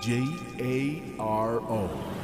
J 0.00 0.24
A 0.58 1.02
R 1.18 1.60
O. 1.60 2.23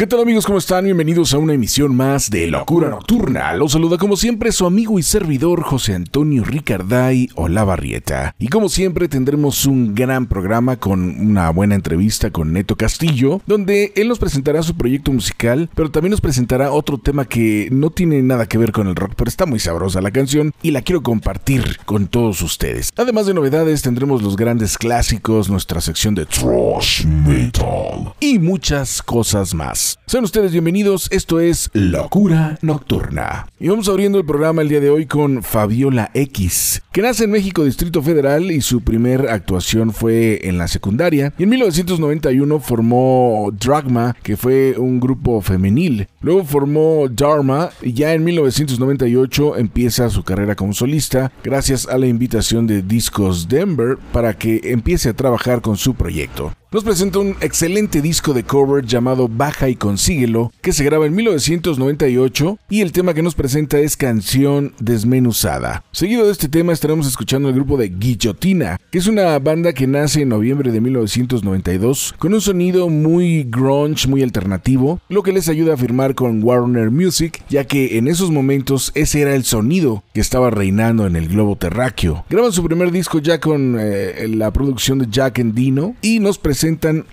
¿Qué 0.00 0.06
tal 0.06 0.22
amigos? 0.22 0.46
¿Cómo 0.46 0.56
están? 0.56 0.86
Bienvenidos 0.86 1.34
a 1.34 1.38
una 1.38 1.52
emisión 1.52 1.94
más 1.94 2.30
de 2.30 2.46
Locura 2.46 2.88
Nocturna. 2.88 3.52
Los 3.52 3.72
saluda 3.72 3.98
como 3.98 4.16
siempre 4.16 4.50
su 4.50 4.64
amigo 4.64 4.98
y 4.98 5.02
servidor 5.02 5.62
José 5.62 5.92
Antonio 5.92 6.42
Ricarday 6.42 7.28
Olavarrieta. 7.34 8.34
Y 8.38 8.48
como 8.48 8.70
siempre 8.70 9.08
tendremos 9.08 9.66
un 9.66 9.94
gran 9.94 10.24
programa 10.24 10.76
con 10.76 11.02
una 11.02 11.50
buena 11.50 11.74
entrevista 11.74 12.30
con 12.30 12.54
Neto 12.54 12.76
Castillo, 12.76 13.42
donde 13.46 13.92
él 13.94 14.08
nos 14.08 14.18
presentará 14.18 14.62
su 14.62 14.74
proyecto 14.74 15.12
musical, 15.12 15.68
pero 15.74 15.90
también 15.90 16.12
nos 16.12 16.22
presentará 16.22 16.72
otro 16.72 16.96
tema 16.96 17.26
que 17.26 17.68
no 17.70 17.90
tiene 17.90 18.22
nada 18.22 18.46
que 18.46 18.56
ver 18.56 18.72
con 18.72 18.88
el 18.88 18.96
rock, 18.96 19.12
pero 19.16 19.28
está 19.28 19.44
muy 19.44 19.60
sabrosa 19.60 20.00
la 20.00 20.12
canción 20.12 20.54
y 20.62 20.70
la 20.70 20.80
quiero 20.80 21.02
compartir 21.02 21.76
con 21.84 22.06
todos 22.06 22.40
ustedes. 22.40 22.88
Además 22.96 23.26
de 23.26 23.34
novedades 23.34 23.82
tendremos 23.82 24.22
los 24.22 24.36
grandes 24.36 24.78
clásicos, 24.78 25.50
nuestra 25.50 25.82
sección 25.82 26.14
de 26.14 26.24
Thrash 26.24 27.04
Metal 27.04 28.14
y 28.18 28.38
muchas 28.38 29.02
cosas 29.02 29.52
más. 29.52 29.89
Sean 30.06 30.24
ustedes 30.24 30.52
bienvenidos, 30.52 31.08
esto 31.10 31.40
es 31.40 31.70
Locura 31.72 32.58
Nocturna. 32.62 33.46
Y 33.58 33.68
vamos 33.68 33.88
abriendo 33.88 34.18
el 34.18 34.24
programa 34.24 34.62
el 34.62 34.68
día 34.68 34.80
de 34.80 34.90
hoy 34.90 35.06
con 35.06 35.42
Fabiola 35.42 36.10
X, 36.14 36.82
que 36.92 37.02
nace 37.02 37.24
en 37.24 37.30
México 37.30 37.64
Distrito 37.64 38.02
Federal 38.02 38.50
y 38.50 38.60
su 38.60 38.82
primer 38.82 39.28
actuación 39.28 39.92
fue 39.92 40.40
en 40.48 40.58
la 40.58 40.68
secundaria. 40.68 41.32
Y 41.38 41.44
en 41.44 41.48
1991 41.50 42.60
formó 42.60 43.50
Dragma, 43.52 44.16
que 44.22 44.36
fue 44.36 44.74
un 44.76 45.00
grupo 45.00 45.40
femenil. 45.40 46.08
Luego 46.20 46.44
formó 46.44 47.08
Dharma 47.08 47.70
y 47.82 47.92
ya 47.92 48.12
en 48.12 48.24
1998 48.24 49.56
empieza 49.56 50.10
su 50.10 50.22
carrera 50.22 50.54
como 50.54 50.72
solista 50.72 51.32
gracias 51.42 51.86
a 51.86 51.98
la 51.98 52.06
invitación 52.06 52.66
de 52.66 52.82
Discos 52.82 53.48
Denver 53.48 53.98
para 54.12 54.34
que 54.34 54.60
empiece 54.64 55.08
a 55.08 55.14
trabajar 55.14 55.60
con 55.60 55.76
su 55.76 55.94
proyecto. 55.94 56.52
Nos 56.72 56.84
presenta 56.84 57.18
un 57.18 57.34
excelente 57.40 58.00
disco 58.00 58.32
de 58.32 58.44
cover 58.44 58.86
llamado 58.86 59.26
Baja 59.26 59.68
y 59.68 59.74
Consíguelo, 59.74 60.52
que 60.60 60.72
se 60.72 60.84
graba 60.84 61.04
en 61.04 61.16
1998 61.16 62.60
y 62.70 62.82
el 62.82 62.92
tema 62.92 63.12
que 63.12 63.24
nos 63.24 63.34
presenta 63.34 63.80
es 63.80 63.96
Canción 63.96 64.72
Desmenuzada. 64.78 65.82
Seguido 65.90 66.26
de 66.26 66.30
este 66.30 66.48
tema 66.48 66.72
estaremos 66.72 67.08
escuchando 67.08 67.48
el 67.48 67.56
grupo 67.56 67.76
de 67.76 67.88
Guillotina, 67.88 68.78
que 68.92 68.98
es 68.98 69.08
una 69.08 69.36
banda 69.40 69.72
que 69.72 69.88
nace 69.88 70.22
en 70.22 70.28
noviembre 70.28 70.70
de 70.70 70.80
1992 70.80 72.14
con 72.16 72.34
un 72.34 72.40
sonido 72.40 72.88
muy 72.88 73.42
grunge, 73.42 74.06
muy 74.06 74.22
alternativo, 74.22 75.00
lo 75.08 75.24
que 75.24 75.32
les 75.32 75.48
ayuda 75.48 75.74
a 75.74 75.76
firmar 75.76 76.14
con 76.14 76.40
Warner 76.40 76.92
Music, 76.92 77.42
ya 77.48 77.64
que 77.64 77.98
en 77.98 78.06
esos 78.06 78.30
momentos 78.30 78.92
ese 78.94 79.22
era 79.22 79.34
el 79.34 79.42
sonido 79.42 80.04
que 80.14 80.20
estaba 80.20 80.50
reinando 80.50 81.08
en 81.08 81.16
el 81.16 81.26
globo 81.26 81.56
terráqueo. 81.56 82.24
Graban 82.30 82.52
su 82.52 82.62
primer 82.62 82.92
disco 82.92 83.18
ya 83.18 83.40
con 83.40 83.76
eh, 83.76 84.28
la 84.28 84.52
producción 84.52 85.00
de 85.00 85.08
Jack 85.10 85.40
Endino 85.40 85.96
y 86.00 86.20
nos 86.20 86.38
presentan 86.38 86.59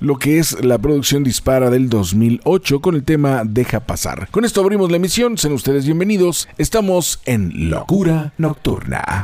lo 0.01 0.17
que 0.17 0.39
es 0.39 0.61
la 0.61 0.77
producción 0.77 1.23
Dispara 1.23 1.69
del 1.69 1.87
2008 1.87 2.81
con 2.81 2.95
el 2.95 3.03
tema 3.05 3.43
Deja 3.45 3.79
pasar. 3.79 4.27
Con 4.29 4.43
esto 4.43 4.59
abrimos 4.59 4.91
la 4.91 4.97
emisión, 4.97 5.37
sean 5.37 5.53
ustedes 5.53 5.85
bienvenidos, 5.85 6.49
estamos 6.57 7.21
en 7.25 7.69
Locura 7.69 8.33
Nocturna. 8.37 9.23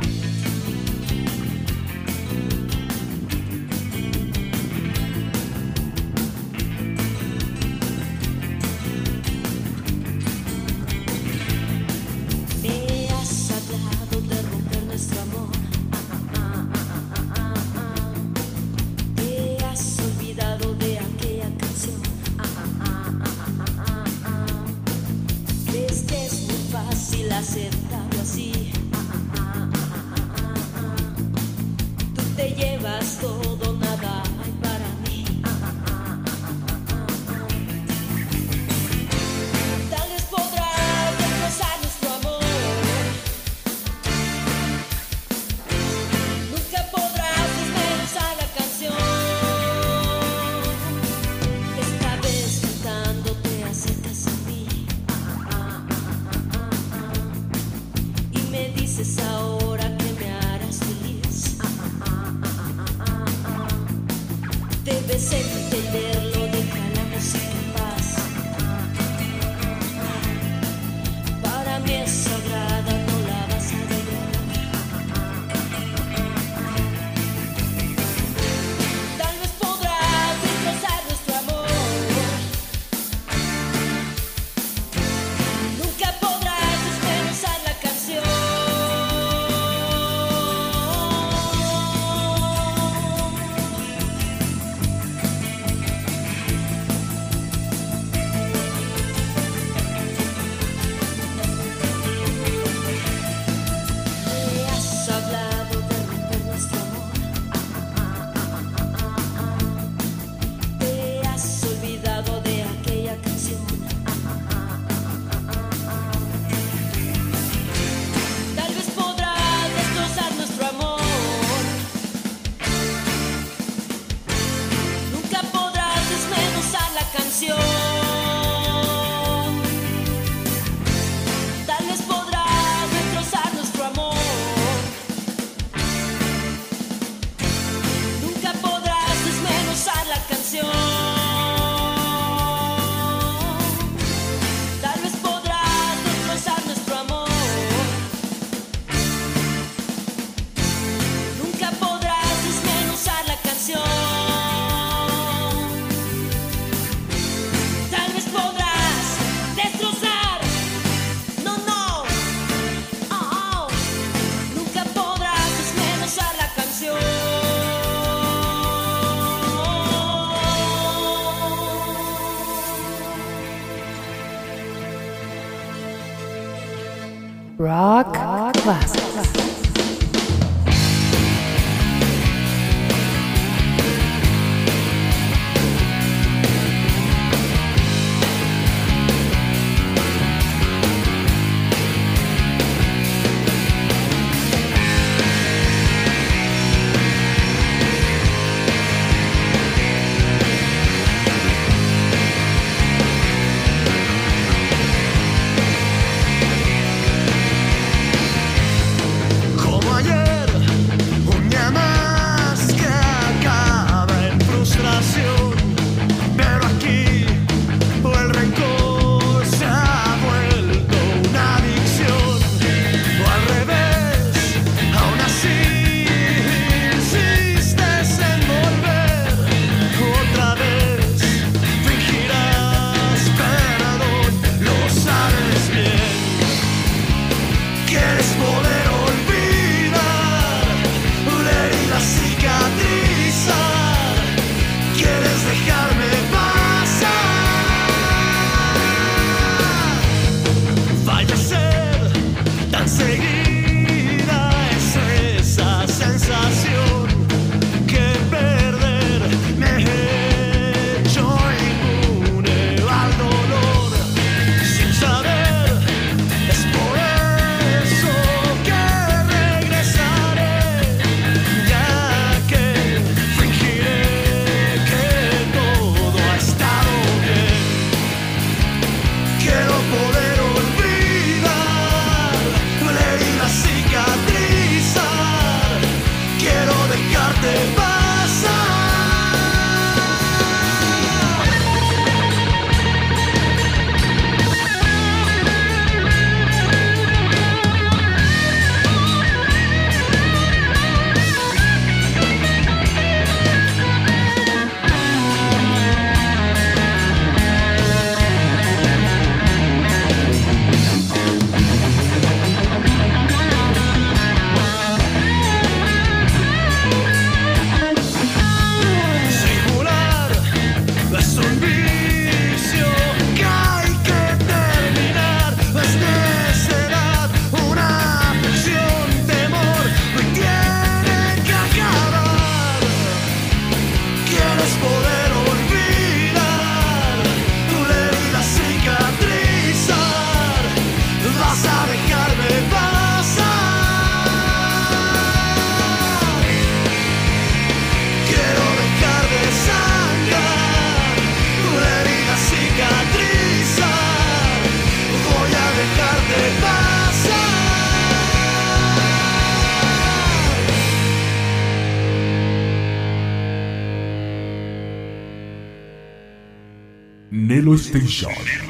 Nelo 368.21 368.62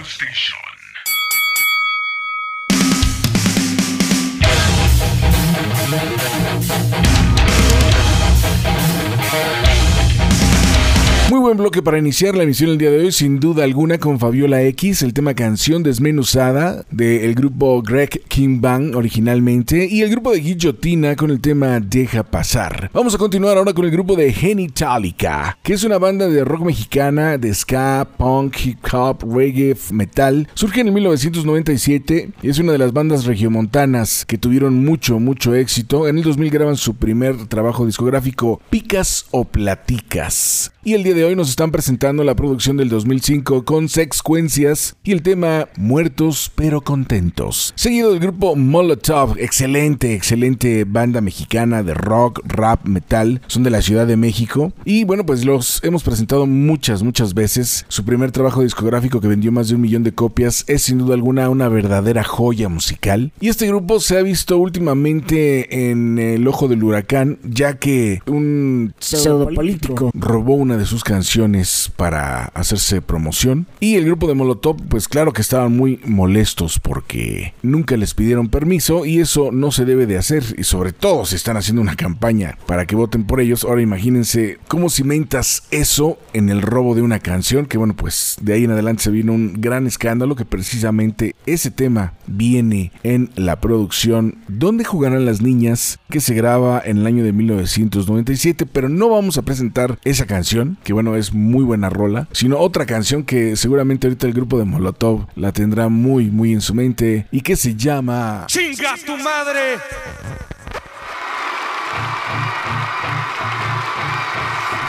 Para 11.83 11.97
iniciar 11.97 12.33
la 12.35 12.43
emisión 12.43 12.69
el 12.69 12.77
día 12.77 12.91
de 12.91 12.99
hoy, 12.99 13.11
sin 13.11 13.41
duda 13.41 13.65
alguna, 13.65 13.97
con 13.97 14.17
Fabiola 14.17 14.61
X, 14.63 15.01
el 15.01 15.13
tema 15.13 15.33
Canción 15.33 15.83
Desmenuzada 15.83 16.85
del 16.89 17.35
grupo 17.35 17.81
Greg 17.81 18.21
King 18.29 18.61
Bang 18.61 18.95
originalmente 18.95 19.85
y 19.91 20.01
el 20.01 20.09
grupo 20.09 20.31
de 20.31 20.39
Guillotina 20.39 21.17
con 21.17 21.29
el 21.29 21.41
tema 21.41 21.81
Deja 21.81 22.23
Pasar. 22.23 22.89
Vamos 22.93 23.15
a 23.15 23.17
continuar 23.17 23.57
ahora 23.57 23.73
con 23.73 23.83
el 23.83 23.91
grupo 23.91 24.15
de 24.15 24.31
Genitalica, 24.31 25.57
que 25.61 25.73
es 25.73 25.83
una 25.83 25.97
banda 25.97 26.29
de 26.29 26.45
rock 26.45 26.61
mexicana 26.61 27.37
de 27.37 27.53
ska, 27.53 28.07
punk, 28.17 28.55
hip 28.63 28.79
hop, 28.93 29.21
reggae, 29.35 29.75
metal. 29.91 30.47
Surge 30.53 30.81
en 30.81 30.93
1997 30.93 32.29
y 32.41 32.49
es 32.49 32.59
una 32.59 32.71
de 32.71 32.77
las 32.77 32.93
bandas 32.93 33.25
regiomontanas 33.25 34.25
que 34.25 34.37
tuvieron 34.37 34.85
mucho, 34.85 35.19
mucho 35.19 35.53
éxito. 35.53 36.07
En 36.07 36.17
el 36.17 36.23
2000 36.23 36.49
graban 36.49 36.77
su 36.77 36.95
primer 36.95 37.47
trabajo 37.47 37.85
discográfico, 37.85 38.61
Picas 38.69 39.25
o 39.31 39.43
Platicas. 39.43 40.71
Y 40.85 40.93
el 40.93 41.03
día 41.03 41.13
de 41.13 41.23
hoy 41.23 41.35
nos 41.35 41.49
están 41.49 41.71
presentando 41.73 42.23
la 42.23 42.35
producción 42.35 42.77
del 42.77 42.87
2005 42.87 43.65
con 43.65 43.89
Sexcuencias 43.89 44.95
y 45.03 45.11
el 45.11 45.23
tema 45.23 45.69
Muertos 45.75 46.51
pero 46.53 46.81
Contentos. 46.81 47.73
Seguido 47.75 48.11
del 48.11 48.19
grupo 48.19 48.55
Molotov, 48.55 49.39
excelente, 49.39 50.13
excelente 50.13 50.83
banda 50.83 51.19
mexicana 51.19 51.81
de 51.81 51.95
rock, 51.95 52.41
rap, 52.45 52.85
metal, 52.85 53.41
son 53.47 53.63
de 53.63 53.71
la 53.71 53.81
Ciudad 53.81 54.05
de 54.05 54.17
México. 54.17 54.71
Y 54.85 55.03
bueno, 55.03 55.25
pues 55.25 55.45
los 55.45 55.83
hemos 55.83 56.03
presentado 56.03 56.45
muchas, 56.45 57.01
muchas 57.01 57.33
veces. 57.33 57.87
Su 57.87 58.05
primer 58.05 58.31
trabajo 58.31 58.61
discográfico 58.61 59.19
que 59.19 59.27
vendió 59.27 59.51
más 59.51 59.69
de 59.69 59.73
un 59.73 59.81
millón 59.81 60.03
de 60.03 60.13
copias 60.13 60.65
es 60.67 60.83
sin 60.83 60.99
duda 60.99 61.15
alguna 61.15 61.49
una 61.49 61.69
verdadera 61.69 62.23
joya 62.23 62.69
musical. 62.69 63.31
Y 63.41 63.49
este 63.49 63.65
grupo 63.65 63.99
se 63.99 64.19
ha 64.19 64.21
visto 64.21 64.59
últimamente 64.59 65.89
en 65.89 66.19
el 66.19 66.47
ojo 66.47 66.67
del 66.67 66.83
huracán, 66.83 67.39
ya 67.43 67.79
que 67.79 68.21
un 68.27 68.93
pseudopolítico 68.99 70.11
robó 70.13 70.53
una 70.53 70.77
de 70.77 70.85
sus 70.85 71.03
canciones 71.03 71.62
para 71.95 72.45
hacerse 72.53 73.01
promoción. 73.01 73.67
Y 73.79 73.95
el 73.95 74.05
grupo 74.05 74.27
de 74.27 74.33
Molotov, 74.33 74.77
pues 74.89 75.07
claro 75.07 75.33
que 75.33 75.41
estaban 75.41 75.75
muy 75.75 75.99
molestos 76.05 76.79
porque 76.79 77.53
nunca 77.61 77.97
les 77.97 78.13
pidieron 78.13 78.49
permiso 78.49 79.05
y 79.05 79.19
eso 79.19 79.51
no 79.51 79.71
se 79.71 79.85
debe 79.85 80.05
de 80.05 80.17
hacer. 80.17 80.43
Y 80.57 80.63
sobre 80.63 80.93
todo 80.93 81.25
si 81.25 81.35
están 81.35 81.57
haciendo 81.57 81.81
una 81.81 81.95
campaña 81.95 82.57
para 82.67 82.85
que 82.85 82.95
voten 82.95 83.25
por 83.25 83.39
ellos. 83.39 83.63
Ahora 83.63 83.81
imagínense 83.81 84.59
cómo 84.67 84.89
cimentas 84.89 85.63
eso 85.71 86.17
en 86.33 86.49
el 86.49 86.61
robo 86.61 86.95
de 86.95 87.01
una 87.01 87.19
canción. 87.19 87.65
Que 87.65 87.77
bueno, 87.77 87.95
pues 87.95 88.37
de 88.41 88.53
ahí 88.53 88.65
en 88.65 88.71
adelante 88.71 89.03
se 89.03 89.11
vino 89.11 89.33
un 89.33 89.53
gran 89.59 89.87
escándalo 89.87 90.35
que 90.35 90.45
precisamente 90.45 91.35
ese 91.45 91.71
tema 91.71 92.13
viene 92.27 92.91
en 93.03 93.29
la 93.35 93.59
producción 93.59 94.37
¿Dónde 94.47 94.83
jugarán 94.83 95.25
las 95.25 95.41
niñas? 95.41 95.99
que 96.09 96.19
se 96.19 96.35
graba 96.35 96.81
en 96.85 96.99
el 96.99 97.07
año 97.07 97.23
de 97.23 97.33
1997. 97.33 98.67
Pero 98.67 98.87
no 98.87 99.09
vamos 99.09 99.37
a 99.37 99.41
presentar 99.41 99.97
esa 100.03 100.27
canción, 100.27 100.77
que 100.83 100.93
bueno, 100.93 101.15
es 101.15 101.23
es 101.23 101.33
muy 101.53 101.63
buena 101.63 101.87
rola, 101.87 102.27
sino 102.31 102.57
otra 102.57 102.87
canción 102.87 103.23
que 103.23 103.55
seguramente 103.55 104.07
ahorita 104.07 104.25
el 104.25 104.33
grupo 104.33 104.57
de 104.57 104.65
Molotov 104.65 105.27
la 105.35 105.51
tendrá 105.51 105.87
muy, 105.87 106.31
muy 106.31 106.51
en 106.51 106.61
su 106.61 106.73
mente 106.73 107.27
y 107.31 107.41
que 107.41 107.55
se 107.55 107.75
llama... 107.75 108.45
¡Chinga 108.47 108.95
tu 109.05 109.15
madre! 109.17 109.77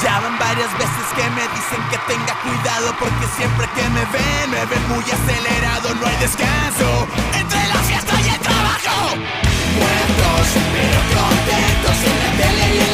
Ya 0.02 0.20
van 0.20 0.38
varias 0.38 0.72
veces 0.78 1.04
que 1.14 1.24
me 1.36 1.44
dicen 1.52 1.80
que 1.90 1.98
tenga 2.08 2.34
cuidado 2.40 2.94
porque 2.98 3.26
siempre 3.36 3.68
que 3.76 3.84
me 3.90 4.04
ven, 4.16 4.50
me 4.50 4.64
ven 4.64 4.88
muy 4.88 5.04
acelerado, 5.04 5.94
no 6.00 6.06
hay 6.06 6.16
descanso 6.16 6.88
entre 7.38 7.60
la 7.68 7.80
fiesta 7.88 8.14
y 8.24 8.28
el 8.32 8.40
trabajo. 8.40 9.16
Muertos, 9.76 10.46
pero 10.72 11.00
contentos 11.12 11.96
en 12.08 12.16
la 12.20 12.30
tele 12.40 12.66
y 12.74 12.78
en 12.80 12.92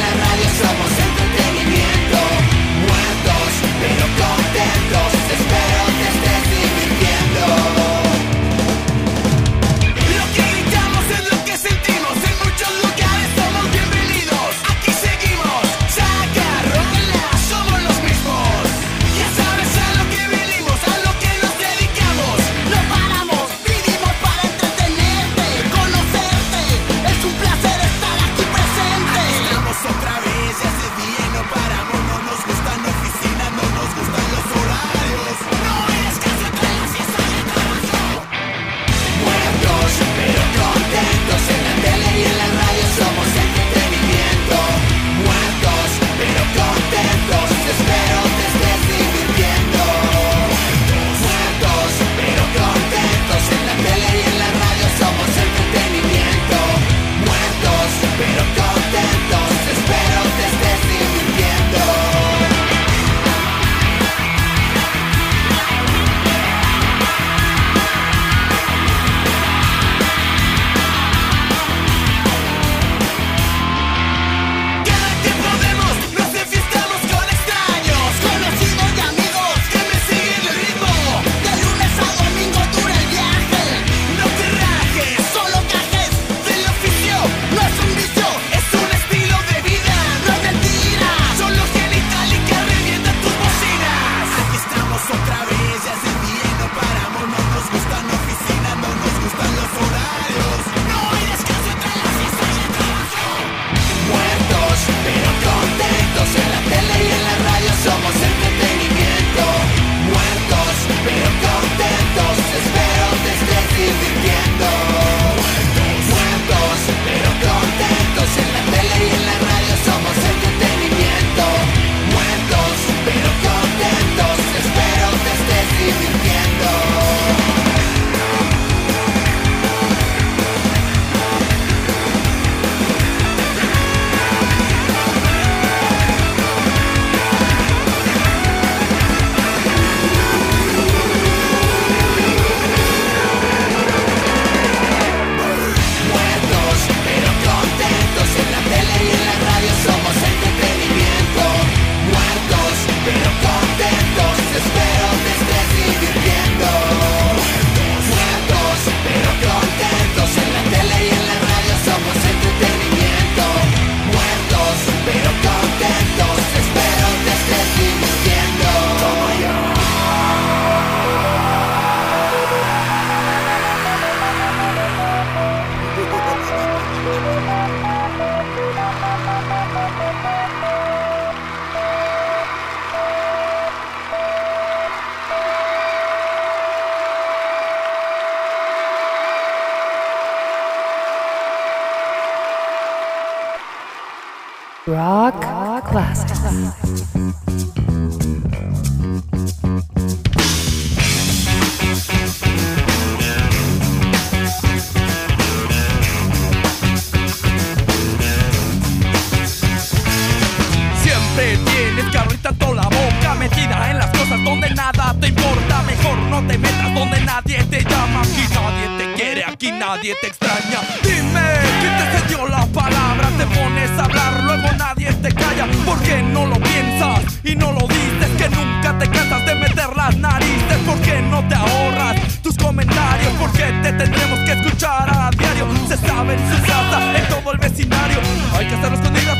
tienes 212.09 212.27
que 212.27 212.37
tanto 212.37 212.73
la 212.73 212.83
boca 212.83 213.35
Metida 213.37 213.91
en 213.91 213.97
las 213.97 214.07
cosas 214.07 214.43
donde 214.43 214.69
nada 214.71 215.15
te 215.19 215.27
importa 215.27 215.83
Mejor 215.83 216.17
no 216.29 216.41
te 216.47 216.57
metas 216.57 216.93
donde 216.93 217.21
nadie 217.21 217.63
te 217.65 217.83
llama 217.83 218.21
Aquí 218.21 218.47
nadie 218.53 218.97
te 218.97 219.13
quiere, 219.13 219.43
aquí 219.45 219.71
nadie 219.71 220.15
te 220.21 220.27
extraña 220.27 220.79
Dime, 221.03 221.41
¿quién 221.79 221.97
te 221.97 222.19
cedió 222.19 222.47
la 222.47 222.65
palabra? 222.67 223.29
Te 223.37 223.45
pones 223.45 223.91
a 223.91 224.05
hablar, 224.05 224.43
luego 224.43 224.71
nadie 224.77 225.13
te 225.13 225.33
calla 225.33 225.67
¿Por 225.85 225.99
qué 226.01 226.21
no 226.21 226.45
lo 226.45 226.55
piensas 226.55 227.39
y 227.43 227.55
no 227.55 227.71
lo 227.71 227.87
dices? 227.87 228.29
Que 228.37 228.49
nunca 228.49 228.97
te 228.97 229.09
cansas 229.09 229.45
de 229.45 229.55
meter 229.55 229.95
las 229.95 230.15
narices 230.17 230.77
¿Por 230.85 230.99
qué 231.01 231.21
no 231.21 231.47
te 231.47 231.55
ahorras 231.55 232.41
tus 232.41 232.55
comentarios? 232.57 233.33
¿Por 233.33 233.51
qué 233.51 233.71
te 233.83 233.93
tendremos 233.93 234.39
que 234.39 234.53
escuchar 234.53 235.09
a 235.09 235.29
diario? 235.31 235.67
Se 235.87 235.97
sabe 235.97 236.33
en 236.33 236.51
su 236.51 236.61
casa, 236.65 237.17
en 237.17 237.27
todo 237.27 237.51
el 237.53 237.57
vecindario 237.59 238.19
Hay 238.57 238.67
que 238.67 238.75
hacerlo 238.75 238.97
escondidas 238.97 239.37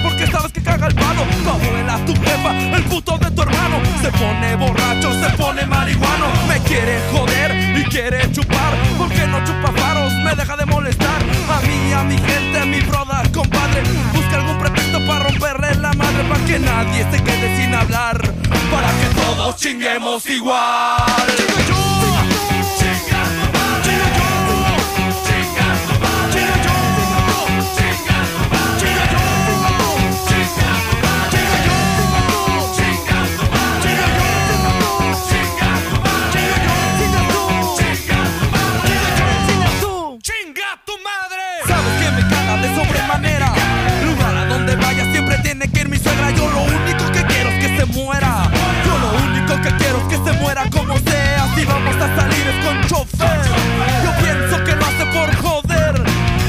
porque 0.61 0.63
caga 0.63 0.87
el 0.87 0.95
palo. 0.95 1.23
Tu 1.43 1.49
abuela, 1.49 2.05
tu 2.05 2.13
jefa, 2.13 2.75
el 2.75 2.83
puto 2.83 3.17
de 3.17 3.31
tu 3.31 3.41
hermano. 3.41 3.79
Se 4.01 4.11
pone 4.11 4.55
borracho, 4.55 5.13
se 5.13 5.29
pone 5.37 5.65
marihuano. 5.65 6.27
Me 6.47 6.59
quiere 6.59 6.99
joder 7.11 7.77
y 7.77 7.83
quiere 7.85 8.31
chupar. 8.31 8.73
¿Por 8.97 9.09
qué 9.09 9.27
no 9.27 9.43
chupa 9.43 9.71
faros? 9.73 10.13
Me 10.13 10.35
deja 10.35 10.57
de 10.57 10.65
molestar. 10.65 11.21
A 11.49 11.61
mí, 11.61 11.93
a 11.93 12.03
mi 12.03 12.17
gente, 12.17 12.59
a 12.59 12.65
mi 12.65 12.81
broda, 12.81 13.23
compadre. 13.33 13.83
Busca 14.13 14.35
algún 14.37 14.57
pretexto 14.57 15.05
para 15.05 15.25
romperle 15.25 15.75
la 15.75 15.93
madre 15.93 16.23
Para 16.23 16.45
que 16.45 16.59
nadie 16.59 17.05
se 17.11 17.23
quede 17.23 17.57
sin 17.57 17.73
hablar. 17.73 18.17
Para 18.71 18.87
que 18.87 19.15
todos 19.15 19.55
chinguemos 19.57 20.25
igual 20.29 21.21
si 51.55 51.65
vamos 51.65 51.95
a 51.95 52.15
salir 52.15 52.47
es 52.47 52.65
con 52.65 52.81
chofer. 52.87 53.41
Yo 54.03 54.11
pienso 54.23 54.63
que 54.63 54.75
lo 54.75 54.85
hace 54.85 55.05
por 55.05 55.35
joder. 55.35 56.03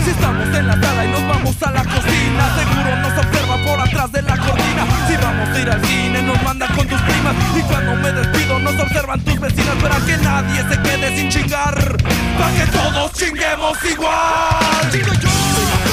Si 0.05 0.11
estamos 0.11 0.47
en 0.57 0.67
la 0.67 0.75
sala 0.75 1.05
y 1.05 1.09
nos 1.09 1.29
vamos 1.29 1.63
a 1.63 1.71
la 1.71 1.85
cocina, 1.85 2.57
seguro 2.57 2.97
nos 2.97 3.19
observa 3.19 3.57
por 3.65 3.81
atrás 3.81 4.13
de 4.13 4.23
la 4.23 4.37
cortina. 4.37 4.87
Si 5.09 5.17
vamos 5.17 5.49
a 5.49 5.61
ir 5.61 5.71
al 5.71 5.85
cine, 5.85 6.23
nos 6.23 6.43
mandan 6.43 6.75
con 6.75 6.87
tus 6.87 7.01
primas. 7.03 7.35
Y 7.57 7.63
cuando 7.63 7.97
me 7.97 8.13
despido, 8.13 8.59
nos 8.59 8.81
observan 8.81 9.21
tus 9.21 9.41
vecinas 9.41 9.77
para 9.81 9.97
que 10.05 10.17
nadie 10.19 10.63
se 10.69 10.83
quede 10.83 11.17
sin 11.17 11.29
chingar. 11.29 11.97
Para 12.39 12.55
que 12.55 12.67
todos 12.73 13.13
chinguemos 13.13 13.79
igual. 13.85 14.91
Chingo 14.91 15.13
yo. 15.15 15.92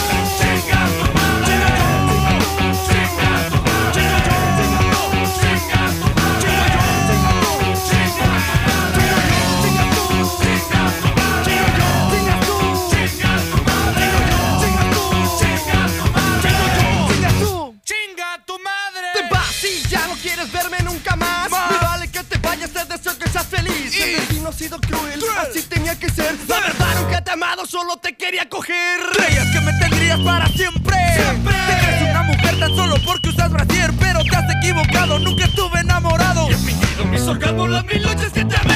Sido 24.60 24.78
cruel, 24.82 25.24
así 25.40 25.62
tenía 25.64 25.98
que 25.98 26.10
ser. 26.10 26.36
La 26.50 26.60
verdad 26.60 27.02
nunca 27.02 27.24
te 27.24 27.32
amado, 27.32 27.66
solo 27.66 27.96
te 27.96 28.18
quería 28.18 28.50
coger. 28.50 29.00
Creías 29.14 29.48
que 29.54 29.62
me 29.62 29.72
tendrías 29.80 30.20
para 30.20 30.48
siempre. 30.50 30.98
Siempre. 31.16 31.54
Te 31.54 31.86
crees 31.86 32.02
una 32.10 32.24
mujer 32.24 32.60
tan 32.60 32.76
solo 32.76 32.96
porque 33.06 33.30
usas 33.30 33.50
brasier, 33.52 33.94
pero 33.98 34.22
te 34.22 34.36
has 34.36 34.56
equivocado. 34.58 35.18
Nunca 35.20 35.46
estuve 35.46 35.80
enamorado. 35.80 36.50
He 36.50 36.58
fingido 36.58 37.06
mis 37.06 37.22
orgasmos 37.22 37.70
las 37.70 37.86
mil 37.86 38.02
noches 38.02 38.34
que 38.34 38.44
te 38.44 38.58
amé. 38.58 38.76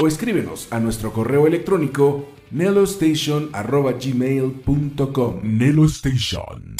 O 0.00 0.06
escríbenos 0.06 0.68
a 0.70 0.78
nuestro 0.78 1.12
correo 1.12 1.48
electrónico 1.48 2.28
nelostation.gmail.com 2.52 5.40
Nelo 5.42 5.84
Station. 5.86 6.76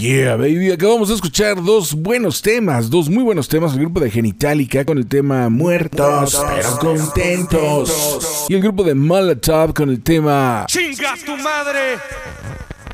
Yeah, 0.00 0.36
baby, 0.36 0.72
acabamos 0.72 1.10
de 1.10 1.14
escuchar 1.14 1.62
dos 1.62 1.94
buenos 1.94 2.42
temas, 2.42 2.90
dos 2.90 3.08
muy 3.08 3.22
buenos 3.22 3.48
temas. 3.48 3.72
El 3.74 3.80
grupo 3.80 4.00
de 4.00 4.10
Genitalica 4.10 4.84
con 4.84 4.98
el 4.98 5.06
tema 5.06 5.48
Muertos, 5.48 6.42
pero 6.56 6.76
contentos. 6.78 8.46
Y 8.48 8.54
el 8.54 8.62
grupo 8.62 8.82
de 8.82 8.96
Molotov 8.96 9.74
con 9.74 9.90
el 9.90 10.02
tema 10.02 10.64
Chinga 10.66 11.14
tu 11.24 11.36
madre. 11.36 11.98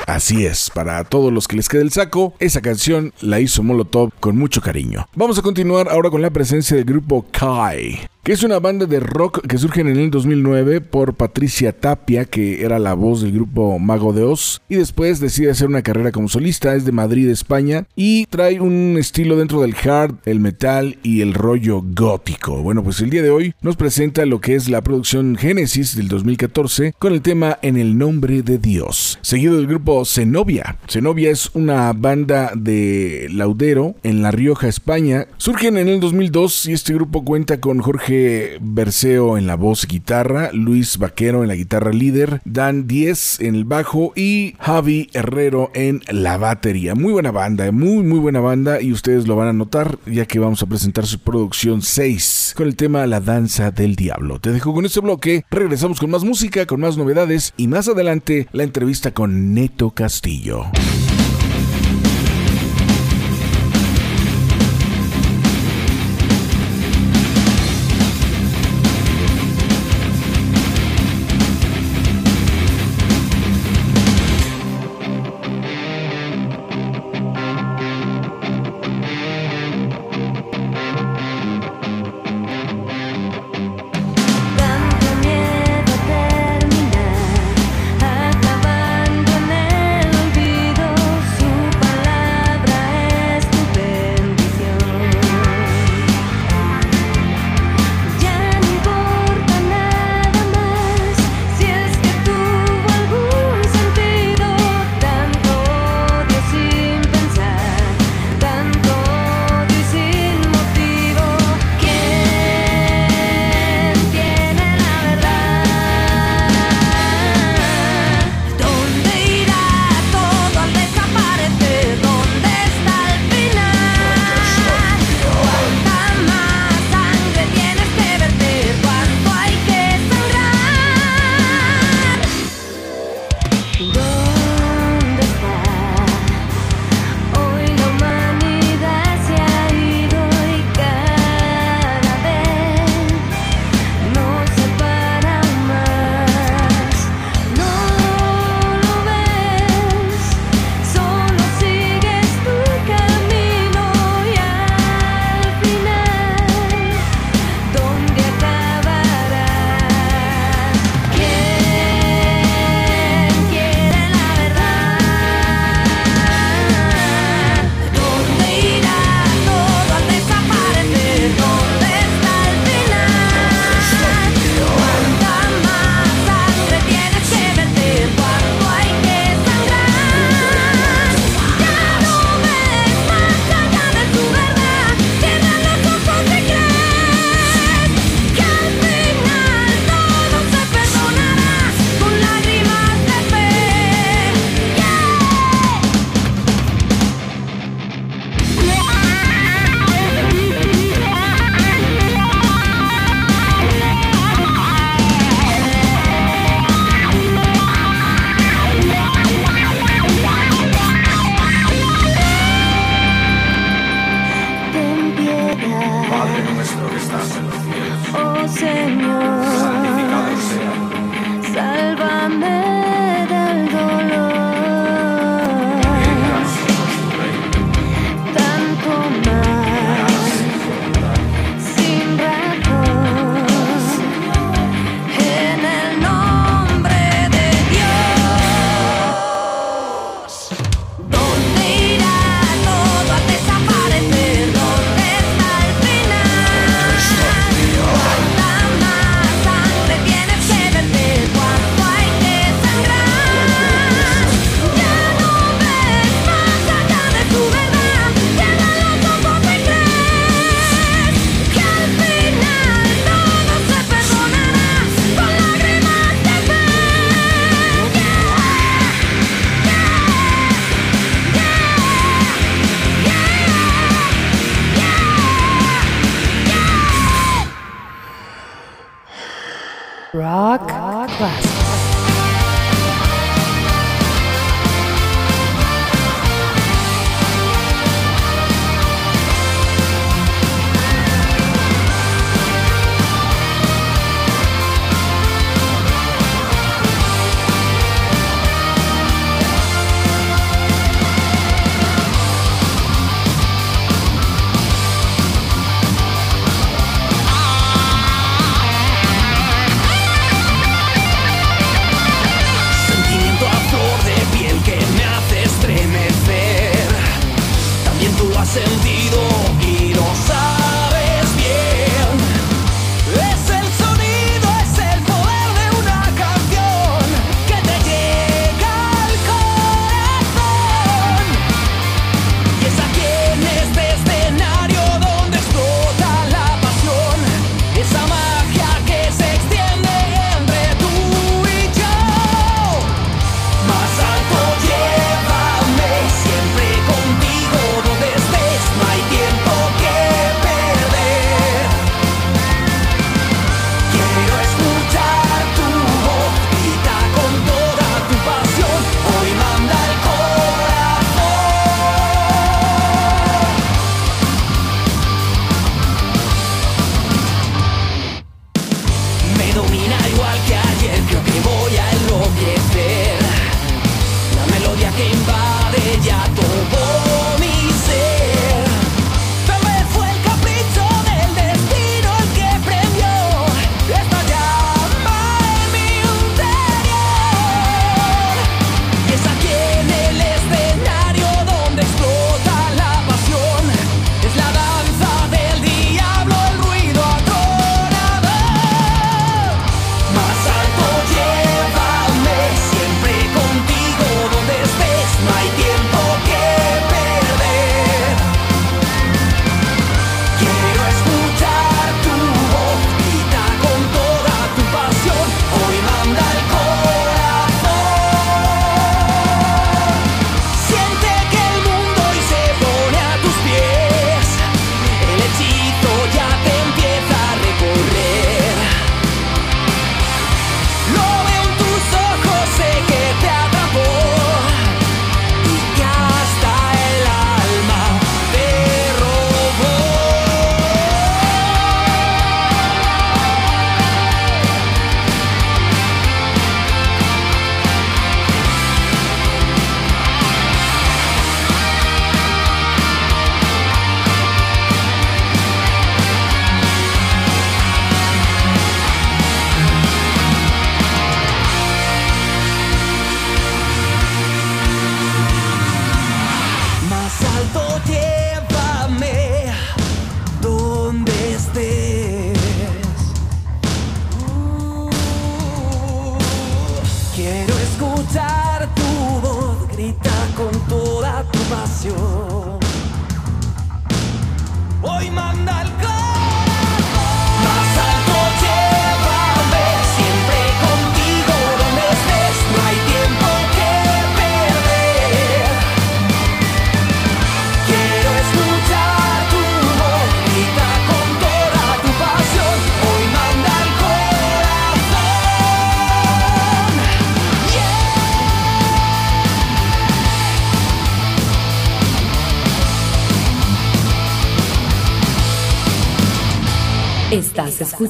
Así 0.06 0.46
es, 0.46 0.70
para 0.70 1.02
todos 1.02 1.32
los 1.32 1.48
que 1.48 1.56
les 1.56 1.68
quede 1.68 1.82
el 1.82 1.90
saco, 1.90 2.32
esa 2.38 2.60
canción 2.60 3.12
la 3.20 3.40
hizo 3.40 3.64
Molotov 3.64 4.12
con 4.20 4.38
mucho 4.38 4.60
cariño. 4.60 5.08
Vamos 5.16 5.36
a 5.36 5.42
continuar 5.42 5.88
ahora 5.88 6.10
con 6.10 6.22
la 6.22 6.30
presencia 6.30 6.76
del 6.76 6.84
grupo 6.84 7.26
Kai, 7.32 8.06
que 8.26 8.32
es 8.32 8.42
una 8.42 8.58
banda 8.58 8.86
de 8.86 8.98
rock 8.98 9.46
que 9.46 9.56
surge 9.56 9.82
en 9.82 9.86
el 9.86 10.10
2009 10.10 10.80
por 10.80 11.14
Patricia 11.14 11.72
Tapia, 11.72 12.24
que 12.24 12.64
era 12.64 12.80
la 12.80 12.94
voz 12.94 13.22
del 13.22 13.30
grupo 13.30 13.78
Mago 13.78 14.12
de 14.12 14.24
Oz, 14.24 14.60
y 14.68 14.74
después 14.74 15.20
decide 15.20 15.52
hacer 15.52 15.68
una 15.68 15.82
carrera 15.82 16.10
como 16.10 16.28
solista, 16.28 16.74
es 16.74 16.84
de 16.84 16.90
Madrid, 16.90 17.30
España, 17.30 17.86
y 17.94 18.26
trae 18.26 18.60
un 18.60 18.96
estilo 18.98 19.36
dentro 19.36 19.60
del 19.60 19.76
hard, 19.76 20.16
el 20.24 20.40
metal 20.40 20.98
y 21.04 21.20
el 21.20 21.34
rollo 21.34 21.84
gótico. 21.84 22.60
Bueno, 22.64 22.82
pues 22.82 23.00
el 23.00 23.10
día 23.10 23.22
de 23.22 23.30
hoy 23.30 23.54
nos 23.62 23.76
presenta 23.76 24.26
lo 24.26 24.40
que 24.40 24.56
es 24.56 24.68
la 24.68 24.82
producción 24.82 25.36
Génesis 25.36 25.94
del 25.94 26.08
2014 26.08 26.94
con 26.98 27.12
el 27.12 27.22
tema 27.22 27.60
En 27.62 27.76
el 27.76 27.96
nombre 27.96 28.42
de 28.42 28.58
Dios, 28.58 29.20
seguido 29.22 29.54
del 29.54 29.68
grupo 29.68 30.04
Zenobia. 30.04 30.78
Zenobia 30.88 31.30
es 31.30 31.50
una 31.54 31.92
banda 31.92 32.50
de 32.56 33.28
Laudero 33.30 33.94
en 34.02 34.22
La 34.22 34.32
Rioja, 34.32 34.66
España. 34.66 35.28
Surgen 35.36 35.76
en 35.76 35.86
el 35.86 36.00
2002 36.00 36.66
y 36.66 36.72
este 36.72 36.92
grupo 36.92 37.24
cuenta 37.24 37.60
con 37.60 37.78
Jorge 37.78 38.15
Berceo 38.60 39.38
en 39.38 39.46
la 39.46 39.56
voz 39.56 39.86
guitarra, 39.86 40.50
Luis 40.52 40.98
Vaquero 40.98 41.42
en 41.42 41.48
la 41.48 41.54
guitarra 41.54 41.92
líder, 41.92 42.40
Dan 42.44 42.86
Diez 42.86 43.40
en 43.40 43.54
el 43.54 43.64
bajo 43.64 44.12
y 44.14 44.54
Javi 44.60 45.10
Herrero 45.12 45.70
en 45.74 46.02
la 46.08 46.36
batería. 46.36 46.94
Muy 46.94 47.12
buena 47.12 47.30
banda, 47.30 47.70
muy 47.72 48.02
muy 48.02 48.18
buena 48.18 48.40
banda 48.40 48.80
y 48.80 48.92
ustedes 48.92 49.26
lo 49.26 49.36
van 49.36 49.48
a 49.48 49.52
notar 49.52 49.98
ya 50.06 50.26
que 50.26 50.38
vamos 50.38 50.62
a 50.62 50.66
presentar 50.66 51.06
su 51.06 51.18
producción 51.18 51.82
6 51.82 52.54
con 52.56 52.66
el 52.66 52.76
tema 52.76 53.06
La 53.06 53.20
danza 53.20 53.70
del 53.70 53.96
diablo. 53.96 54.38
Te 54.38 54.52
dejo 54.52 54.72
con 54.72 54.86
este 54.86 55.00
bloque, 55.00 55.44
regresamos 55.50 56.00
con 56.00 56.10
más 56.10 56.24
música, 56.24 56.66
con 56.66 56.80
más 56.80 56.96
novedades 56.96 57.52
y 57.56 57.68
más 57.68 57.88
adelante 57.88 58.48
la 58.52 58.62
entrevista 58.62 59.12
con 59.12 59.54
Neto 59.54 59.90
Castillo. 59.90 60.64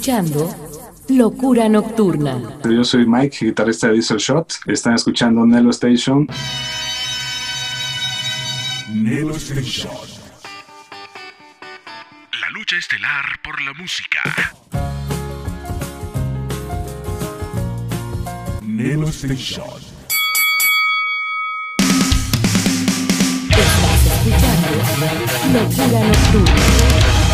Escuchando 0.07 0.49
Locura 1.09 1.69
Nocturna. 1.69 2.40
Yo 2.62 2.85
soy 2.85 3.07
Mike, 3.07 3.47
guitarrista 3.47 3.88
de 3.88 3.95
Diesel 3.95 4.19
Shot. 4.19 4.53
Están 4.66 4.95
escuchando 4.95 5.45
Nelo 5.45 5.71
Station. 5.71 6.29
Nelo 8.88 9.35
Station. 9.35 9.90
La 12.40 12.51
lucha 12.51 12.77
estelar 12.77 13.25
por 13.42 13.61
la 13.62 13.73
música. 13.73 14.21
Nelo 18.62 19.09
Station. 19.09 19.64
Estás 23.51 24.07
escuchando 24.07 24.71
Locura 25.53 26.01
Nocturna. 26.05 27.27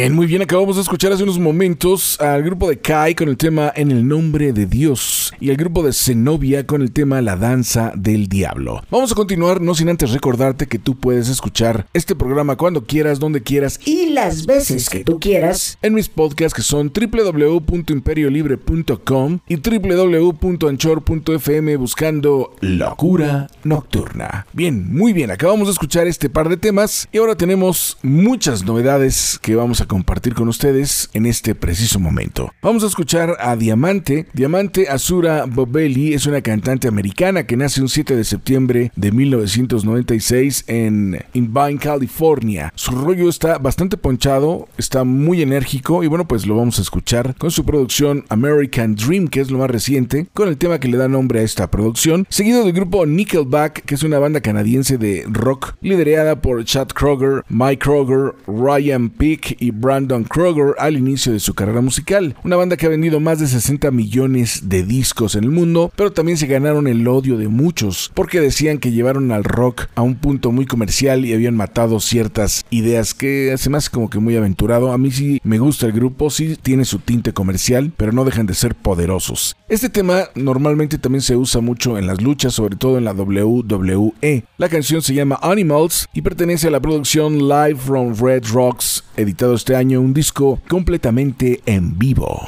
Bien, 0.00 0.14
muy 0.14 0.26
bien, 0.26 0.40
acabamos 0.40 0.76
de 0.76 0.82
escuchar 0.82 1.12
hace 1.12 1.24
unos 1.24 1.38
momentos 1.38 2.18
al 2.22 2.42
grupo 2.42 2.70
de 2.70 2.78
Kai 2.78 3.14
con 3.14 3.28
el 3.28 3.36
tema 3.36 3.70
En 3.76 3.90
el 3.90 4.08
nombre 4.08 4.54
de 4.54 4.64
Dios 4.64 5.34
y 5.40 5.50
al 5.50 5.56
grupo 5.56 5.82
de 5.82 5.92
Zenobia 5.92 6.66
con 6.66 6.80
el 6.80 6.90
tema 6.90 7.20
La 7.20 7.36
danza 7.36 7.92
del 7.94 8.26
diablo. 8.26 8.82
Vamos 8.90 9.12
a 9.12 9.14
continuar, 9.14 9.60
no 9.60 9.74
sin 9.74 9.90
antes 9.90 10.12
recordarte 10.12 10.68
que 10.68 10.78
tú 10.78 10.98
puedes 10.98 11.28
escuchar 11.28 11.86
este 11.92 12.16
programa 12.16 12.56
cuando 12.56 12.86
quieras, 12.86 13.18
donde 13.18 13.42
quieras 13.42 13.78
y 13.84 14.06
las 14.06 14.46
veces 14.46 14.88
que 14.88 15.04
tú 15.04 15.20
quieras. 15.20 15.76
en 15.82 15.92
mis 15.92 16.08
podcasts 16.08 16.54
que 16.54 16.62
son 16.62 16.90
www.imperiolibre.com 16.90 19.40
y 19.48 19.56
www.anchor.fm 19.56 21.76
buscando 21.76 22.54
Locura 22.62 23.50
Nocturna. 23.64 24.46
Bien, 24.54 24.94
muy 24.94 25.12
bien, 25.12 25.30
acabamos 25.30 25.68
de 25.68 25.72
escuchar 25.72 26.06
este 26.06 26.30
par 26.30 26.48
de 26.48 26.56
temas 26.56 27.06
y 27.12 27.18
ahora 27.18 27.34
tenemos 27.34 27.98
muchas 28.02 28.64
novedades 28.64 29.38
que 29.42 29.56
vamos 29.56 29.82
a 29.82 29.89
compartir 29.90 30.34
con 30.34 30.46
ustedes 30.46 31.10
en 31.14 31.26
este 31.26 31.56
preciso 31.56 31.98
momento. 31.98 32.52
Vamos 32.62 32.84
a 32.84 32.86
escuchar 32.86 33.36
a 33.40 33.56
Diamante. 33.56 34.28
Diamante 34.32 34.88
Azura 34.88 35.46
Bobelli 35.46 36.14
es 36.14 36.26
una 36.26 36.42
cantante 36.42 36.86
americana 36.86 37.44
que 37.44 37.56
nace 37.56 37.82
un 37.82 37.88
7 37.88 38.14
de 38.14 38.22
septiembre 38.22 38.92
de 38.94 39.10
1996 39.10 40.62
en 40.68 41.18
Irvine, 41.32 41.78
California. 41.80 42.72
Su 42.76 42.92
rollo 42.92 43.28
está 43.28 43.58
bastante 43.58 43.96
ponchado, 43.96 44.68
está 44.78 45.02
muy 45.02 45.42
enérgico 45.42 46.04
y 46.04 46.06
bueno, 46.06 46.28
pues 46.28 46.46
lo 46.46 46.54
vamos 46.54 46.78
a 46.78 46.82
escuchar 46.82 47.34
con 47.36 47.50
su 47.50 47.64
producción 47.64 48.24
American 48.28 48.94
Dream, 48.94 49.26
que 49.26 49.40
es 49.40 49.50
lo 49.50 49.58
más 49.58 49.70
reciente, 49.70 50.28
con 50.32 50.48
el 50.48 50.56
tema 50.56 50.78
que 50.78 50.86
le 50.86 50.98
da 50.98 51.08
nombre 51.08 51.40
a 51.40 51.42
esta 51.42 51.68
producción, 51.68 52.28
seguido 52.28 52.62
del 52.62 52.74
grupo 52.74 53.06
Nickelback, 53.06 53.84
que 53.84 53.96
es 53.96 54.04
una 54.04 54.20
banda 54.20 54.40
canadiense 54.40 54.98
de 54.98 55.24
rock 55.28 55.74
liderada 55.80 56.40
por 56.40 56.64
Chad 56.64 56.88
Kroger, 56.88 57.42
Mike 57.48 57.78
Kroger, 57.78 58.36
Ryan 58.46 59.10
Peake 59.10 59.56
y 59.58 59.69
Brandon 59.70 60.24
Kroger 60.24 60.74
al 60.78 60.96
inicio 60.96 61.32
de 61.32 61.40
su 61.40 61.54
carrera 61.54 61.80
musical. 61.80 62.36
Una 62.44 62.56
banda 62.56 62.76
que 62.76 62.86
ha 62.86 62.90
vendido 62.90 63.20
más 63.20 63.38
de 63.38 63.46
60 63.46 63.90
millones 63.90 64.68
de 64.68 64.82
discos 64.82 65.34
en 65.34 65.44
el 65.44 65.50
mundo, 65.50 65.92
pero 65.96 66.12
también 66.12 66.38
se 66.38 66.46
ganaron 66.46 66.86
el 66.86 67.06
odio 67.06 67.36
de 67.36 67.48
muchos 67.48 68.10
porque 68.14 68.40
decían 68.40 68.78
que 68.78 68.92
llevaron 68.92 69.32
al 69.32 69.44
rock 69.44 69.86
a 69.94 70.02
un 70.02 70.16
punto 70.16 70.52
muy 70.52 70.66
comercial 70.66 71.24
y 71.24 71.32
habían 71.32 71.56
matado 71.56 72.00
ciertas 72.00 72.64
ideas 72.70 73.14
que 73.14 73.54
se 73.58 73.70
me 73.70 73.78
hace 73.78 73.90
como 73.90 74.10
que 74.10 74.18
muy 74.18 74.36
aventurado. 74.36 74.92
A 74.92 74.98
mí 74.98 75.10
sí 75.10 75.40
me 75.44 75.58
gusta 75.58 75.86
el 75.86 75.92
grupo, 75.92 76.30
sí 76.30 76.56
tiene 76.60 76.84
su 76.84 76.98
tinte 76.98 77.32
comercial, 77.32 77.92
pero 77.96 78.12
no 78.12 78.24
dejan 78.24 78.46
de 78.46 78.54
ser 78.54 78.74
poderosos. 78.74 79.56
Este 79.68 79.88
tema 79.88 80.24
normalmente 80.34 80.98
también 80.98 81.22
se 81.22 81.36
usa 81.36 81.60
mucho 81.60 81.98
en 81.98 82.06
las 82.06 82.20
luchas, 82.20 82.54
sobre 82.54 82.76
todo 82.76 82.98
en 82.98 83.04
la 83.04 83.12
WWE. 83.12 84.44
La 84.58 84.68
canción 84.68 85.02
se 85.02 85.14
llama 85.14 85.38
Animals 85.42 86.08
y 86.12 86.22
pertenece 86.22 86.68
a 86.68 86.70
la 86.70 86.80
producción 86.80 87.48
Live 87.48 87.76
from 87.76 88.14
Red 88.14 88.44
Rocks, 88.52 89.04
editado 89.16 89.54
este 89.60 89.76
año 89.76 90.00
un 90.00 90.14
disco 90.14 90.58
completamente 90.70 91.60
en 91.66 91.98
vivo. 91.98 92.46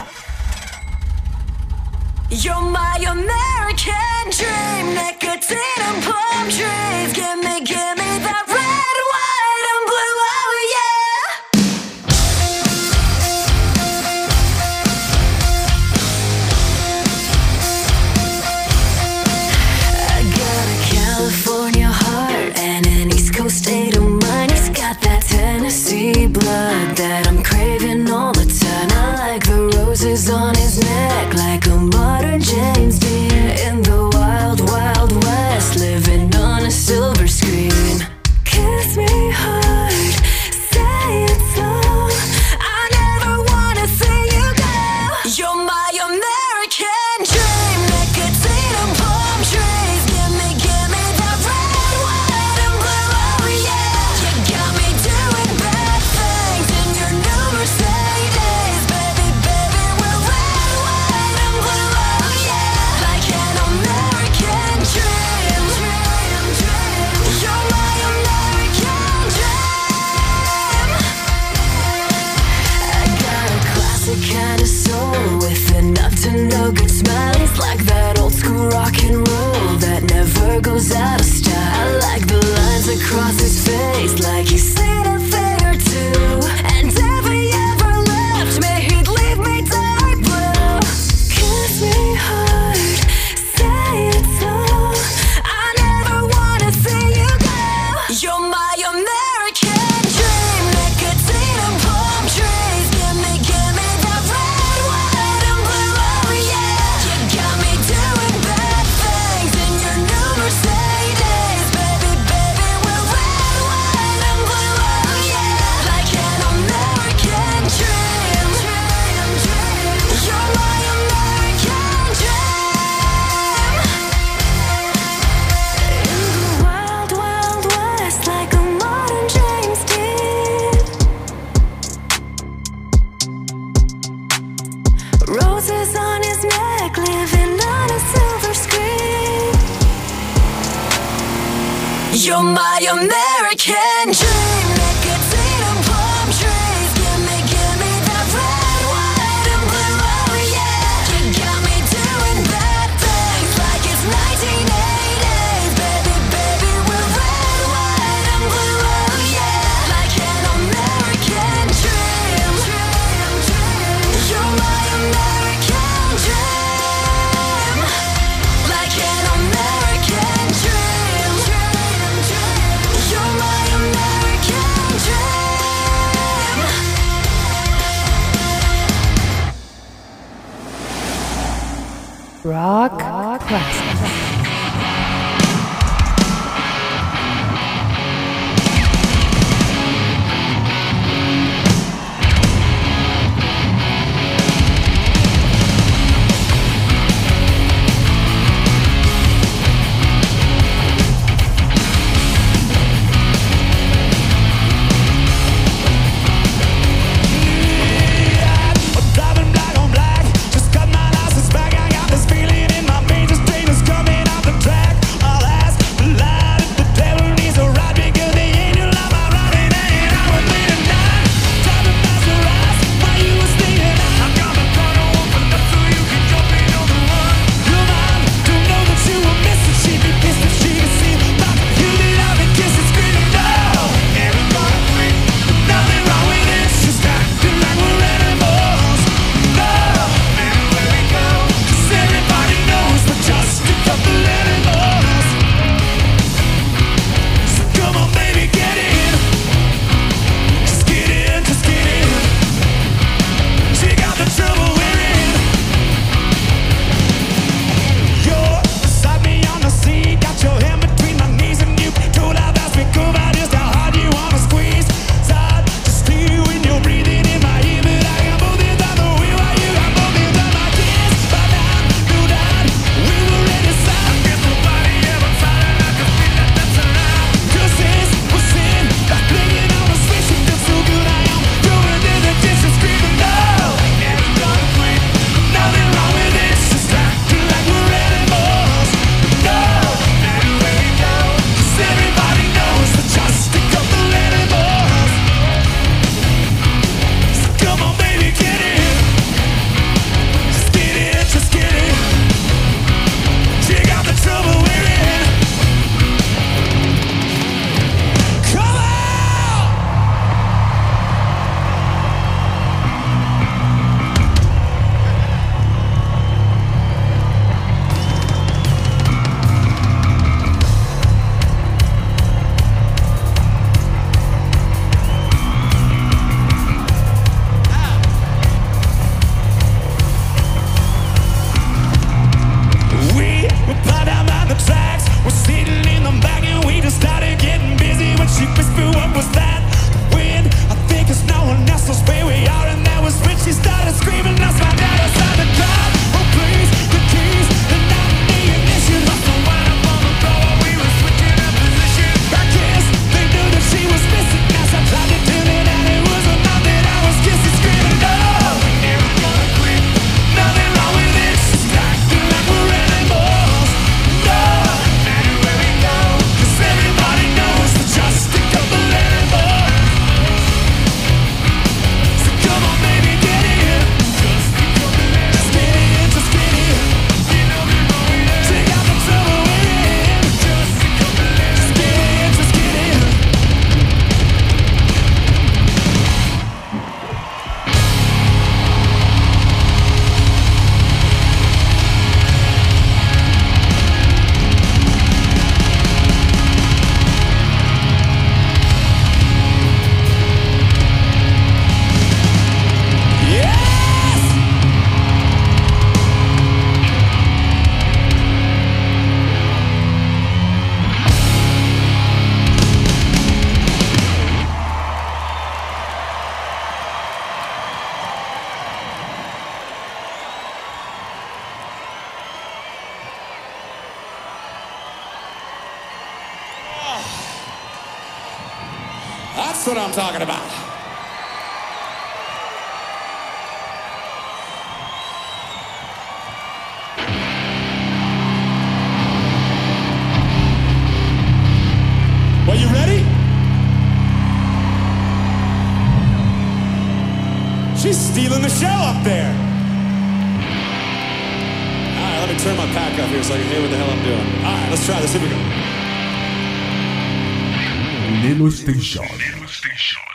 Nelo 458.23 458.49
Station. 458.53 460.12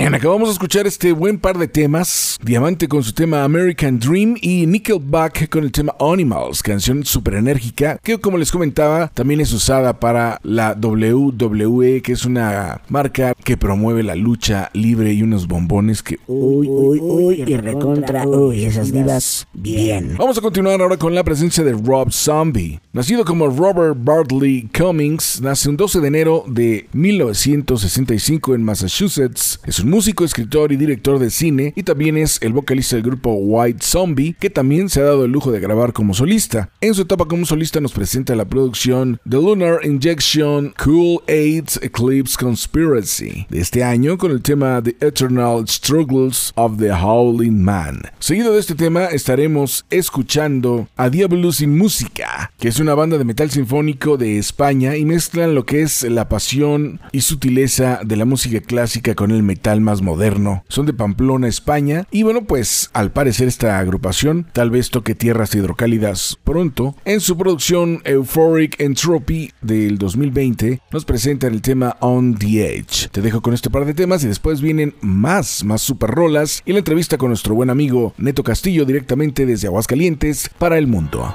Bien, 0.00 0.14
acabamos 0.14 0.48
de 0.48 0.54
escuchar 0.54 0.86
este 0.86 1.12
buen 1.12 1.38
par 1.38 1.58
de 1.58 1.68
temas. 1.68 2.38
Diamante 2.42 2.88
con 2.88 3.02
su 3.02 3.12
tema 3.12 3.44
American 3.44 3.98
Dream 3.98 4.34
y 4.40 4.64
Nickelback 4.64 5.50
con 5.50 5.62
el 5.62 5.72
tema 5.72 5.94
Animals, 6.00 6.62
canción 6.62 7.04
súper 7.04 7.34
enérgica 7.34 7.98
que 8.02 8.18
como 8.18 8.38
les 8.38 8.50
comentaba 8.50 9.08
también 9.08 9.42
es 9.42 9.52
usada 9.52 10.00
para 10.00 10.40
la 10.42 10.72
WWE, 10.72 12.00
que 12.00 12.12
es 12.12 12.24
una 12.24 12.80
marca 12.88 13.34
que 13.44 13.58
promueve 13.58 14.02
la 14.02 14.14
lucha 14.14 14.70
libre 14.72 15.12
y 15.12 15.22
unos 15.22 15.46
bombones 15.46 16.02
que... 16.02 16.18
Uy, 16.26 16.66
uy, 16.66 16.98
uy, 16.98 17.44
y 17.46 17.56
recontra, 17.58 18.26
uy, 18.26 18.64
esas 18.64 18.92
divas, 18.92 19.48
bien. 19.52 20.14
Vamos 20.16 20.38
a 20.38 20.40
continuar 20.40 20.80
ahora 20.80 20.96
con 20.96 21.14
la 21.14 21.24
presencia 21.24 21.62
de 21.62 21.72
Rob 21.72 22.10
Zombie. 22.10 22.80
Nacido 22.94 23.26
como 23.26 23.48
Robert 23.48 23.98
Bartley 24.02 24.66
Cummings, 24.74 25.42
nace 25.42 25.68
un 25.68 25.76
12 25.76 26.00
de 26.00 26.08
enero 26.08 26.44
de 26.48 26.88
1965 26.94 28.54
en 28.54 28.62
Massachusetts. 28.62 29.60
Es 29.66 29.78
un 29.80 29.89
músico, 29.90 30.24
escritor 30.24 30.72
y 30.72 30.76
director 30.76 31.18
de 31.18 31.30
cine 31.30 31.72
y 31.76 31.82
también 31.82 32.16
es 32.16 32.38
el 32.42 32.52
vocalista 32.52 32.96
del 32.96 33.04
grupo 33.04 33.32
White 33.34 33.82
Zombie, 33.82 34.34
que 34.38 34.50
también 34.50 34.88
se 34.88 35.00
ha 35.00 35.04
dado 35.04 35.24
el 35.24 35.32
lujo 35.32 35.52
de 35.52 35.60
grabar 35.60 35.92
como 35.92 36.14
solista. 36.14 36.70
En 36.80 36.94
su 36.94 37.02
etapa 37.02 37.26
como 37.26 37.44
solista 37.44 37.80
nos 37.80 37.92
presenta 37.92 38.34
la 38.34 38.44
producción 38.44 39.20
The 39.28 39.36
Lunar 39.36 39.84
Injection 39.84 40.72
Cool 40.82 41.20
AIDS 41.28 41.78
Eclipse 41.82 42.36
Conspiracy 42.38 43.46
de 43.50 43.60
este 43.60 43.84
año 43.84 44.16
con 44.16 44.30
el 44.30 44.42
tema 44.42 44.82
The 44.82 44.96
Eternal 45.00 45.66
Struggles 45.68 46.52
of 46.54 46.78
the 46.78 46.92
Howling 46.92 47.62
Man. 47.62 48.02
Seguido 48.18 48.54
de 48.54 48.60
este 48.60 48.74
tema 48.74 49.06
estaremos 49.06 49.84
escuchando 49.90 50.88
a 50.96 51.10
Diablo 51.10 51.52
sin 51.52 51.76
Música, 51.76 52.52
que 52.58 52.68
es 52.68 52.78
una 52.78 52.94
banda 52.94 53.18
de 53.18 53.24
metal 53.24 53.50
sinfónico 53.50 54.16
de 54.16 54.38
España 54.38 54.96
y 54.96 55.04
mezclan 55.04 55.54
lo 55.54 55.66
que 55.66 55.82
es 55.82 56.02
la 56.04 56.28
pasión 56.28 57.00
y 57.12 57.22
sutileza 57.22 58.00
de 58.04 58.16
la 58.16 58.24
música 58.24 58.60
clásica 58.60 59.14
con 59.14 59.30
el 59.30 59.42
metal 59.42 59.79
más 59.82 60.02
moderno. 60.02 60.64
Son 60.68 60.86
de 60.86 60.92
Pamplona, 60.92 61.48
España 61.48 62.06
y 62.10 62.22
bueno 62.22 62.44
pues 62.44 62.90
al 62.92 63.10
parecer 63.12 63.48
esta 63.48 63.78
agrupación 63.78 64.46
tal 64.52 64.70
vez 64.70 64.90
toque 64.90 65.14
tierras 65.14 65.54
hidrocálidas 65.54 66.38
pronto. 66.44 66.96
En 67.04 67.20
su 67.20 67.36
producción 67.36 68.00
Euphoric 68.04 68.80
Entropy 68.80 69.52
del 69.60 69.98
2020 69.98 70.80
nos 70.90 71.04
presentan 71.04 71.52
el 71.52 71.62
tema 71.62 71.96
On 72.00 72.34
the 72.34 72.76
Edge. 72.76 73.08
Te 73.10 73.22
dejo 73.22 73.40
con 73.40 73.54
este 73.54 73.70
par 73.70 73.84
de 73.84 73.94
temas 73.94 74.24
y 74.24 74.28
después 74.28 74.60
vienen 74.60 74.94
más, 75.00 75.64
más 75.64 75.82
super 75.82 76.10
rolas 76.10 76.62
y 76.64 76.72
la 76.72 76.78
entrevista 76.78 77.18
con 77.18 77.28
nuestro 77.28 77.54
buen 77.54 77.70
amigo 77.70 78.14
Neto 78.18 78.42
Castillo 78.42 78.84
directamente 78.84 79.46
desde 79.46 79.68
Aguascalientes 79.68 80.50
para 80.58 80.78
el 80.78 80.86
mundo. 80.86 81.34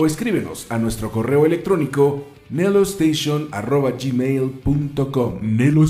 O 0.00 0.06
escríbenos 0.06 0.66
a 0.70 0.78
nuestro 0.78 1.10
correo 1.10 1.44
electrónico 1.44 2.24
nelostation.gmail.com 2.50 5.38
Nelo 5.42 5.82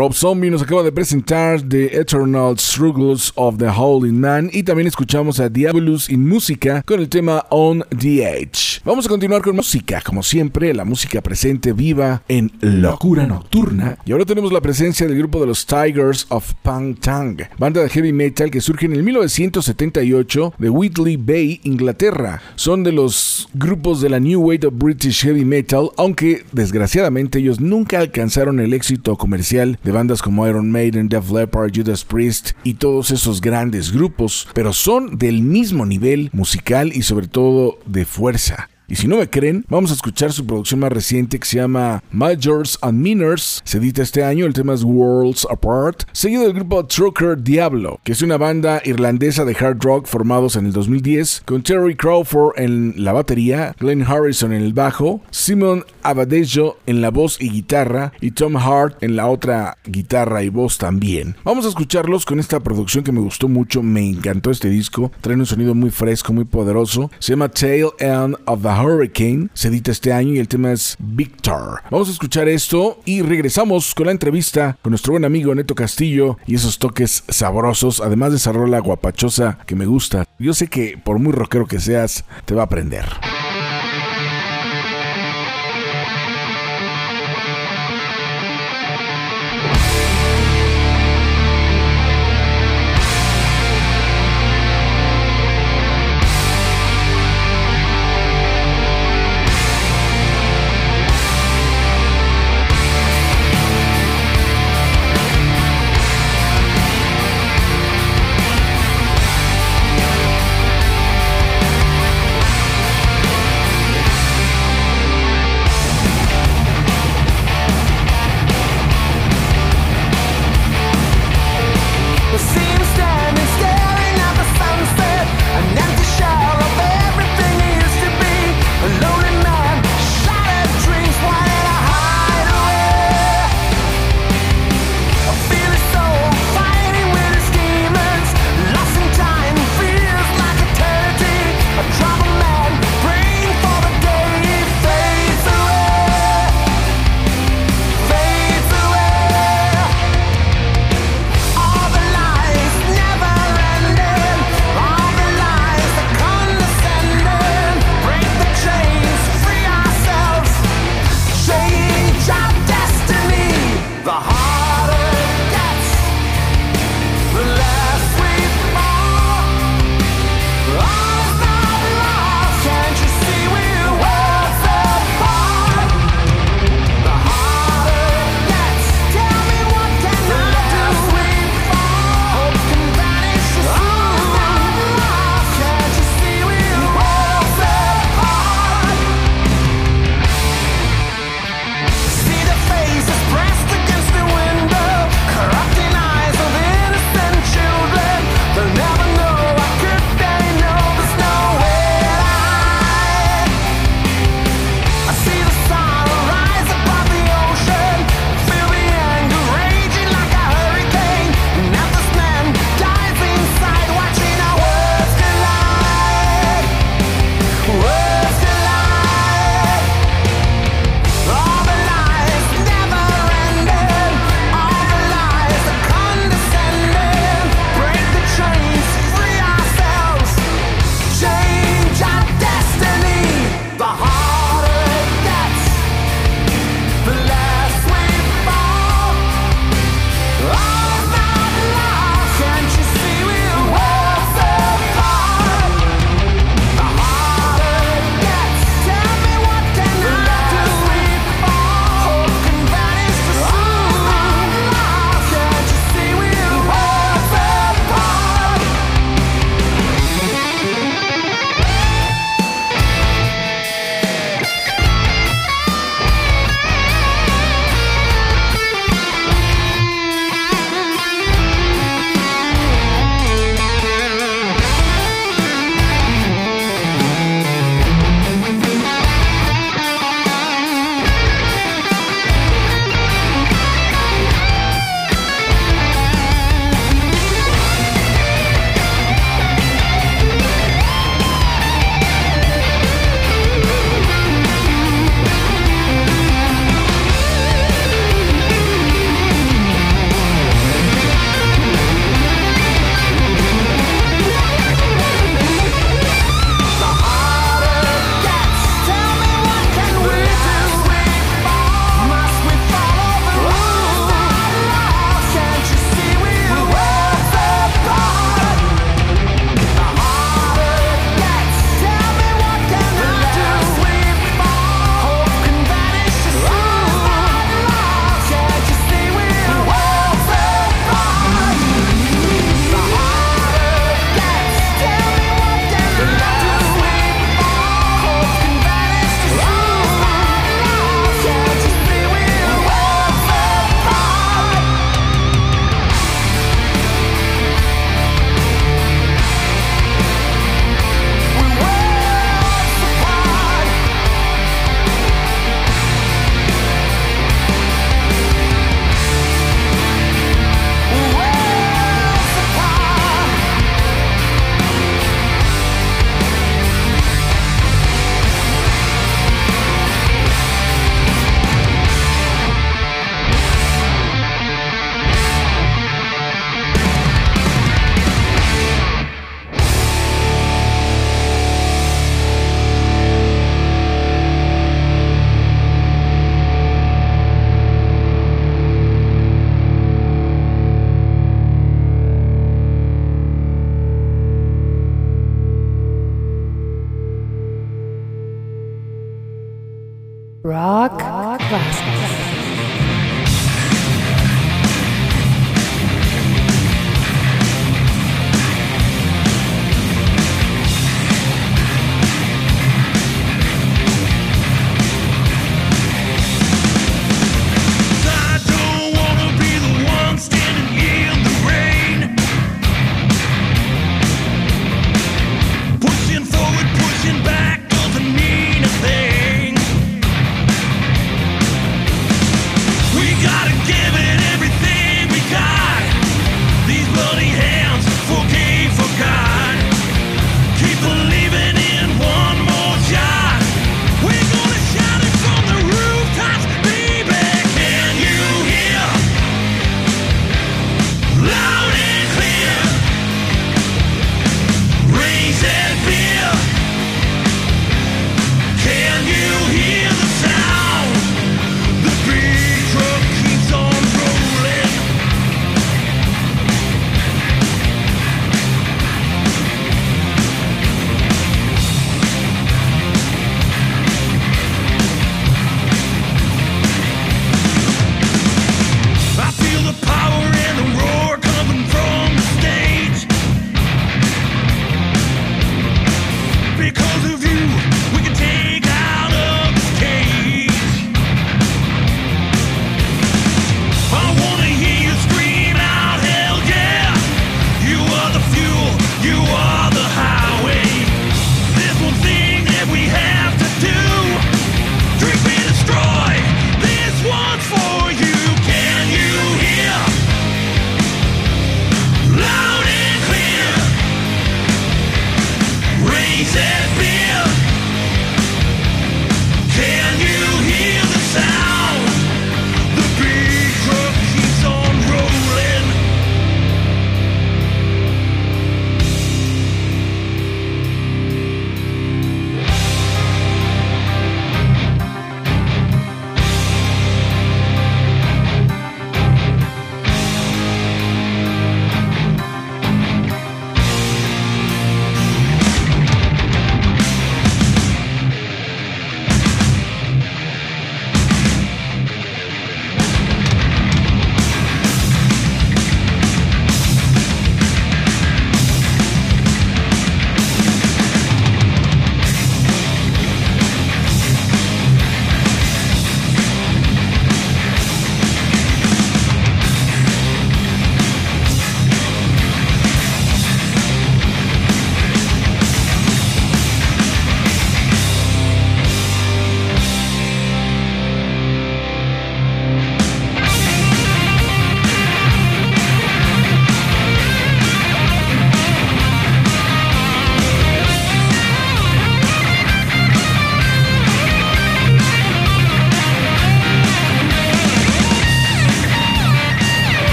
Rob 0.00 0.14
Zombie 0.14 0.50
nos 0.50 0.62
acaba 0.62 0.82
de 0.82 0.92
presentar 0.92 1.60
The 1.60 2.00
Eternal 2.00 2.58
Struggles 2.58 3.32
of 3.34 3.58
the 3.58 3.68
Holy 3.68 4.12
Man 4.12 4.48
y 4.50 4.62
también 4.62 4.88
escuchamos 4.88 5.40
a 5.40 5.50
Diabolus 5.50 6.08
in 6.08 6.26
Música 6.26 6.82
con 6.86 7.00
el 7.00 7.10
tema 7.10 7.44
On 7.50 7.84
the 7.98 8.22
Edge. 8.22 8.80
Vamos 8.82 9.04
a 9.04 9.10
continuar 9.10 9.42
con 9.42 9.56
música, 9.56 10.00
como 10.00 10.22
siempre, 10.22 10.72
la 10.72 10.86
música 10.86 11.20
presente 11.20 11.74
viva 11.74 12.22
en 12.28 12.50
Locura 12.62 13.26
Nocturna. 13.26 13.98
Y 14.06 14.12
ahora 14.12 14.24
tenemos 14.24 14.54
la 14.54 14.62
presencia 14.62 15.06
del 15.06 15.18
grupo 15.18 15.38
de 15.38 15.48
los 15.48 15.66
Tigers 15.66 16.24
of 16.30 16.50
Pang 16.62 16.98
Tang, 16.98 17.36
banda 17.58 17.82
de 17.82 17.90
heavy 17.90 18.14
metal 18.14 18.50
que 18.50 18.62
surge 18.62 18.86
en 18.86 18.94
el 18.94 19.02
1978 19.02 20.54
de 20.56 20.70
Whitley 20.70 21.18
Bay, 21.18 21.60
Inglaterra. 21.64 22.40
Son 22.56 22.84
de 22.84 22.92
los 22.92 23.50
grupos 23.52 24.00
de 24.00 24.08
la 24.08 24.18
New 24.18 24.40
Wave 24.40 24.68
of 24.68 24.74
British 24.78 25.24
Heavy 25.24 25.44
Metal, 25.44 25.90
aunque 25.98 26.46
desgraciadamente 26.52 27.40
ellos 27.40 27.60
nunca 27.60 27.98
alcanzaron 27.98 28.60
el 28.60 28.72
éxito 28.72 29.18
comercial 29.18 29.78
bandas 29.90 30.22
como 30.22 30.46
Iron 30.46 30.70
Maiden, 30.70 31.08
Def 31.08 31.30
Leppard, 31.30 31.72
Judas 31.74 32.04
Priest 32.04 32.52
y 32.64 32.74
todos 32.74 33.10
esos 33.10 33.40
grandes 33.40 33.92
grupos, 33.92 34.48
pero 34.54 34.72
son 34.72 35.18
del 35.18 35.42
mismo 35.42 35.86
nivel 35.86 36.30
musical 36.32 36.92
y 36.94 37.02
sobre 37.02 37.28
todo 37.28 37.78
de 37.86 38.04
fuerza. 38.04 38.68
Y 38.90 38.96
si 38.96 39.06
no 39.06 39.18
me 39.18 39.30
creen, 39.30 39.64
vamos 39.68 39.92
a 39.92 39.94
escuchar 39.94 40.32
su 40.32 40.44
producción 40.44 40.80
más 40.80 40.90
reciente 40.90 41.38
que 41.38 41.46
se 41.46 41.58
llama 41.58 42.02
Majors 42.10 42.76
and 42.82 43.00
Minors. 43.00 43.62
Se 43.64 43.78
edita 43.78 44.02
este 44.02 44.24
año, 44.24 44.46
el 44.46 44.52
tema 44.52 44.74
es 44.74 44.82
Worlds 44.82 45.46
Apart, 45.48 46.02
seguido 46.10 46.42
del 46.42 46.54
grupo 46.54 46.84
Trucker 46.84 47.40
Diablo, 47.40 48.00
que 48.02 48.10
es 48.10 48.22
una 48.22 48.36
banda 48.36 48.82
irlandesa 48.84 49.44
de 49.44 49.54
hard 49.54 49.78
rock 49.80 50.06
formados 50.08 50.56
en 50.56 50.66
el 50.66 50.72
2010, 50.72 51.42
con 51.44 51.62
Terry 51.62 51.94
Crawford 51.94 52.58
en 52.58 52.94
la 52.96 53.12
batería, 53.12 53.76
Glenn 53.78 54.02
Harrison 54.02 54.52
en 54.52 54.62
el 54.62 54.72
bajo, 54.72 55.20
Simon 55.30 55.84
Abadejo 56.02 56.78
en 56.86 57.00
la 57.00 57.10
voz 57.10 57.40
y 57.40 57.48
guitarra 57.48 58.12
y 58.20 58.32
Tom 58.32 58.56
Hart 58.56 59.00
en 59.02 59.14
la 59.14 59.28
otra 59.28 59.76
guitarra 59.84 60.42
y 60.42 60.48
voz 60.48 60.78
también. 60.78 61.36
Vamos 61.44 61.64
a 61.64 61.68
escucharlos 61.68 62.26
con 62.26 62.40
esta 62.40 62.58
producción 62.58 63.04
que 63.04 63.12
me 63.12 63.20
gustó 63.20 63.46
mucho, 63.46 63.84
me 63.84 64.04
encantó 64.04 64.50
este 64.50 64.68
disco, 64.68 65.12
trae 65.20 65.36
un 65.36 65.46
sonido 65.46 65.76
muy 65.76 65.90
fresco, 65.90 66.32
muy 66.32 66.44
poderoso, 66.44 67.08
se 67.20 67.34
llama 67.34 67.50
Tail 67.50 67.90
End 68.00 68.36
of 68.46 68.62
the 68.62 68.79
Hurricane. 68.82 69.48
Se 69.54 69.68
edita 69.68 69.90
este 69.90 70.12
año 70.12 70.34
y 70.34 70.38
el 70.38 70.48
tema 70.48 70.72
es 70.72 70.96
Victor. 70.98 71.82
Vamos 71.90 72.08
a 72.08 72.12
escuchar 72.12 72.48
esto 72.48 73.00
y 73.04 73.22
regresamos 73.22 73.94
con 73.94 74.06
la 74.06 74.12
entrevista 74.12 74.78
con 74.82 74.90
nuestro 74.90 75.12
buen 75.12 75.24
amigo 75.24 75.54
Neto 75.54 75.74
Castillo 75.74 76.38
y 76.46 76.54
esos 76.54 76.78
toques 76.78 77.24
sabrosos, 77.28 78.00
además 78.00 78.30
de 78.30 78.36
esa 78.36 78.52
rola 78.52 78.78
guapachosa 78.78 79.58
que 79.66 79.76
me 79.76 79.86
gusta. 79.86 80.24
Yo 80.38 80.54
sé 80.54 80.68
que 80.68 80.98
por 81.02 81.18
muy 81.18 81.32
rockero 81.32 81.66
que 81.66 81.80
seas, 81.80 82.24
te 82.44 82.54
va 82.54 82.62
a 82.62 82.66
aprender. 82.66 83.04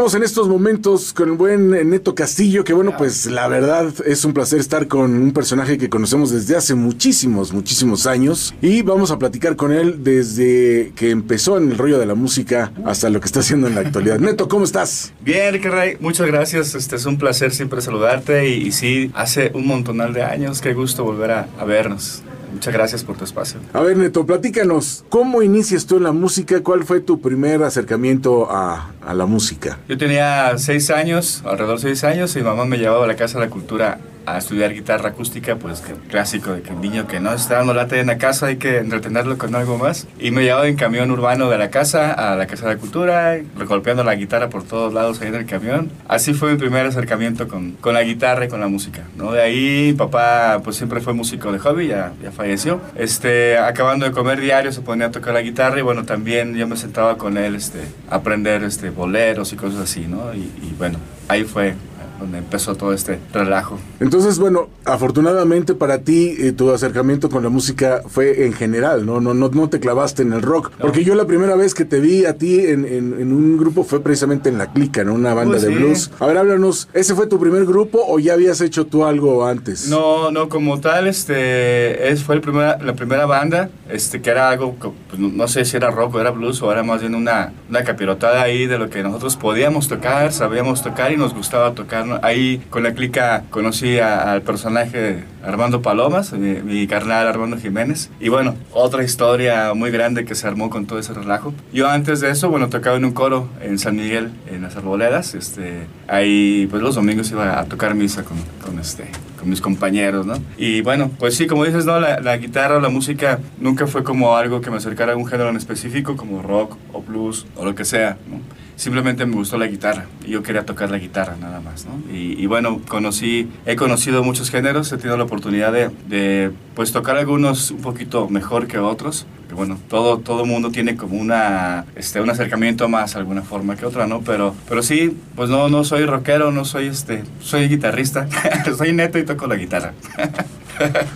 Estamos 0.00 0.14
en 0.14 0.22
estos 0.22 0.48
momentos 0.48 1.12
con 1.12 1.28
el 1.28 1.36
buen 1.36 1.90
Neto 1.90 2.14
Castillo, 2.14 2.64
que 2.64 2.72
bueno, 2.72 2.94
pues 2.96 3.26
la 3.26 3.48
verdad 3.48 3.92
es 4.06 4.24
un 4.24 4.32
placer 4.32 4.58
estar 4.58 4.88
con 4.88 5.12
un 5.12 5.32
personaje 5.32 5.76
que 5.76 5.90
conocemos 5.90 6.30
desde 6.30 6.56
hace 6.56 6.74
muchísimos, 6.74 7.52
muchísimos 7.52 8.06
años. 8.06 8.54
Y 8.62 8.80
vamos 8.80 9.10
a 9.10 9.18
platicar 9.18 9.56
con 9.56 9.72
él 9.72 10.02
desde 10.02 10.92
que 10.96 11.10
empezó 11.10 11.58
en 11.58 11.70
el 11.70 11.76
rollo 11.76 11.98
de 11.98 12.06
la 12.06 12.14
música 12.14 12.72
hasta 12.86 13.10
lo 13.10 13.20
que 13.20 13.26
está 13.26 13.40
haciendo 13.40 13.68
en 13.68 13.74
la 13.74 13.82
actualidad. 13.82 14.18
Neto, 14.20 14.48
¿cómo 14.48 14.64
estás? 14.64 15.12
Bien, 15.20 15.62
Ray, 15.62 15.98
muchas 16.00 16.26
gracias. 16.26 16.74
Este 16.74 16.96
es 16.96 17.04
un 17.04 17.18
placer 17.18 17.52
siempre 17.52 17.82
saludarte 17.82 18.48
y, 18.48 18.68
y 18.68 18.72
sí, 18.72 19.10
hace 19.12 19.52
un 19.52 19.66
montonal 19.66 20.14
de 20.14 20.22
años, 20.22 20.62
qué 20.62 20.72
gusto 20.72 21.04
volver 21.04 21.30
a, 21.30 21.48
a 21.58 21.66
vernos. 21.66 22.22
Muchas 22.52 22.74
gracias 22.74 23.04
por 23.04 23.16
tu 23.16 23.24
espacio. 23.24 23.60
A 23.72 23.80
ver, 23.80 23.96
Neto, 23.96 24.26
platícanos, 24.26 25.04
¿cómo 25.08 25.42
inicias 25.42 25.86
tú 25.86 25.96
en 25.96 26.04
la 26.04 26.12
música? 26.12 26.62
¿Cuál 26.62 26.84
fue 26.84 27.00
tu 27.00 27.20
primer 27.20 27.62
acercamiento 27.62 28.50
a, 28.50 28.90
a 29.06 29.14
la 29.14 29.26
música? 29.26 29.78
Yo 29.88 29.96
tenía 29.96 30.56
seis 30.58 30.90
años, 30.90 31.42
alrededor 31.44 31.76
de 31.76 31.82
seis 31.82 32.04
años, 32.04 32.34
y 32.36 32.40
mi 32.40 32.44
mamá 32.44 32.64
me 32.64 32.78
llevaba 32.78 33.04
a 33.04 33.08
la 33.08 33.16
Casa 33.16 33.38
de 33.38 33.46
la 33.46 33.50
Cultura 33.50 33.98
a 34.26 34.38
estudiar 34.38 34.72
guitarra 34.72 35.10
acústica, 35.10 35.56
pues 35.56 35.82
clásico 36.08 36.52
de 36.52 36.62
que 36.62 36.70
el 36.70 36.80
niño 36.80 37.06
que 37.06 37.20
no 37.20 37.32
está 37.32 37.56
dando 37.56 37.74
lata 37.74 37.98
en 37.98 38.06
la 38.08 38.18
casa 38.18 38.46
hay 38.46 38.56
que 38.56 38.78
entretenerlo 38.78 39.38
con 39.38 39.54
algo 39.54 39.78
más. 39.78 40.06
Y 40.18 40.30
me 40.30 40.42
llevaba 40.42 40.66
en 40.66 40.76
camión 40.76 41.10
urbano 41.10 41.48
de 41.50 41.58
la 41.58 41.70
casa 41.70 42.12
a 42.12 42.36
la 42.36 42.46
Casa 42.46 42.68
de 42.68 42.76
Cultura, 42.76 43.38
recolpeando 43.56 44.04
la 44.04 44.14
guitarra 44.14 44.48
por 44.48 44.64
todos 44.64 44.92
lados 44.92 45.20
ahí 45.20 45.28
en 45.28 45.34
el 45.34 45.46
camión. 45.46 45.90
Así 46.08 46.34
fue 46.34 46.52
mi 46.52 46.58
primer 46.58 46.86
acercamiento 46.86 47.48
con, 47.48 47.72
con 47.72 47.94
la 47.94 48.02
guitarra 48.02 48.44
y 48.44 48.48
con 48.48 48.60
la 48.60 48.68
música. 48.68 49.02
¿no? 49.16 49.32
De 49.32 49.42
ahí 49.42 49.92
papá 49.94 50.60
pues 50.62 50.76
siempre 50.76 51.00
fue 51.00 51.12
músico 51.12 51.52
de 51.52 51.58
hobby, 51.58 51.88
ya, 51.88 52.12
ya 52.22 52.30
falleció. 52.32 52.80
Este, 52.96 53.58
acabando 53.58 54.06
de 54.06 54.12
comer 54.12 54.40
diario 54.40 54.72
se 54.72 54.80
ponía 54.80 55.06
a 55.06 55.10
tocar 55.10 55.34
la 55.34 55.42
guitarra 55.42 55.78
y 55.78 55.82
bueno, 55.82 56.04
también 56.04 56.54
yo 56.54 56.66
me 56.66 56.76
sentaba 56.76 57.16
con 57.16 57.36
él 57.36 57.54
este, 57.54 57.80
a 58.08 58.16
aprender 58.16 58.62
este, 58.64 58.90
boleros 58.90 59.52
y 59.52 59.56
cosas 59.56 59.80
así, 59.80 60.06
¿no? 60.06 60.34
Y, 60.34 60.38
y 60.38 60.74
bueno, 60.78 60.98
ahí 61.28 61.44
fue 61.44 61.74
donde 62.20 62.38
empezó 62.38 62.74
todo 62.74 62.92
este 62.92 63.18
relajo. 63.32 63.78
Entonces, 64.00 64.38
bueno, 64.38 64.68
afortunadamente 64.84 65.74
para 65.74 65.98
ti 65.98 66.34
eh, 66.38 66.52
tu 66.52 66.70
acercamiento 66.70 67.28
con 67.30 67.42
la 67.42 67.48
música 67.48 68.02
fue 68.06 68.44
en 68.46 68.52
general, 68.52 69.06
¿no? 69.06 69.20
No, 69.20 69.34
no, 69.34 69.48
no 69.48 69.68
te 69.68 69.80
clavaste 69.80 70.22
en 70.22 70.32
el 70.32 70.42
rock. 70.42 70.70
Porque 70.80 71.04
yo 71.04 71.14
la 71.14 71.26
primera 71.26 71.56
vez 71.56 71.74
que 71.74 71.84
te 71.84 72.00
vi 72.00 72.26
a 72.26 72.34
ti 72.36 72.60
en, 72.66 72.84
en- 72.84 73.16
en 73.20 73.32
un 73.32 73.56
grupo 73.56 73.82
fue 73.84 74.00
precisamente 74.00 74.48
en 74.48 74.58
La 74.58 74.72
Clica, 74.72 75.02
¿no? 75.04 75.14
Una 75.14 75.34
banda 75.34 75.56
Uy, 75.56 75.60
de 75.62 75.68
sí. 75.68 75.74
blues. 75.74 76.10
A 76.20 76.26
ver, 76.26 76.36
háblanos, 76.38 76.88
¿ese 76.92 77.14
fue 77.14 77.26
tu 77.26 77.38
primer 77.40 77.64
grupo 77.64 78.00
o 78.06 78.18
ya 78.18 78.34
habías 78.34 78.60
hecho 78.60 78.86
tú 78.86 79.04
algo 79.04 79.46
antes? 79.46 79.88
No, 79.88 80.30
no, 80.30 80.48
como 80.48 80.80
tal, 80.80 81.06
este, 81.06 82.10
es, 82.10 82.22
fue 82.22 82.34
el 82.34 82.40
primera, 82.40 82.78
la 82.82 82.94
primera 82.94 83.26
banda, 83.26 83.70
este, 83.88 84.20
que 84.20 84.30
era 84.30 84.50
algo, 84.50 84.74
pues, 84.74 85.18
no, 85.20 85.28
no 85.28 85.48
sé 85.48 85.64
si 85.64 85.76
era 85.76 85.90
rock 85.90 86.14
o 86.16 86.20
era 86.20 86.30
blues 86.30 86.60
o 86.62 86.70
era 86.70 86.82
más 86.82 87.00
bien 87.00 87.14
una, 87.14 87.52
una 87.68 87.84
capirotada 87.84 88.42
ahí 88.42 88.66
de 88.66 88.78
lo 88.78 88.90
que 88.90 89.02
nosotros 89.02 89.36
podíamos 89.36 89.88
tocar, 89.88 90.32
sabíamos 90.32 90.82
tocar 90.82 91.12
y 91.12 91.16
nos 91.16 91.34
gustaba 91.34 91.72
tocar. 91.74 92.06
Ahí 92.22 92.62
con 92.70 92.82
la 92.82 92.94
clica 92.94 93.44
conocí 93.50 93.98
al 93.98 94.42
personaje 94.42 95.24
Armando 95.42 95.82
Palomas, 95.82 96.32
mi, 96.32 96.60
mi 96.62 96.86
carnal 96.86 97.26
Armando 97.26 97.56
Jiménez. 97.56 98.10
Y 98.20 98.28
bueno, 98.28 98.54
otra 98.72 99.02
historia 99.04 99.72
muy 99.74 99.90
grande 99.90 100.24
que 100.24 100.34
se 100.34 100.46
armó 100.46 100.70
con 100.70 100.86
todo 100.86 100.98
ese 100.98 101.14
relajo. 101.14 101.54
Yo 101.72 101.88
antes 101.88 102.20
de 102.20 102.30
eso, 102.30 102.50
bueno, 102.50 102.68
tocaba 102.68 102.96
en 102.96 103.04
un 103.04 103.12
coro 103.12 103.48
en 103.60 103.78
San 103.78 103.96
Miguel, 103.96 104.30
en 104.48 104.62
las 104.62 104.76
Arboledas. 104.76 105.34
Este, 105.34 105.86
ahí, 106.08 106.66
pues 106.70 106.82
los 106.82 106.94
domingos 106.94 107.30
iba 107.30 107.58
a 107.58 107.64
tocar 107.64 107.94
misa 107.94 108.24
con, 108.24 108.36
con 108.64 108.78
este, 108.78 109.04
con 109.38 109.48
mis 109.48 109.60
compañeros, 109.60 110.26
¿no? 110.26 110.34
Y 110.58 110.82
bueno, 110.82 111.10
pues 111.18 111.36
sí, 111.36 111.46
como 111.46 111.64
dices, 111.64 111.86
¿no? 111.86 112.00
La, 112.00 112.20
la 112.20 112.36
guitarra 112.36 112.76
o 112.76 112.80
la 112.80 112.88
música 112.88 113.38
nunca 113.58 113.86
fue 113.86 114.04
como 114.04 114.36
algo 114.36 114.60
que 114.60 114.70
me 114.70 114.76
acercara 114.76 115.14
a 115.14 115.16
un 115.16 115.26
género 115.26 115.50
en 115.50 115.56
específico, 115.56 116.16
como 116.16 116.42
rock 116.42 116.76
o 116.92 117.02
blues 117.02 117.46
o 117.56 117.64
lo 117.64 117.74
que 117.74 117.84
sea, 117.84 118.16
¿no? 118.28 118.40
Simplemente 118.80 119.26
me 119.26 119.34
gustó 119.34 119.58
la 119.58 119.66
guitarra 119.66 120.06
yo 120.30 120.42
quería 120.42 120.64
tocar 120.64 120.90
la 120.90 120.98
guitarra 120.98 121.36
nada 121.38 121.60
más. 121.60 121.86
Y, 122.10 122.46
bueno, 122.46 122.80
conocí, 122.88 123.50
he 123.66 123.76
conocido 123.76 124.22
muchos 124.22 124.50
géneros, 124.50 124.90
he 124.92 124.96
tenido 124.96 125.16
la 125.16 125.24
oportunidad 125.24 125.72
de, 125.72 125.90
de, 126.08 126.52
pues 126.74 126.92
tocar 126.92 127.16
algunos 127.16 127.70
un 127.72 127.80
poquito 127.80 128.28
mejor 128.28 128.66
que 128.66 128.78
otros, 128.78 129.26
que 129.48 129.54
bueno, 129.54 129.78
todo, 129.88 130.18
todo 130.18 130.46
mundo 130.46 130.70
tiene 130.70 130.96
como 130.96 131.18
una, 131.18 131.84
este, 131.96 132.20
un 132.20 132.30
acercamiento 132.30 132.88
más 132.88 133.16
alguna 133.16 133.42
forma 133.42 133.76
que 133.76 133.84
otra, 133.86 134.06
¿no? 134.06 134.20
Pero, 134.20 134.54
pero 134.68 134.82
sí, 134.82 135.16
pues 135.34 135.50
no, 135.50 135.68
no 135.68 135.84
soy 135.84 136.06
rockero, 136.06 136.52
no 136.52 136.64
soy, 136.64 136.86
este, 136.86 137.24
soy 137.40 137.68
guitarrista, 137.68 138.28
soy 138.78 138.92
neto 138.92 139.18
y 139.18 139.24
toco 139.24 139.46
la 139.46 139.56
guitarra. 139.56 139.92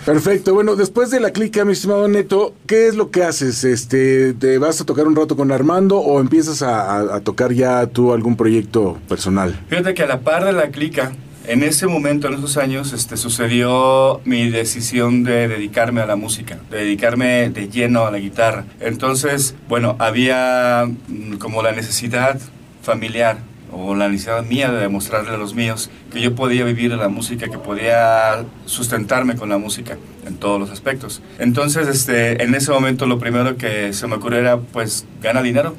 Perfecto. 0.05 0.53
Bueno, 0.53 0.75
después 0.75 1.09
de 1.11 1.19
la 1.19 1.31
clica, 1.31 1.65
mi 1.65 1.73
estimado 1.73 2.07
Neto, 2.07 2.53
¿qué 2.67 2.87
es 2.87 2.95
lo 2.95 3.11
que 3.11 3.23
haces? 3.23 3.63
Este, 3.63 4.33
¿Te 4.33 4.57
vas 4.57 4.81
a 4.81 4.85
tocar 4.85 5.07
un 5.07 5.15
rato 5.15 5.35
con 5.35 5.51
Armando 5.51 5.99
o 5.99 6.19
empiezas 6.19 6.61
a, 6.61 7.19
tocar 7.21 7.53
ya 7.53 7.87
tú 7.87 8.13
algún 8.13 8.35
proyecto 8.35 8.97
personal? 9.07 9.59
Fíjate 9.69 9.93
que 9.93 10.03
a 10.03 10.07
la 10.07 10.19
par 10.19 10.45
de 10.45 10.53
la 10.53 10.69
clica, 10.69 11.11
en 11.47 11.63
ese 11.63 11.87
momento, 11.87 12.27
en 12.27 12.35
esos 12.35 12.57
años, 12.57 12.93
este, 12.93 13.17
sucedió 13.17 14.21
mi 14.25 14.49
decisión 14.49 15.23
de 15.23 15.47
dedicarme 15.47 16.01
a 16.01 16.05
la 16.05 16.15
música, 16.15 16.59
de 16.69 16.79
dedicarme 16.79 17.49
de 17.49 17.69
lleno 17.69 18.05
a 18.05 18.11
la 18.11 18.19
guitarra. 18.19 18.65
Entonces, 18.79 19.55
bueno, 19.67 19.95
había 19.99 20.85
mm, 21.07 21.35
como 21.37 21.61
la 21.61 21.71
necesidad 21.71 22.39
familiar 22.81 23.37
o 23.75 23.95
la 23.95 24.07
necesidad 24.07 24.43
mía 24.43 24.71
de 24.71 24.79
demostrarle 24.79 25.31
a 25.31 25.37
los 25.37 25.53
míos 25.53 25.89
que 26.11 26.21
yo 26.21 26.33
podía 26.33 26.63
vivir 26.63 26.91
de 26.91 26.97
la 26.97 27.09
música, 27.09 27.49
que 27.49 27.57
podía 27.57 28.45
sustentarme 28.65 29.35
con 29.35 29.49
la 29.49 29.57
música 29.57 29.97
en 30.25 30.37
todos 30.37 30.59
los 30.59 30.71
aspectos. 30.71 31.21
Entonces, 31.39 31.87
este, 31.87 32.41
en 32.43 32.55
ese 32.55 32.71
momento 32.71 33.05
lo 33.05 33.19
primero 33.19 33.57
que 33.57 33.93
se 33.93 34.07
me 34.07 34.15
ocurrió 34.15 34.39
era, 34.39 34.57
pues, 34.57 35.05
gana 35.21 35.41
dinero. 35.41 35.75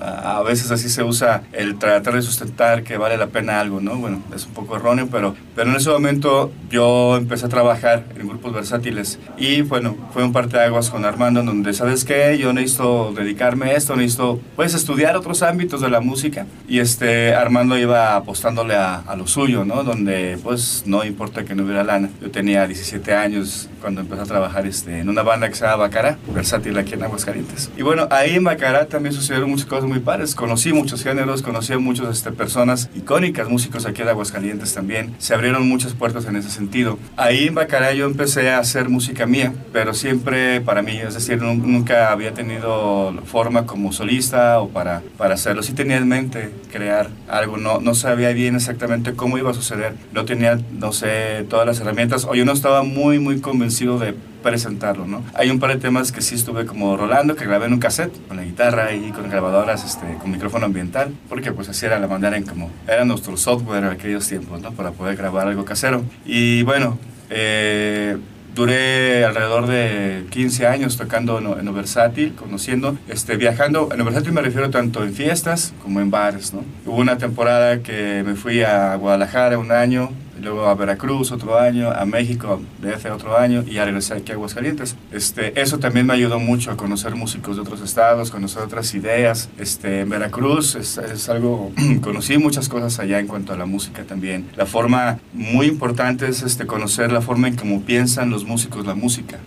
A 0.00 0.42
veces 0.42 0.70
así 0.70 0.88
se 0.88 1.02
usa 1.02 1.42
el 1.52 1.78
tratar 1.78 2.14
de 2.14 2.22
sustentar 2.22 2.82
que 2.82 2.96
vale 2.96 3.16
la 3.16 3.28
pena 3.28 3.60
algo, 3.60 3.80
¿no? 3.80 3.96
Bueno, 3.96 4.22
es 4.34 4.46
un 4.46 4.52
poco 4.52 4.76
erróneo, 4.76 5.08
pero, 5.10 5.34
pero 5.54 5.70
en 5.70 5.76
ese 5.76 5.90
momento 5.90 6.52
yo 6.70 7.16
empecé 7.16 7.46
a 7.46 7.48
trabajar 7.48 8.04
en 8.18 8.28
grupos 8.28 8.52
versátiles 8.52 9.18
y 9.36 9.62
bueno, 9.62 9.96
fue 10.12 10.24
un 10.24 10.32
parteaguas 10.32 10.90
con 10.90 11.04
Armando 11.04 11.40
en 11.40 11.46
donde, 11.46 11.72
¿sabes 11.72 12.04
qué? 12.04 12.38
Yo 12.38 12.52
necesito 12.52 13.12
dedicarme 13.12 13.66
a 13.66 13.74
esto, 13.74 13.96
necesito, 13.96 14.40
pues, 14.56 14.74
estudiar 14.74 15.16
otros 15.16 15.42
ámbitos 15.42 15.80
de 15.80 15.90
la 15.90 16.00
música 16.00 16.46
y 16.68 16.78
este, 16.78 17.34
Armando 17.34 17.78
iba 17.78 18.16
apostándole 18.16 18.74
a, 18.74 18.96
a 18.96 19.16
lo 19.16 19.26
suyo, 19.26 19.64
¿no? 19.64 19.84
Donde, 19.84 20.38
pues, 20.42 20.84
no 20.86 21.04
importa 21.04 21.44
que 21.44 21.54
no 21.54 21.64
hubiera 21.64 21.84
lana. 21.84 22.10
Yo 22.20 22.30
tenía 22.30 22.66
17 22.66 23.14
años 23.14 23.68
cuando 23.80 24.00
empecé 24.00 24.22
a 24.22 24.26
trabajar 24.26 24.66
este, 24.66 25.00
en 25.00 25.08
una 25.08 25.22
banda 25.22 25.48
que 25.48 25.54
se 25.54 25.64
llama 25.64 25.76
Bacara, 25.76 26.18
versátil 26.34 26.78
aquí 26.78 26.94
en 26.94 27.02
Aguascalientes. 27.02 27.70
Y 27.76 27.82
bueno, 27.82 28.06
ahí 28.10 28.36
en 28.36 28.44
Bacara 28.44 28.86
también 28.86 29.14
sucedieron 29.14 29.50
muchas 29.50 29.66
cosas 29.66 29.89
muy 29.90 29.98
padres. 30.00 30.34
Conocí 30.34 30.72
muchos 30.72 31.02
géneros, 31.02 31.42
conocí 31.42 31.72
a 31.74 31.78
muchas 31.78 32.16
este, 32.16 32.32
personas 32.32 32.88
icónicas, 32.94 33.48
músicos 33.48 33.84
aquí 33.84 34.02
en 34.02 34.08
Aguascalientes 34.08 34.72
también. 34.72 35.14
Se 35.18 35.34
abrieron 35.34 35.68
muchas 35.68 35.92
puertas 35.92 36.24
en 36.26 36.36
ese 36.36 36.48
sentido. 36.50 36.98
Ahí 37.16 37.48
en 37.48 37.54
Bacara 37.54 37.92
yo 37.92 38.06
empecé 38.06 38.50
a 38.50 38.58
hacer 38.58 38.88
música 38.88 39.26
mía, 39.26 39.52
pero 39.72 39.92
siempre 39.92 40.60
para 40.60 40.80
mí, 40.82 40.96
es 40.96 41.14
decir, 41.14 41.42
nu- 41.42 41.54
nunca 41.54 42.10
había 42.12 42.32
tenido 42.32 43.12
forma 43.26 43.66
como 43.66 43.92
solista 43.92 44.60
o 44.60 44.68
para, 44.68 45.02
para 45.18 45.34
hacerlo. 45.34 45.62
Sí 45.62 45.72
tenía 45.74 45.96
en 45.98 46.08
mente 46.08 46.50
crear 46.72 47.10
algo, 47.28 47.56
no, 47.56 47.80
no 47.80 47.94
sabía 47.94 48.30
bien 48.30 48.54
exactamente 48.56 49.14
cómo 49.14 49.36
iba 49.38 49.50
a 49.50 49.54
suceder. 49.54 49.94
No 50.12 50.24
tenía, 50.24 50.58
no 50.78 50.92
sé, 50.92 51.44
todas 51.50 51.66
las 51.66 51.80
herramientas, 51.80 52.24
o 52.24 52.34
yo 52.34 52.44
no 52.44 52.52
estaba 52.52 52.82
muy, 52.84 53.18
muy 53.18 53.40
convencido 53.40 53.98
de 53.98 54.14
presentarlo, 54.42 55.06
¿no? 55.06 55.22
Hay 55.34 55.50
un 55.50 55.58
par 55.58 55.70
de 55.70 55.76
temas 55.76 56.12
que 56.12 56.22
sí 56.22 56.34
estuve 56.34 56.66
como 56.66 56.96
rolando, 56.96 57.36
que 57.36 57.44
grabé 57.44 57.66
en 57.66 57.74
un 57.74 57.80
cassette, 57.80 58.12
con 58.28 58.36
la 58.36 58.44
guitarra 58.44 58.92
y 58.92 59.10
con 59.10 59.28
grabadoras, 59.28 59.84
este, 59.84 60.18
con 60.20 60.30
micrófono 60.30 60.66
ambiental, 60.66 61.12
porque 61.28 61.52
pues 61.52 61.68
así 61.68 61.86
era 61.86 61.98
la 61.98 62.06
manera 62.06 62.36
en 62.36 62.44
como 62.44 62.70
era 62.86 63.04
nuestro 63.04 63.36
software 63.36 63.84
en 63.84 63.90
aquellos 63.90 64.26
tiempos, 64.26 64.60
¿no? 64.60 64.72
Para 64.72 64.92
poder 64.92 65.16
grabar 65.16 65.48
algo 65.48 65.64
casero. 65.64 66.02
Y 66.24 66.62
bueno, 66.62 66.98
eh, 67.30 68.16
Duré 68.54 69.24
alrededor 69.24 69.68
de 69.68 70.26
15 70.30 70.66
años 70.66 70.96
tocando 70.96 71.38
en, 71.38 71.68
en 71.68 71.74
versátil, 71.74 72.34
conociendo, 72.34 72.98
este, 73.08 73.36
viajando. 73.36 73.88
En 73.92 74.04
versátil 74.04 74.32
me 74.32 74.42
refiero 74.42 74.70
tanto 74.70 75.04
en 75.04 75.14
fiestas 75.14 75.72
como 75.82 76.00
en 76.00 76.10
bares, 76.10 76.52
¿no? 76.52 76.64
Hubo 76.84 76.96
una 76.96 77.16
temporada 77.16 77.80
que 77.80 78.24
me 78.26 78.34
fui 78.34 78.62
a 78.62 78.96
Guadalajara 78.96 79.56
un 79.56 79.70
año, 79.70 80.10
luego 80.40 80.66
a 80.66 80.74
Veracruz 80.74 81.32
otro 81.32 81.58
año, 81.58 81.90
a 81.90 82.04
México 82.04 82.60
DF 82.82 83.06
otro 83.12 83.36
año 83.36 83.64
y 83.66 83.74
ya 83.74 83.84
regresé 83.84 84.14
aquí 84.14 84.32
a 84.32 84.34
Aguascalientes. 84.34 84.96
Este, 85.12 85.60
eso 85.60 85.78
también 85.78 86.06
me 86.06 86.14
ayudó 86.14 86.38
mucho 86.38 86.70
a 86.70 86.76
conocer 86.76 87.14
músicos 87.14 87.56
de 87.56 87.62
otros 87.62 87.80
estados, 87.80 88.30
conocer 88.30 88.62
otras 88.62 88.94
ideas. 88.94 89.48
Este, 89.58 90.00
en 90.00 90.08
Veracruz 90.08 90.74
es, 90.74 90.98
es 90.98 91.28
algo, 91.28 91.72
conocí 92.02 92.38
muchas 92.38 92.68
cosas 92.68 92.98
allá 92.98 93.18
en 93.18 93.26
cuanto 93.26 93.52
a 93.52 93.56
la 93.56 93.66
música 93.66 94.04
también. 94.04 94.46
La 94.56 94.66
forma 94.66 95.18
muy 95.32 95.66
importante 95.66 96.28
es 96.28 96.42
este, 96.42 96.66
conocer 96.66 97.12
la 97.12 97.20
forma 97.20 97.48
en 97.48 97.56
cómo 97.56 97.82
piensan 97.82 98.30
los 98.30 98.44
músicos 98.44 98.86
la 98.86 98.94
música. 98.94 99.38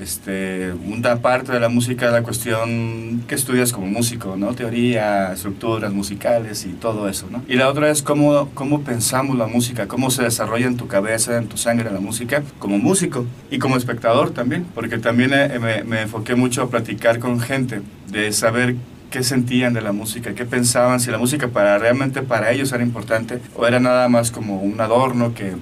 Este, 0.00 0.72
una 0.72 1.16
parte 1.16 1.52
de 1.52 1.60
la 1.60 1.68
música 1.68 2.06
es 2.06 2.12
la 2.12 2.22
cuestión 2.22 3.24
que 3.26 3.34
estudias 3.34 3.72
como 3.72 3.86
músico, 3.86 4.36
¿no? 4.36 4.54
Teoría, 4.54 5.32
estructuras 5.32 5.92
musicales 5.92 6.64
y 6.64 6.68
todo 6.68 7.08
eso, 7.08 7.26
¿no? 7.30 7.42
Y 7.48 7.56
la 7.56 7.68
otra 7.68 7.90
es 7.90 8.02
cómo, 8.02 8.48
cómo 8.54 8.82
pensamos 8.82 9.36
la 9.36 9.46
música, 9.46 9.88
cómo 9.88 10.10
se 10.10 10.22
desarrolla 10.22 10.66
en 10.66 10.76
tu 10.76 10.86
cabeza, 10.86 11.36
en 11.36 11.48
tu 11.48 11.56
sangre 11.56 11.90
la 11.90 12.00
música, 12.00 12.42
como 12.58 12.78
músico 12.78 13.26
y 13.50 13.58
como 13.58 13.76
espectador 13.76 14.30
también, 14.30 14.66
porque 14.74 14.98
también 14.98 15.32
eh, 15.34 15.58
me, 15.58 15.82
me 15.82 16.02
enfoqué 16.02 16.36
mucho 16.36 16.62
a 16.62 16.70
platicar 16.70 17.18
con 17.18 17.40
gente, 17.40 17.82
de 18.10 18.32
saber 18.32 18.76
qué 19.10 19.22
sentían 19.22 19.72
de 19.72 19.80
la 19.80 19.92
música, 19.92 20.34
qué 20.34 20.44
pensaban, 20.44 21.00
si 21.00 21.10
la 21.10 21.18
música 21.18 21.48
para 21.48 21.78
realmente 21.78 22.22
para 22.22 22.52
ellos 22.52 22.72
era 22.72 22.82
importante 22.82 23.40
o 23.56 23.66
era 23.66 23.80
nada 23.80 24.08
más 24.08 24.30
como 24.30 24.60
un 24.60 24.80
adorno 24.80 25.34
que 25.34 25.54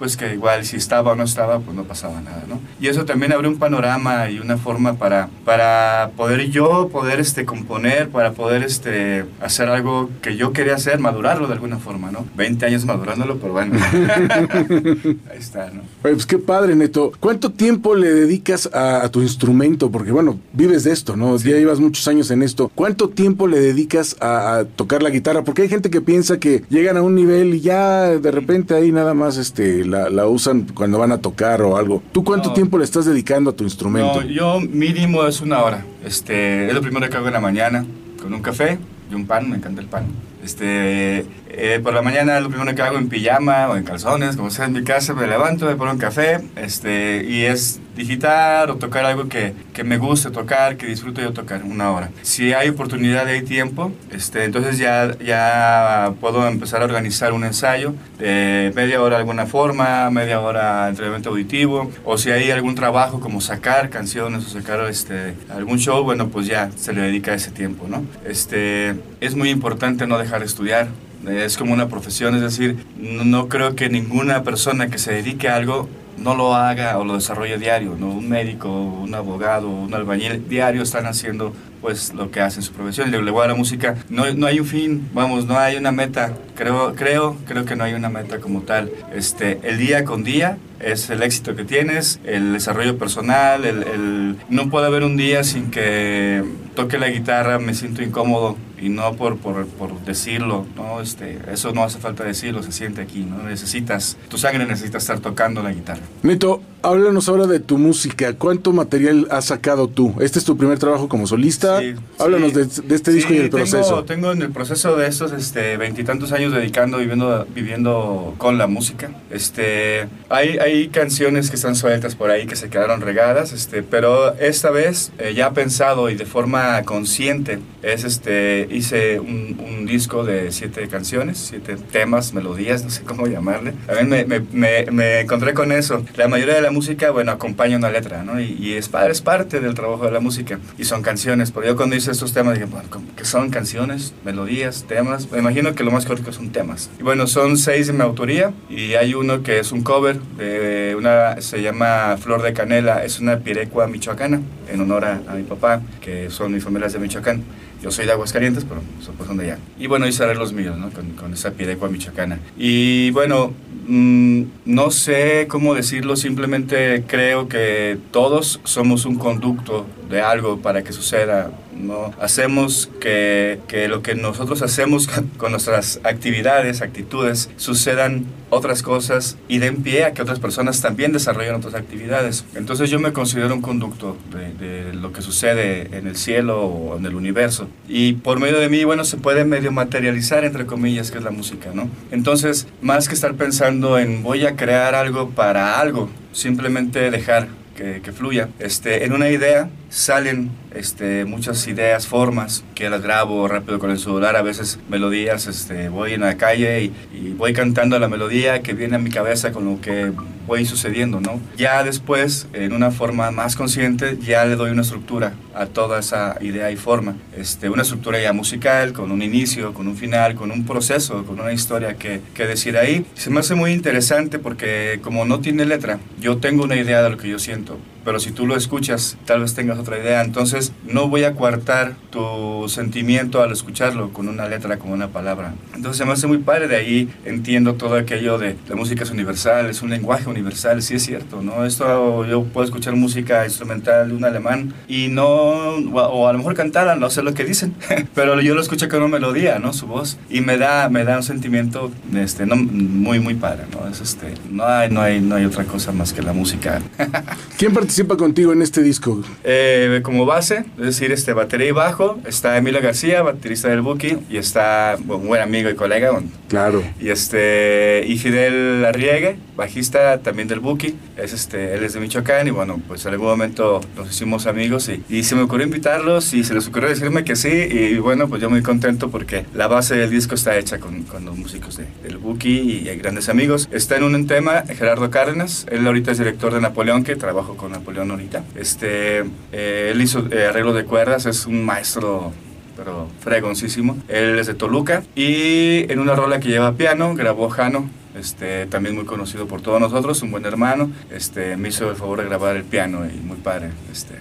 pues 0.00 0.16
que 0.16 0.32
igual 0.32 0.64
si 0.64 0.76
estaba 0.76 1.12
o 1.12 1.14
no 1.14 1.24
estaba, 1.24 1.60
pues 1.60 1.76
no 1.76 1.84
pasaba 1.84 2.22
nada, 2.22 2.44
¿no? 2.48 2.58
Y 2.80 2.88
eso 2.88 3.04
también 3.04 3.34
abre 3.34 3.48
un 3.48 3.58
panorama 3.58 4.30
y 4.30 4.38
una 4.38 4.56
forma 4.56 4.94
para, 4.94 5.28
para 5.44 6.12
poder 6.16 6.48
yo, 6.48 6.88
poder 6.88 7.20
este, 7.20 7.44
componer, 7.44 8.08
para 8.08 8.32
poder 8.32 8.62
este, 8.62 9.26
hacer 9.42 9.68
algo 9.68 10.08
que 10.22 10.38
yo 10.38 10.54
quería 10.54 10.76
hacer, 10.76 11.00
madurarlo 11.00 11.48
de 11.48 11.52
alguna 11.52 11.76
forma, 11.76 12.10
¿no? 12.10 12.24
20 12.34 12.64
años 12.64 12.86
madurándolo, 12.86 13.36
pero 13.36 13.52
bueno. 13.52 13.74
Ahí 15.30 15.38
está, 15.38 15.70
¿no? 15.70 15.82
Oye, 16.02 16.14
pues 16.14 16.24
qué 16.24 16.38
padre, 16.38 16.74
Neto. 16.74 17.12
¿Cuánto 17.20 17.52
tiempo 17.52 17.94
le 17.94 18.10
dedicas 18.10 18.70
a, 18.72 19.04
a 19.04 19.10
tu 19.10 19.20
instrumento? 19.20 19.90
Porque, 19.90 20.12
bueno, 20.12 20.40
vives 20.54 20.84
de 20.84 20.92
esto, 20.92 21.14
¿no? 21.14 21.36
Ya 21.36 21.58
llevas 21.58 21.78
muchos 21.78 22.08
años 22.08 22.30
en 22.30 22.42
esto. 22.42 22.72
¿Cuánto 22.74 23.10
tiempo 23.10 23.46
le 23.46 23.60
dedicas 23.60 24.16
a, 24.20 24.60
a 24.60 24.64
tocar 24.64 25.02
la 25.02 25.10
guitarra? 25.10 25.44
Porque 25.44 25.60
hay 25.60 25.68
gente 25.68 25.90
que 25.90 26.00
piensa 26.00 26.38
que 26.38 26.64
llegan 26.70 26.96
a 26.96 27.02
un 27.02 27.14
nivel 27.14 27.52
y 27.52 27.60
ya 27.60 28.18
de 28.18 28.30
repente 28.30 28.72
ahí 28.74 28.92
nada 28.92 29.12
más 29.12 29.36
este, 29.36 29.89
la, 29.90 30.08
la 30.10 30.26
usan 30.26 30.66
cuando 30.74 30.98
van 30.98 31.12
a 31.12 31.18
tocar 31.18 31.60
o 31.62 31.76
algo. 31.76 32.02
¿Tú 32.12 32.24
cuánto 32.24 32.48
No. 32.50 32.54
tiempo 32.54 32.78
le 32.78 32.84
estás 32.84 33.04
dedicando 33.04 33.50
a 33.50 33.52
tu 33.54 33.64
instrumento? 33.64 34.22
No, 34.22 34.26
yo 34.26 34.60
mínimo 34.60 35.26
es 35.26 35.40
una 35.40 35.62
hora. 35.62 35.84
Este, 36.04 36.68
es 36.68 36.74
lo 36.74 36.80
primero 36.80 37.08
que 37.10 37.16
hago 37.16 37.26
en 37.26 37.32
la 37.34 37.40
mañana, 37.40 37.84
con 38.22 38.32
un 38.32 38.40
café 38.42 38.78
y 39.10 39.14
un 39.14 39.26
pan, 39.26 39.50
me 39.50 39.56
encanta 39.56 39.80
el 39.80 39.86
pan. 39.88 40.06
Este, 40.44 41.26
eh, 41.52 41.80
por 41.82 41.92
la 41.92 42.02
mañana 42.02 42.38
lo 42.40 42.48
primero 42.48 42.74
que 42.74 42.82
hago 42.82 42.98
en 42.98 43.08
pijama 43.08 43.68
o 43.68 43.76
en 43.76 43.84
calzones, 43.84 44.36
como 44.36 44.50
sea 44.50 44.66
en 44.66 44.72
mi 44.72 44.84
casa, 44.84 45.14
me 45.14 45.26
levanto, 45.26 45.66
me 45.66 45.74
pongo 45.74 45.92
un 45.92 45.98
café, 45.98 46.40
este, 46.56 47.24
y 47.24 47.42
es 47.42 47.80
digitar 47.96 48.70
o 48.70 48.76
tocar 48.76 49.04
algo 49.04 49.28
que, 49.28 49.52
que 49.72 49.84
me 49.84 49.98
guste 49.98 50.30
tocar, 50.30 50.76
que 50.76 50.86
disfruto 50.86 51.20
yo 51.20 51.32
tocar, 51.32 51.62
una 51.64 51.90
hora. 51.90 52.10
Si 52.22 52.52
hay 52.52 52.68
oportunidad 52.68 53.26
hay 53.26 53.42
tiempo, 53.42 53.92
este, 54.12 54.44
entonces 54.44 54.78
ya, 54.78 55.16
ya 55.18 56.12
puedo 56.20 56.46
empezar 56.46 56.82
a 56.82 56.84
organizar 56.84 57.32
un 57.32 57.44
ensayo 57.44 57.94
de 58.18 58.72
media 58.74 59.02
hora 59.02 59.16
de 59.16 59.22
alguna 59.22 59.46
forma, 59.46 60.08
media 60.10 60.40
hora 60.40 60.88
entrenamiento 60.88 61.30
auditivo, 61.30 61.90
o 62.04 62.16
si 62.16 62.30
hay 62.30 62.50
algún 62.50 62.74
trabajo 62.74 63.20
como 63.20 63.40
sacar 63.40 63.90
canciones 63.90 64.46
o 64.46 64.48
sacar 64.48 64.80
este, 64.88 65.34
algún 65.50 65.78
show, 65.78 66.02
bueno, 66.04 66.28
pues 66.28 66.46
ya 66.46 66.70
se 66.76 66.92
le 66.92 67.02
dedica 67.02 67.34
ese 67.34 67.50
tiempo, 67.50 67.86
¿no? 67.88 68.04
Este, 68.24 68.94
es 69.20 69.34
muy 69.34 69.50
importante 69.50 70.06
no 70.06 70.16
dejar 70.16 70.40
de 70.40 70.46
estudiar, 70.46 70.88
es 71.28 71.56
como 71.56 71.72
una 71.72 71.88
profesión, 71.88 72.34
es 72.34 72.40
decir, 72.40 72.84
no, 72.98 73.48
creo 73.48 73.74
que 73.74 73.88
ninguna 73.88 74.42
persona 74.42 74.88
que 74.88 74.98
se 74.98 75.12
dedique 75.12 75.48
a 75.48 75.56
algo 75.56 75.88
no 76.18 76.34
lo 76.34 76.54
haga 76.54 76.98
o 76.98 77.04
lo 77.04 77.14
desarrolle 77.14 77.58
diario, 77.58 77.96
¿no? 77.98 78.10
Un 78.10 78.28
médico, 78.28 78.68
un 78.68 79.14
abogado, 79.14 79.68
un 79.68 79.92
albañil 79.94 80.48
diario 80.48 80.82
están 80.82 81.06
haciendo 81.06 81.54
pues 81.80 82.12
lo 82.12 82.30
que 82.30 82.40
hacen 82.40 82.62
su 82.62 82.72
profesión. 82.72 83.08
Y 83.08 83.16
luego 83.16 83.42
a 83.42 83.48
la 83.48 83.54
música 83.54 83.96
no, 84.08 84.30
no 84.34 84.46
hay 84.46 84.60
un 84.60 84.66
fin, 84.66 85.08
vamos, 85.14 85.46
no 85.46 85.58
hay 85.58 85.76
una 85.76 85.92
meta. 85.92 86.34
Creo, 86.60 86.92
creo, 86.94 87.36
creo 87.46 87.64
que 87.64 87.74
no 87.74 87.84
hay 87.84 87.94
una 87.94 88.10
meta 88.10 88.38
como 88.38 88.60
tal. 88.60 88.90
Este, 89.14 89.58
el 89.62 89.78
día 89.78 90.04
con 90.04 90.24
día 90.24 90.58
es 90.78 91.08
el 91.08 91.22
éxito 91.22 91.56
que 91.56 91.64
tienes, 91.64 92.20
el 92.24 92.52
desarrollo 92.52 92.98
personal, 92.98 93.64
el, 93.64 93.82
el- 93.82 94.36
no 94.50 94.68
puede 94.68 94.86
haber 94.86 95.02
un 95.04 95.16
día 95.16 95.42
sin 95.42 95.70
que 95.70 96.44
toque 96.74 96.98
la 96.98 97.08
guitarra, 97.08 97.58
me 97.58 97.72
siento 97.72 98.02
incómodo 98.02 98.56
y 98.80 98.88
no 98.90 99.14
por, 99.14 99.36
por, 99.38 99.66
por 99.66 99.98
decirlo, 100.04 100.66
¿no? 100.76 101.00
Este, 101.02 101.38
eso 101.52 101.72
no 101.72 101.82
hace 101.84 101.98
falta 101.98 102.24
decirlo, 102.24 102.62
se 102.62 102.72
siente 102.72 103.02
aquí, 103.02 103.20
¿no? 103.20 103.42
Necesitas, 103.42 104.16
tu 104.28 104.36
sangre 104.38 104.64
necesita 104.66 104.96
estar 104.98 105.18
tocando 105.20 105.62
la 105.62 105.70
guitarra. 105.72 106.00
Neto, 106.22 106.62
háblanos 106.82 107.28
ahora 107.28 107.46
de 107.46 107.60
tu 107.60 107.76
música. 107.76 108.32
¿Cuánto 108.34 108.72
material 108.72 109.28
has 109.30 109.46
sacado 109.46 109.86
tú? 109.88 110.14
¿Este 110.20 110.38
es 110.38 110.46
tu 110.46 110.56
primer 110.56 110.78
trabajo 110.78 111.10
como 111.10 111.26
solista? 111.26 111.80
Sí, 111.80 111.92
háblanos 112.18 112.52
sí. 112.52 112.56
de, 112.82 112.88
de 112.88 112.94
este 112.94 113.12
disco 113.12 113.34
y 113.34 113.36
Sí, 113.36 113.42
el 113.42 113.50
tengo- 113.50 113.64
proceso. 113.70 114.04
Tengo, 114.04 114.32
en 114.32 114.40
el 114.40 114.50
proceso 114.50 114.96
de 114.96 115.08
estos 115.08 115.32
este, 115.32 115.76
veintitantos 115.76 116.32
años 116.50 116.60
dedicando, 116.60 116.98
viviendo, 116.98 117.46
viviendo 117.54 118.34
con 118.38 118.58
la 118.58 118.66
música. 118.66 119.10
Este, 119.30 120.08
hay, 120.28 120.58
hay 120.58 120.88
canciones 120.88 121.50
que 121.50 121.56
están 121.56 121.74
sueltas 121.74 122.14
por 122.14 122.30
ahí 122.30 122.46
que 122.46 122.56
se 122.56 122.70
quedaron 122.70 123.00
regadas, 123.00 123.52
este, 123.52 123.82
pero 123.82 124.34
esta 124.34 124.70
vez 124.70 125.12
eh, 125.18 125.34
ya 125.34 125.52
pensado 125.52 126.10
y 126.10 126.14
de 126.14 126.26
forma 126.26 126.82
consciente 126.84 127.58
es 127.82 128.04
este, 128.04 128.68
hice 128.70 129.20
un, 129.20 129.60
un 129.66 129.86
disco 129.86 130.24
de 130.24 130.52
siete 130.52 130.86
canciones, 130.88 131.38
siete 131.38 131.76
temas, 131.76 132.34
melodías, 132.34 132.84
no 132.84 132.90
sé 132.90 133.02
cómo 133.02 133.26
llamarle. 133.26 133.72
También 133.86 134.08
me, 134.08 134.24
me, 134.24 134.40
me, 134.52 134.90
me 134.90 135.20
encontré 135.20 135.54
con 135.54 135.72
eso. 135.72 136.04
La 136.16 136.28
mayoría 136.28 136.54
de 136.54 136.62
la 136.62 136.70
música, 136.70 137.10
bueno, 137.10 137.32
acompaña 137.32 137.76
una 137.76 137.90
letra, 137.90 138.22
¿no? 138.22 138.40
Y, 138.40 138.56
y 138.60 138.74
es, 138.74 138.90
es 139.08 139.20
parte 139.20 139.60
del 139.60 139.74
trabajo 139.74 140.04
de 140.04 140.10
la 140.12 140.20
música. 140.20 140.58
Y 140.78 140.84
son 140.84 141.02
canciones. 141.02 141.50
Pero 141.50 141.66
yo 141.66 141.76
cuando 141.76 141.96
hice 141.96 142.10
estos 142.10 142.32
temas 142.32 142.54
dije, 142.54 142.66
bueno, 142.66 142.88
¿cómo 142.90 143.06
que 143.16 143.24
son 143.24 143.50
canciones, 143.50 144.14
melodías, 144.24 144.84
temas. 144.88 145.30
Me 145.30 145.38
imagino 145.38 145.74
que 145.74 145.84
lo 145.84 145.90
más 145.90 146.06
corto 146.06 146.32
son 146.40 146.50
temas. 146.50 146.90
Y 146.98 147.02
bueno, 147.02 147.26
son 147.26 147.56
seis 147.56 147.86
de 147.86 147.92
mi 147.92 148.00
autoría. 148.00 148.52
Y 148.68 148.94
hay 148.94 149.14
uno 149.14 149.42
que 149.42 149.58
es 149.58 149.72
un 149.72 149.82
cover 149.82 150.20
de 150.38 150.94
una, 150.96 151.40
se 151.40 151.60
llama 151.62 152.16
Flor 152.16 152.42
de 152.42 152.52
Canela. 152.52 153.04
Es 153.04 153.20
una 153.20 153.38
pirecua 153.38 153.86
michoacana, 153.86 154.40
en 154.72 154.80
honor 154.80 155.04
a, 155.04 155.20
a 155.28 155.34
mi 155.34 155.42
papá, 155.42 155.82
que 156.00 156.30
son 156.30 156.52
mis 156.52 156.64
familias 156.64 156.92
de 156.92 156.98
Michoacán. 156.98 157.44
Yo 157.82 157.90
soy 157.90 158.04
de 158.04 158.12
Aguascalientes, 158.12 158.64
pero 158.64 158.82
son 159.26 159.36
de 159.38 159.44
allá. 159.44 159.58
Y 159.78 159.86
bueno, 159.86 160.06
hice 160.06 160.24
arreglos 160.24 160.52
míos, 160.52 160.76
¿no? 160.76 160.90
Con, 160.90 161.10
con 161.10 161.32
esa 161.32 161.52
pirecua 161.52 161.88
michoacana. 161.88 162.38
Y 162.58 163.10
bueno, 163.12 163.54
mm, 163.86 164.42
no 164.66 164.90
sé 164.90 165.46
cómo 165.48 165.74
decirlo, 165.74 166.16
simplemente 166.16 167.04
creo 167.06 167.48
que 167.48 167.98
todos 168.10 168.60
somos 168.64 169.06
un 169.06 169.16
conducto 169.16 169.86
de 170.10 170.20
algo 170.20 170.58
para 170.58 170.82
que 170.82 170.92
suceda. 170.92 171.50
¿No? 171.74 172.12
Hacemos 172.20 172.90
que, 173.00 173.60
que 173.68 173.88
lo 173.88 174.02
que 174.02 174.14
nosotros 174.14 174.62
hacemos 174.62 175.08
con, 175.36 175.50
nuestras 175.50 176.00
actividades, 176.04 176.82
actitudes, 176.82 177.50
sucedan 177.56 178.24
otras 178.50 178.82
cosas 178.82 179.36
y 179.48 179.58
den 179.58 179.82
pie 179.82 180.04
a 180.04 180.12
que 180.12 180.22
otras 180.22 180.40
personas 180.40 180.80
también 180.80 181.12
desarrollen 181.12 181.54
otras 181.54 181.74
actividades. 181.74 182.44
Entonces 182.54 182.90
yo 182.90 182.98
me 182.98 183.12
considero 183.12 183.54
un 183.54 183.62
conducto 183.62 184.16
de, 184.32 184.52
de 184.54 184.92
lo 184.92 185.12
que 185.12 185.22
sucede 185.22 185.96
en 185.96 186.06
el 186.06 186.16
cielo 186.16 186.64
o 186.64 186.96
en 186.96 187.06
el 187.06 187.14
universo. 187.14 187.68
Y 187.88 188.14
por 188.14 188.40
medio 188.40 188.58
de 188.58 188.68
mí, 188.68 188.84
bueno, 188.84 189.04
se 189.04 189.16
puede 189.16 189.44
medio 189.44 189.70
materializar, 189.72 190.44
entre 190.44 190.66
comillas, 190.66 191.10
que 191.10 191.18
es 191.18 191.24
la 191.24 191.30
música, 191.30 191.70
¿no? 191.72 191.88
Entonces, 192.10 192.66
más 192.80 193.08
que 193.08 193.14
estar 193.14 193.34
pensando 193.34 193.98
en 193.98 194.22
voy 194.22 194.46
a 194.46 194.56
crear 194.56 194.94
algo 194.94 195.30
para 195.30 195.80
algo, 195.80 196.10
simplemente 196.32 197.10
dejar 197.10 197.48
que, 197.76 198.00
que 198.02 198.12
fluya. 198.12 198.48
Este, 198.58 199.04
en 199.04 199.12
una 199.12 199.30
idea 199.30 199.70
salen 199.90 200.50
este, 200.72 201.24
muchas 201.24 201.66
ideas, 201.66 202.06
formas, 202.06 202.64
que 202.74 202.88
las 202.88 203.02
grabo 203.02 203.46
rápido 203.48 203.78
con 203.78 203.90
el 203.90 203.98
celular, 203.98 204.36
a 204.36 204.42
veces 204.42 204.78
melodías, 204.88 205.46
este, 205.46 205.88
voy 205.88 206.14
en 206.14 206.20
la 206.20 206.36
calle 206.36 206.84
y, 206.84 206.92
voy 207.40 207.52
cantando 207.54 207.98
la 207.98 208.08
melodía 208.08 208.60
que 208.60 208.74
viene 208.74 208.96
a 208.96 208.98
mi 208.98 209.10
cabeza 209.10 209.50
con 209.50 209.64
lo 209.64 209.80
que 209.80 210.12
voy 210.46 210.66
sucediendo, 210.66 211.20
¿no? 211.20 211.40
Ya 211.56 211.82
después, 211.82 212.48
en 212.52 212.72
una 212.72 212.90
forma 212.90 213.30
más 213.30 213.56
consciente, 213.56 214.18
ya 214.20 214.44
le 214.44 214.56
doy 214.56 214.70
una 214.70 214.82
estructura 214.82 215.32
a 215.54 215.66
toda 215.66 216.00
esa 216.00 216.36
idea 216.40 216.70
y 216.70 216.76
forma. 216.76 217.16
Este, 217.34 217.70
una 217.70 217.82
estructura 217.82 218.20
ya 218.20 218.32
musical, 218.32 218.92
con 218.92 219.10
un 219.10 219.22
inicio, 219.22 219.72
con 219.72 219.88
un 219.88 219.96
final, 219.96 220.34
con 220.34 220.50
un 220.50 220.66
proceso, 220.66 221.24
con 221.24 221.40
una 221.40 221.52
historia 221.52 221.94
que, 221.94 222.20
que 222.34 222.46
decir 222.46 222.76
ahí. 222.76 223.06
Se 223.14 223.30
me 223.30 223.40
hace 223.40 223.54
muy 223.54 223.72
interesante 223.72 224.38
porque 224.38 225.00
como 225.02 225.24
no 225.24 225.40
tiene 225.40 225.64
letra, 225.64 225.98
yo 226.20 226.38
tengo 226.38 226.64
una 226.64 226.76
idea 226.76 227.02
de 227.02 227.10
lo 227.10 227.16
que 227.16 227.28
yo 227.28 227.38
siento, 227.38 227.78
pero 228.04 228.20
si 228.20 228.32
tú 228.32 228.46
lo 228.46 228.56
escuchas, 228.56 229.16
tal 229.24 229.40
vez 229.40 229.54
tengas 229.54 229.78
otra 229.78 229.98
idea. 229.98 230.22
Entonces, 230.22 230.72
no 230.84 231.08
voy 231.08 231.24
a 231.24 231.34
coartar 231.34 231.94
tu 232.10 232.68
sentimiento 232.68 233.42
al 233.42 233.52
escucharlo 233.52 234.12
con 234.12 234.28
una 234.28 234.48
letra, 234.48 234.78
con 234.78 234.92
una 234.92 235.08
palabra. 235.08 235.54
Entonces, 235.74 235.98
se 235.98 236.04
me 236.04 236.12
hace 236.12 236.26
muy 236.26 236.38
padre. 236.38 236.68
De 236.68 236.76
ahí 236.76 237.08
entiendo 237.24 237.74
todo 237.74 237.96
aquello 237.96 238.38
de 238.38 238.56
la 238.68 238.76
música 238.76 239.04
es 239.04 239.10
universal, 239.10 239.66
es 239.66 239.82
un 239.82 239.90
lenguaje 239.90 240.28
universal. 240.28 240.82
Sí, 240.82 240.94
es 240.94 241.04
cierto, 241.04 241.42
¿no? 241.42 241.64
Esto 241.64 242.24
yo 242.26 242.44
puedo 242.44 242.64
escuchar 242.64 242.96
música 242.96 243.44
instrumental 243.44 244.08
de 244.08 244.14
un 244.14 244.24
alemán 244.24 244.74
y 244.88 245.08
no, 245.08 245.24
o 245.24 246.28
a, 246.28 246.32
lo 246.32 246.38
mejor 246.38 246.54
cantar, 246.54 246.96
no 246.98 247.10
sé 247.10 247.22
lo 247.22 247.34
que 247.34 247.44
dicen, 247.44 247.74
pero 248.14 248.40
yo 248.40 248.54
lo 248.54 248.60
escucho 248.60 248.88
con 248.88 249.02
una 249.02 249.08
melodía, 249.08 249.58
¿no? 249.58 249.72
Su 249.72 249.86
voz. 249.86 250.18
Y 250.28 250.40
me 250.40 250.58
da, 250.58 250.88
me 250.88 251.04
da 251.04 251.16
un 251.16 251.22
sentimiento 251.22 251.90
este, 252.14 252.46
no, 252.46 252.56
muy, 252.56 253.20
muy 253.20 253.34
padre, 253.34 253.64
¿no? 253.72 253.88
Es 253.88 254.00
este, 254.00 254.34
no 254.50 254.64
hay, 254.64 254.90
no 254.90 255.00
hay, 255.00 255.20
no 255.20 255.36
hay 255.36 255.44
otra 255.44 255.64
cosa 255.64 255.92
más 255.92 256.12
que 256.12 256.22
la 256.22 256.32
música. 256.32 256.80
¿Quién 257.58 257.72
participa 257.90 258.16
contigo 258.16 258.52
en 258.52 258.62
este 258.62 258.82
disco? 258.84 259.20
Eh, 259.42 259.98
como 260.04 260.24
base, 260.24 260.64
es 260.78 260.84
decir, 260.84 261.10
este, 261.10 261.32
batería 261.32 261.66
y 261.66 261.72
bajo, 261.72 262.20
está 262.24 262.56
Emilio 262.56 262.80
García, 262.80 263.20
baterista 263.22 263.66
del 263.68 263.80
Buki, 263.80 264.16
y 264.30 264.36
está 264.36 264.96
bueno, 265.00 265.22
un 265.22 265.26
buen 265.26 265.42
amigo 265.42 265.68
y 265.68 265.74
colega, 265.74 266.12
bueno, 266.12 266.28
Claro. 266.48 266.84
y, 267.00 267.08
este, 267.08 268.04
y 268.06 268.16
Fidel 268.18 268.84
Arriegue, 268.84 269.38
bajista 269.56 270.20
también 270.20 270.46
del 270.46 270.60
Buki, 270.60 270.94
es 271.16 271.32
este, 271.32 271.74
él 271.74 271.82
es 271.82 271.94
de 271.94 272.00
Michoacán 272.00 272.46
y 272.46 272.50
bueno, 272.52 272.80
pues 272.86 273.04
en 273.06 273.12
algún 273.12 273.26
momento 273.26 273.80
nos 273.96 274.08
hicimos 274.08 274.46
amigos 274.46 274.88
y, 274.88 275.02
y 275.08 275.24
se 275.24 275.34
me 275.34 275.42
ocurrió 275.42 275.66
invitarlos 275.66 276.32
y 276.32 276.44
se 276.44 276.54
les 276.54 276.68
ocurrió 276.68 276.88
decirme 276.88 277.24
que 277.24 277.34
sí 277.34 277.48
y 277.48 277.96
bueno, 277.98 278.28
pues 278.28 278.40
yo 278.40 278.48
muy 278.48 278.62
contento 278.62 279.10
porque 279.10 279.44
la 279.52 279.66
base 279.66 279.96
del 279.96 280.10
disco 280.10 280.36
está 280.36 280.56
hecha 280.56 280.78
con, 280.78 281.02
con 281.02 281.24
los 281.24 281.36
músicos 281.36 281.76
de, 281.76 281.86
del 282.04 282.18
Buki 282.18 282.82
y 282.84 282.88
hay 282.88 282.98
grandes 282.98 283.28
amigos. 283.28 283.68
Está 283.72 283.96
en 283.96 284.04
un 284.04 284.26
tema 284.28 284.62
Gerardo 284.68 285.10
Cárdenas, 285.10 285.66
él 285.70 285.86
ahorita 285.86 286.12
es 286.12 286.18
director 286.18 286.54
de 286.54 286.60
Napoleón, 286.60 287.02
que 287.04 287.16
trabajo 287.16 287.56
con 287.56 287.72
Napoleón 287.80 288.10
ahorita. 288.10 288.44
Este, 288.54 289.24
eh, 289.52 289.90
él 289.92 290.00
hizo 290.00 290.26
eh, 290.30 290.46
arreglo 290.46 290.72
de 290.72 290.84
cuerdas, 290.84 291.26
es 291.26 291.46
un 291.46 291.64
maestro 291.64 292.32
pero 292.76 293.08
fregoncísimo. 293.20 293.98
Él 294.08 294.38
es 294.38 294.46
de 294.46 294.54
Toluca 294.54 295.02
y 295.14 295.90
en 295.92 295.98
una 295.98 296.14
rola 296.14 296.40
que 296.40 296.48
lleva 296.48 296.72
piano 296.72 297.14
grabó 297.14 297.50
Jano, 297.50 297.90
este, 298.18 298.64
también 298.66 298.94
muy 298.94 299.04
conocido 299.04 299.46
por 299.46 299.60
todos 299.60 299.78
nosotros, 299.80 300.22
un 300.22 300.30
buen 300.30 300.46
hermano, 300.46 300.90
este, 301.10 301.58
me 301.58 301.68
hizo 301.68 301.90
el 301.90 301.96
favor 301.96 302.20
de 302.20 302.24
grabar 302.24 302.56
el 302.56 302.64
piano 302.64 303.04
y 303.04 303.18
muy 303.18 303.36
padre. 303.36 303.70
Este, 303.92 304.14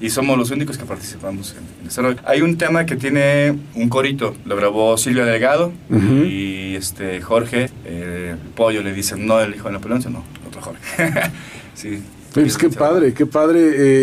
y 0.00 0.10
somos 0.10 0.36
los 0.36 0.50
únicos 0.50 0.76
que 0.76 0.84
participamos 0.84 1.54
en, 1.56 1.86
este 1.86 2.02
rol. 2.02 2.18
Hay 2.24 2.42
un 2.42 2.58
tema 2.58 2.84
que 2.84 2.96
tiene 2.96 3.56
un 3.74 3.88
corito, 3.88 4.34
lo 4.44 4.56
grabó 4.56 4.96
Silvia 4.96 5.24
Delgado 5.24 5.72
Ujú. 5.88 6.24
y 6.24 6.74
este, 6.74 7.20
Jorge, 7.20 7.70
eh, 7.84 8.34
el 8.42 8.48
pollo 8.50 8.82
le 8.82 8.92
dicen, 8.92 9.24
no 9.24 9.40
el 9.40 9.54
hijo 9.54 9.68
de 9.68 9.74
Napoleón, 9.74 10.02
sino 10.02 10.24
otro 10.48 10.62
Jorge. 10.62 10.80
sí. 11.74 12.02
Pues 12.32 12.56
qué 12.56 12.68
padre, 12.70 13.12
qué 13.14 13.26
padre. 13.26 13.60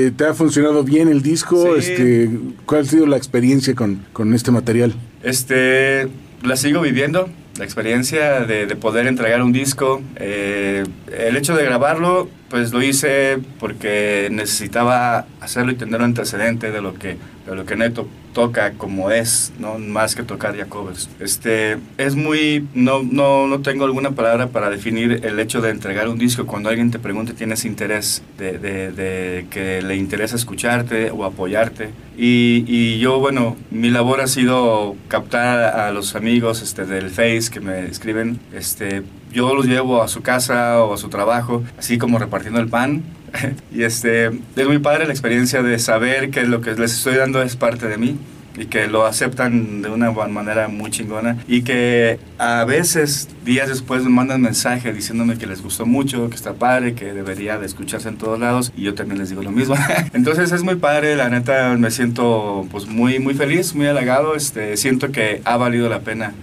eh, 0.07 0.11
¿Te 0.15 0.25
ha 0.25 0.33
funcionado 0.33 0.83
bien 0.83 1.07
el 1.07 1.21
disco? 1.21 1.75
Sí. 1.79 1.91
Este, 1.91 2.29
¿Cuál 2.65 2.81
ha 2.81 2.85
sido 2.85 3.05
la 3.05 3.17
experiencia 3.17 3.73
con, 3.75 4.03
con 4.13 4.33
este 4.33 4.51
material? 4.51 4.93
Este, 5.23 6.07
la 6.43 6.55
sigo 6.57 6.81
viviendo, 6.81 7.29
la 7.57 7.63
experiencia 7.63 8.41
de, 8.41 8.65
de 8.65 8.75
poder 8.75 9.07
entregar 9.07 9.41
un 9.41 9.53
disco. 9.53 10.01
eh, 10.17 10.83
el 11.17 11.37
hecho 11.37 11.55
de 11.55 11.63
grabarlo, 11.63 12.29
pues 12.49 12.71
lo 12.73 12.81
hice 12.81 13.37
porque 13.59 14.27
necesitaba 14.31 15.25
hacerlo 15.41 15.71
y 15.71 15.75
tener 15.75 15.95
un 15.99 16.05
antecedente 16.05 16.71
de 16.71 16.81
lo 16.81 16.93
que, 16.93 17.17
de 17.49 17.55
lo 17.55 17.65
que 17.65 17.75
Neto 17.75 18.07
toca 18.33 18.73
como 18.73 19.09
es, 19.09 19.51
¿no? 19.57 19.79
más 19.79 20.15
que 20.15 20.21
tocar 20.23 20.55
ya 20.55 20.65
covers. 20.65 21.09
Este, 21.19 21.77
es 21.97 22.15
muy, 22.15 22.67
no, 22.75 23.01
no, 23.01 23.47
no 23.47 23.61
tengo 23.61 23.85
alguna 23.85 24.11
palabra 24.11 24.47
para 24.47 24.69
definir 24.69 25.21
el 25.25 25.39
hecho 25.39 25.59
de 25.61 25.71
entregar 25.71 26.07
un 26.07 26.19
disco. 26.19 26.45
Cuando 26.45 26.69
alguien 26.69 26.91
te 26.91 26.99
pregunta, 26.99 27.33
tienes 27.33 27.65
interés 27.65 28.21
de, 28.37 28.59
de- 28.59 28.91
de 28.91 29.45
que 29.49 29.81
le 29.81 29.95
interesa 29.95 30.35
escucharte 30.35 31.09
o 31.11 31.23
apoyarte. 31.25 31.89
Y, 32.17 32.63
y 32.67 32.99
yo, 32.99 33.19
bueno, 33.19 33.55
mi 33.71 33.89
labor 33.89 34.21
ha 34.21 34.27
sido 34.27 34.95
captar 35.07 35.59
a 35.79 35.91
los 35.91 36.15
amigos 36.15 36.61
este, 36.61 36.85
del 36.85 37.09
Face 37.09 37.49
que 37.51 37.59
me 37.59 37.85
escriben. 37.85 38.39
Este, 38.53 39.03
yo 39.33 39.53
los 39.55 39.65
llevo 39.65 40.03
a 40.03 40.07
su 40.07 40.21
casa 40.21 40.83
o 40.83 40.93
a 40.93 40.97
su 40.97 41.09
trabajo, 41.09 41.63
así 41.77 41.97
como 41.97 42.19
repartiendo 42.19 42.59
el 42.59 42.67
pan. 42.69 43.03
y 43.71 43.83
este, 43.83 44.27
es 44.55 44.67
muy 44.67 44.79
padre 44.79 45.05
la 45.05 45.11
experiencia 45.11 45.63
de 45.63 45.79
saber 45.79 46.29
que 46.29 46.43
lo 46.43 46.61
que 46.61 46.73
les 46.73 46.93
estoy 46.93 47.15
dando 47.15 47.41
es 47.41 47.55
parte 47.55 47.87
de 47.87 47.97
mí 47.97 48.17
y 48.57 48.65
que 48.65 48.87
lo 48.87 49.05
aceptan 49.05 49.81
de 49.81 49.89
una 49.89 50.11
manera 50.11 50.67
muy 50.67 50.89
chingona 50.89 51.37
y 51.47 51.61
que 51.61 52.19
a 52.39 52.65
veces 52.65 53.29
días 53.45 53.69
después 53.69 54.03
me 54.03 54.09
mandan 54.09 54.41
mensaje 54.41 54.91
diciéndome 54.93 55.37
que 55.37 55.45
les 55.45 55.61
gustó 55.61 55.85
mucho, 55.85 56.29
que 56.29 56.35
está 56.35 56.53
padre, 56.53 56.95
que 56.95 57.13
debería 57.13 57.59
de 57.59 57.67
escucharse 57.67 58.09
en 58.09 58.17
todos 58.17 58.39
lados 58.39 58.73
y 58.75 58.83
yo 58.83 58.95
también 58.95 59.19
les 59.19 59.29
digo 59.29 59.43
lo 59.43 59.51
mismo. 59.51 59.75
Entonces 60.13 60.51
es 60.51 60.63
muy 60.63 60.75
padre, 60.75 61.15
la 61.15 61.29
neta 61.29 61.75
me 61.77 61.91
siento 61.91 62.67
pues 62.71 62.87
muy 62.87 63.19
muy 63.19 63.35
feliz, 63.35 63.75
muy 63.75 63.85
halagado, 63.85 64.35
este 64.35 64.75
siento 64.75 65.11
que 65.11 65.41
ha 65.45 65.57
valido 65.57 65.87
la 65.87 65.99
pena 65.99 66.33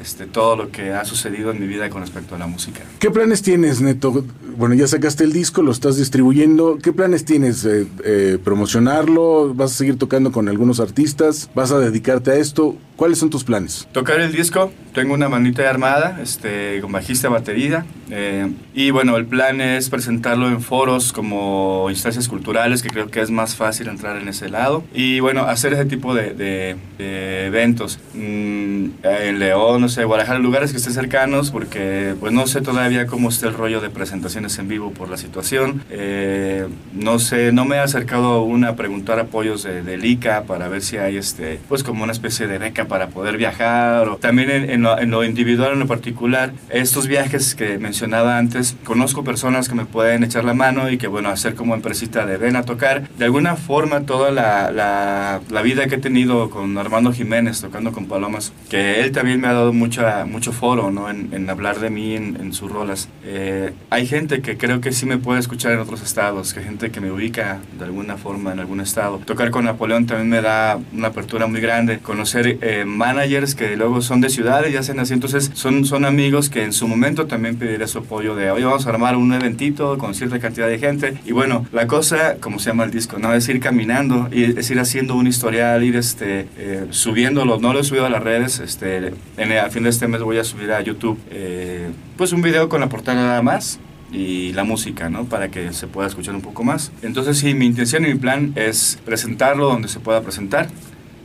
este 0.00 0.26
todo 0.26 0.56
lo 0.56 0.70
que 0.70 0.92
ha 0.92 1.04
sucedido 1.04 1.50
en 1.50 1.60
mi 1.60 1.66
vida 1.66 1.90
con 1.90 2.02
respecto 2.02 2.34
a 2.34 2.38
la 2.38 2.46
música. 2.46 2.80
¿Qué 2.98 3.10
planes 3.10 3.42
tienes, 3.42 3.80
Neto? 3.80 4.24
Bueno, 4.56 4.74
ya 4.74 4.86
sacaste 4.86 5.24
el 5.24 5.32
disco, 5.32 5.62
lo 5.62 5.70
estás 5.70 5.96
distribuyendo. 5.96 6.78
¿Qué 6.82 6.92
planes 6.92 7.24
tienes? 7.24 7.64
Eh, 7.64 7.86
eh, 8.04 8.38
¿Promocionarlo? 8.42 9.54
¿Vas 9.54 9.72
a 9.72 9.74
seguir 9.74 9.98
tocando 9.98 10.32
con 10.32 10.48
algunos 10.48 10.80
artistas? 10.80 11.50
¿Vas 11.54 11.72
a 11.72 11.78
dedicarte 11.78 12.32
a 12.32 12.36
esto? 12.36 12.76
¿Cuáles 12.96 13.18
son 13.18 13.30
tus 13.30 13.44
planes? 13.44 13.86
Tocar 13.92 14.20
el 14.20 14.32
disco, 14.32 14.72
tengo 14.94 15.14
una 15.14 15.28
manita 15.28 15.68
armada, 15.68 16.18
este, 16.20 16.80
con 16.80 16.90
bajista, 16.90 17.28
batería, 17.28 17.86
eh, 18.10 18.50
y 18.74 18.90
bueno, 18.90 19.16
el 19.16 19.26
plan 19.26 19.60
es 19.60 19.88
presentarlo 19.90 20.48
en 20.48 20.60
foros 20.62 21.12
como 21.12 21.86
instancias 21.90 22.28
culturales, 22.28 22.82
que 22.82 22.88
creo 22.88 23.08
que 23.10 23.20
es 23.20 23.30
más 23.30 23.54
fácil 23.56 23.88
entrar 23.88 24.16
en 24.16 24.28
ese 24.28 24.48
lado, 24.48 24.84
y 24.94 25.20
bueno, 25.20 25.42
hacer 25.42 25.72
ese 25.72 25.84
tipo 25.86 26.14
de, 26.14 26.32
de- 26.34 26.76
de 26.98 27.46
eventos. 27.46 27.98
Mm, 28.14 28.86
en 29.04 29.38
León, 29.38 29.80
no 29.80 29.88
sé, 29.88 30.04
Guadalajara, 30.04 30.38
lugares 30.38 30.70
que 30.72 30.78
estén 30.78 30.92
cercanos, 30.94 31.50
porque 31.50 32.14
pues 32.20 32.32
no 32.32 32.46
sé 32.46 32.60
todavía 32.60 33.06
cómo 33.06 33.28
está 33.28 33.48
el 33.48 33.54
rollo 33.54 33.80
de 33.80 33.90
presentaciones 33.90 34.58
en 34.58 34.68
vivo 34.68 34.90
por 34.92 35.08
la 35.08 35.16
situación, 35.16 35.82
eh, 35.90 36.66
no 36.92 37.18
sé, 37.18 37.52
no 37.52 37.64
me 37.64 37.76
he 37.76 37.80
acercado 37.80 38.26
aún 38.34 38.64
a 38.64 38.74
preguntar 38.76 39.18
apoyos 39.20 39.62
de, 39.62 39.82
del 39.82 40.04
ICA 40.04 40.42
para 40.44 40.68
ver 40.68 40.82
si 40.82 40.96
hay 40.96 41.16
este, 41.16 41.60
pues 41.68 41.82
como 41.82 42.02
una 42.04 42.12
especie 42.12 42.46
de 42.46 42.58
beca 42.58 42.86
para 42.86 43.08
poder 43.08 43.36
viajar, 43.36 44.08
o 44.08 44.16
también 44.16 44.50
en, 44.50 44.70
en 44.70 44.82
lo, 44.82 44.98
en 44.98 45.10
lo 45.10 45.24
individual, 45.24 45.72
en 45.72 45.78
lo 45.80 45.86
particular, 45.86 46.52
estos 46.70 47.06
viajes 47.06 47.54
que 47.54 47.78
mencionaba 47.98 48.38
antes, 48.38 48.76
conozco 48.84 49.24
personas 49.24 49.68
que 49.68 49.74
me 49.74 49.84
pueden 49.84 50.22
echar 50.22 50.44
la 50.44 50.54
mano 50.54 50.88
y 50.88 50.98
que 50.98 51.08
bueno, 51.08 51.30
hacer 51.30 51.56
como 51.56 51.74
empresita 51.74 52.26
de 52.26 52.36
ven 52.36 52.54
a 52.54 52.62
tocar, 52.62 53.08
de 53.18 53.24
alguna 53.24 53.56
forma 53.56 54.02
toda 54.02 54.30
la, 54.30 54.70
la, 54.70 55.40
la 55.50 55.62
vida 55.62 55.88
que 55.88 55.96
he 55.96 55.98
tenido 55.98 56.48
con 56.48 56.78
Armando 56.78 57.12
Jiménez 57.12 57.60
tocando 57.60 57.90
con 57.90 58.06
Palomas, 58.06 58.52
que 58.70 59.00
él 59.00 59.10
también 59.10 59.40
me 59.40 59.48
ha 59.48 59.52
dado 59.52 59.72
mucha, 59.72 60.26
mucho 60.26 60.52
foro 60.52 60.92
¿no? 60.92 61.10
en, 61.10 61.30
en 61.32 61.50
hablar 61.50 61.80
de 61.80 61.90
mí 61.90 62.14
en, 62.14 62.36
en 62.40 62.52
sus 62.52 62.70
rolas. 62.70 63.08
Eh, 63.24 63.72
hay 63.90 64.06
gente 64.06 64.42
que 64.42 64.56
creo 64.56 64.80
que 64.80 64.92
sí 64.92 65.04
me 65.04 65.18
puede 65.18 65.40
escuchar 65.40 65.72
en 65.72 65.80
otros 65.80 66.00
estados, 66.00 66.54
que 66.54 66.62
gente 66.62 66.92
que 66.92 67.00
me 67.00 67.10
ubica 67.10 67.58
de 67.80 67.84
alguna 67.84 68.16
forma 68.16 68.52
en 68.52 68.60
algún 68.60 68.80
estado. 68.80 69.18
Tocar 69.24 69.50
con 69.50 69.64
Napoleón 69.64 70.06
también 70.06 70.28
me 70.28 70.40
da 70.40 70.78
una 70.92 71.08
apertura 71.08 71.48
muy 71.48 71.60
grande. 71.60 71.98
Conocer 71.98 72.58
eh, 72.60 72.84
managers 72.86 73.56
que 73.56 73.76
luego 73.76 74.02
son 74.02 74.20
de 74.20 74.30
ciudades 74.30 74.72
y 74.72 74.76
hacen 74.76 75.00
así, 75.00 75.14
entonces 75.14 75.50
son, 75.54 75.84
son 75.84 76.04
amigos 76.04 76.48
que 76.48 76.62
en 76.62 76.72
su 76.72 76.86
momento 76.86 77.26
también 77.26 77.56
pediré 77.56 77.87
su 77.88 77.98
apoyo 77.98 78.34
de, 78.34 78.50
oye, 78.50 78.64
vamos 78.64 78.86
a 78.86 78.90
armar 78.90 79.16
un 79.16 79.32
eventito 79.32 79.98
con 79.98 80.14
cierta 80.14 80.38
cantidad 80.38 80.68
de 80.68 80.78
gente. 80.78 81.18
Y 81.24 81.32
bueno, 81.32 81.66
la 81.72 81.86
cosa, 81.86 82.36
como 82.40 82.58
se 82.58 82.70
llama 82.70 82.84
el 82.84 82.90
disco, 82.90 83.18
¿no? 83.18 83.32
Es 83.34 83.48
ir 83.48 83.60
caminando, 83.60 84.28
es 84.30 84.70
ir 84.70 84.78
haciendo 84.78 85.14
un 85.16 85.26
historial, 85.26 85.82
ir 85.82 85.96
este, 85.96 86.48
eh, 86.56 86.86
subiéndolo. 86.90 87.58
No 87.58 87.72
lo 87.72 87.80
he 87.80 87.84
subido 87.84 88.06
a 88.06 88.10
las 88.10 88.22
redes, 88.22 88.60
este, 88.60 89.08
en 89.36 89.52
el, 89.52 89.58
a 89.58 89.70
fin 89.70 89.82
de 89.82 89.90
este 89.90 90.06
mes 90.08 90.22
voy 90.22 90.38
a 90.38 90.44
subir 90.44 90.72
a 90.72 90.80
YouTube 90.80 91.18
eh, 91.30 91.88
pues 92.16 92.32
un 92.32 92.42
video 92.42 92.68
con 92.68 92.80
la 92.80 92.88
portada 92.88 93.22
nada 93.22 93.42
más 93.42 93.78
y 94.12 94.52
la 94.52 94.64
música, 94.64 95.08
¿no? 95.08 95.24
Para 95.24 95.48
que 95.50 95.72
se 95.72 95.86
pueda 95.86 96.08
escuchar 96.08 96.34
un 96.34 96.40
poco 96.40 96.64
más. 96.64 96.92
Entonces, 97.02 97.38
sí, 97.38 97.54
mi 97.54 97.66
intención 97.66 98.04
y 98.04 98.08
mi 98.08 98.18
plan 98.18 98.52
es 98.56 98.98
presentarlo 99.04 99.66
donde 99.68 99.88
se 99.88 100.00
pueda 100.00 100.22
presentar, 100.22 100.68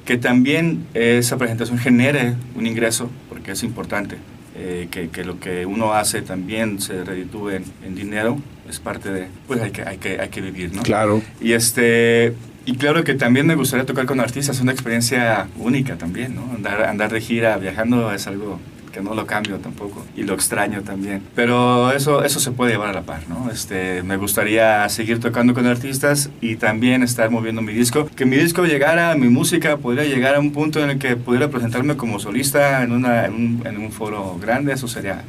que 0.05 0.17
también 0.17 0.85
esa 0.93 1.37
presentación 1.37 1.77
genere 1.77 2.35
un 2.55 2.67
ingreso, 2.67 3.09
porque 3.29 3.51
es 3.51 3.63
importante. 3.63 4.17
Eh, 4.55 4.87
que, 4.91 5.09
que 5.09 5.23
lo 5.23 5.39
que 5.39 5.65
uno 5.65 5.93
hace 5.93 6.21
también 6.21 6.79
se 6.79 7.03
reditúe 7.03 7.49
en, 7.49 7.63
en 7.85 7.95
dinero, 7.95 8.37
es 8.69 8.79
parte 8.79 9.11
de, 9.11 9.27
pues 9.47 9.61
hay 9.61 9.71
que, 9.71 9.83
hay 9.83 9.97
que, 9.97 10.19
hay 10.19 10.29
que 10.29 10.41
vivir, 10.41 10.73
¿no? 10.73 10.83
Claro. 10.83 11.21
Y 11.41 11.53
este, 11.53 12.33
y 12.65 12.75
claro 12.75 13.03
que 13.03 13.15
también 13.15 13.45
me 13.45 13.55
gustaría 13.55 13.85
tocar 13.85 14.05
con 14.05 14.19
artistas, 14.19 14.55
es 14.57 14.61
una 14.61 14.71
experiencia 14.71 15.47
única 15.57 15.97
también, 15.97 16.35
¿no? 16.35 16.49
Andar, 16.53 16.83
andar 16.83 17.11
de 17.11 17.19
gira, 17.19 17.57
viajando 17.57 18.11
es 18.13 18.27
algo 18.27 18.59
que 18.93 19.01
no 19.01 19.15
lo 19.15 19.25
cambio 19.25 19.57
tampoco 19.57 20.05
y 20.15 20.23
lo 20.23 20.33
extraño 20.35 20.83
también. 20.83 21.23
Pero 21.35 21.91
eso, 21.91 22.23
eso 22.23 22.39
se 22.39 22.51
puede 22.51 22.71
llevar 22.71 22.89
a 22.89 22.93
la 22.93 23.01
par, 23.01 23.27
¿no? 23.27 23.49
Este, 23.51 24.03
me 24.03 24.17
gustaría 24.17 24.87
seguir 24.87 25.19
tocando 25.19 25.53
con 25.53 25.65
artistas 25.65 26.29
y 26.39 26.55
también 26.55 27.01
estar 27.01 27.29
moviendo 27.31 27.61
mi 27.61 27.73
disco. 27.73 28.07
Que 28.15 28.25
mi 28.25 28.37
disco 28.37 28.65
llegara, 28.65 29.15
mi 29.15 29.29
música 29.29 29.77
podría 29.77 30.05
llegar 30.05 30.35
a 30.35 30.39
un 30.39 30.51
punto 30.51 30.81
en 30.81 30.91
el 30.91 30.99
que 30.99 31.15
pudiera 31.15 31.49
presentarme 31.49 31.97
como 31.97 32.19
solista 32.19 32.83
en, 32.83 32.91
una, 32.91 33.25
en, 33.25 33.33
un, 33.33 33.63
en 33.65 33.77
un 33.77 33.91
foro 33.91 34.37
grande, 34.39 34.73
eso 34.73 34.87
sería 34.87 35.23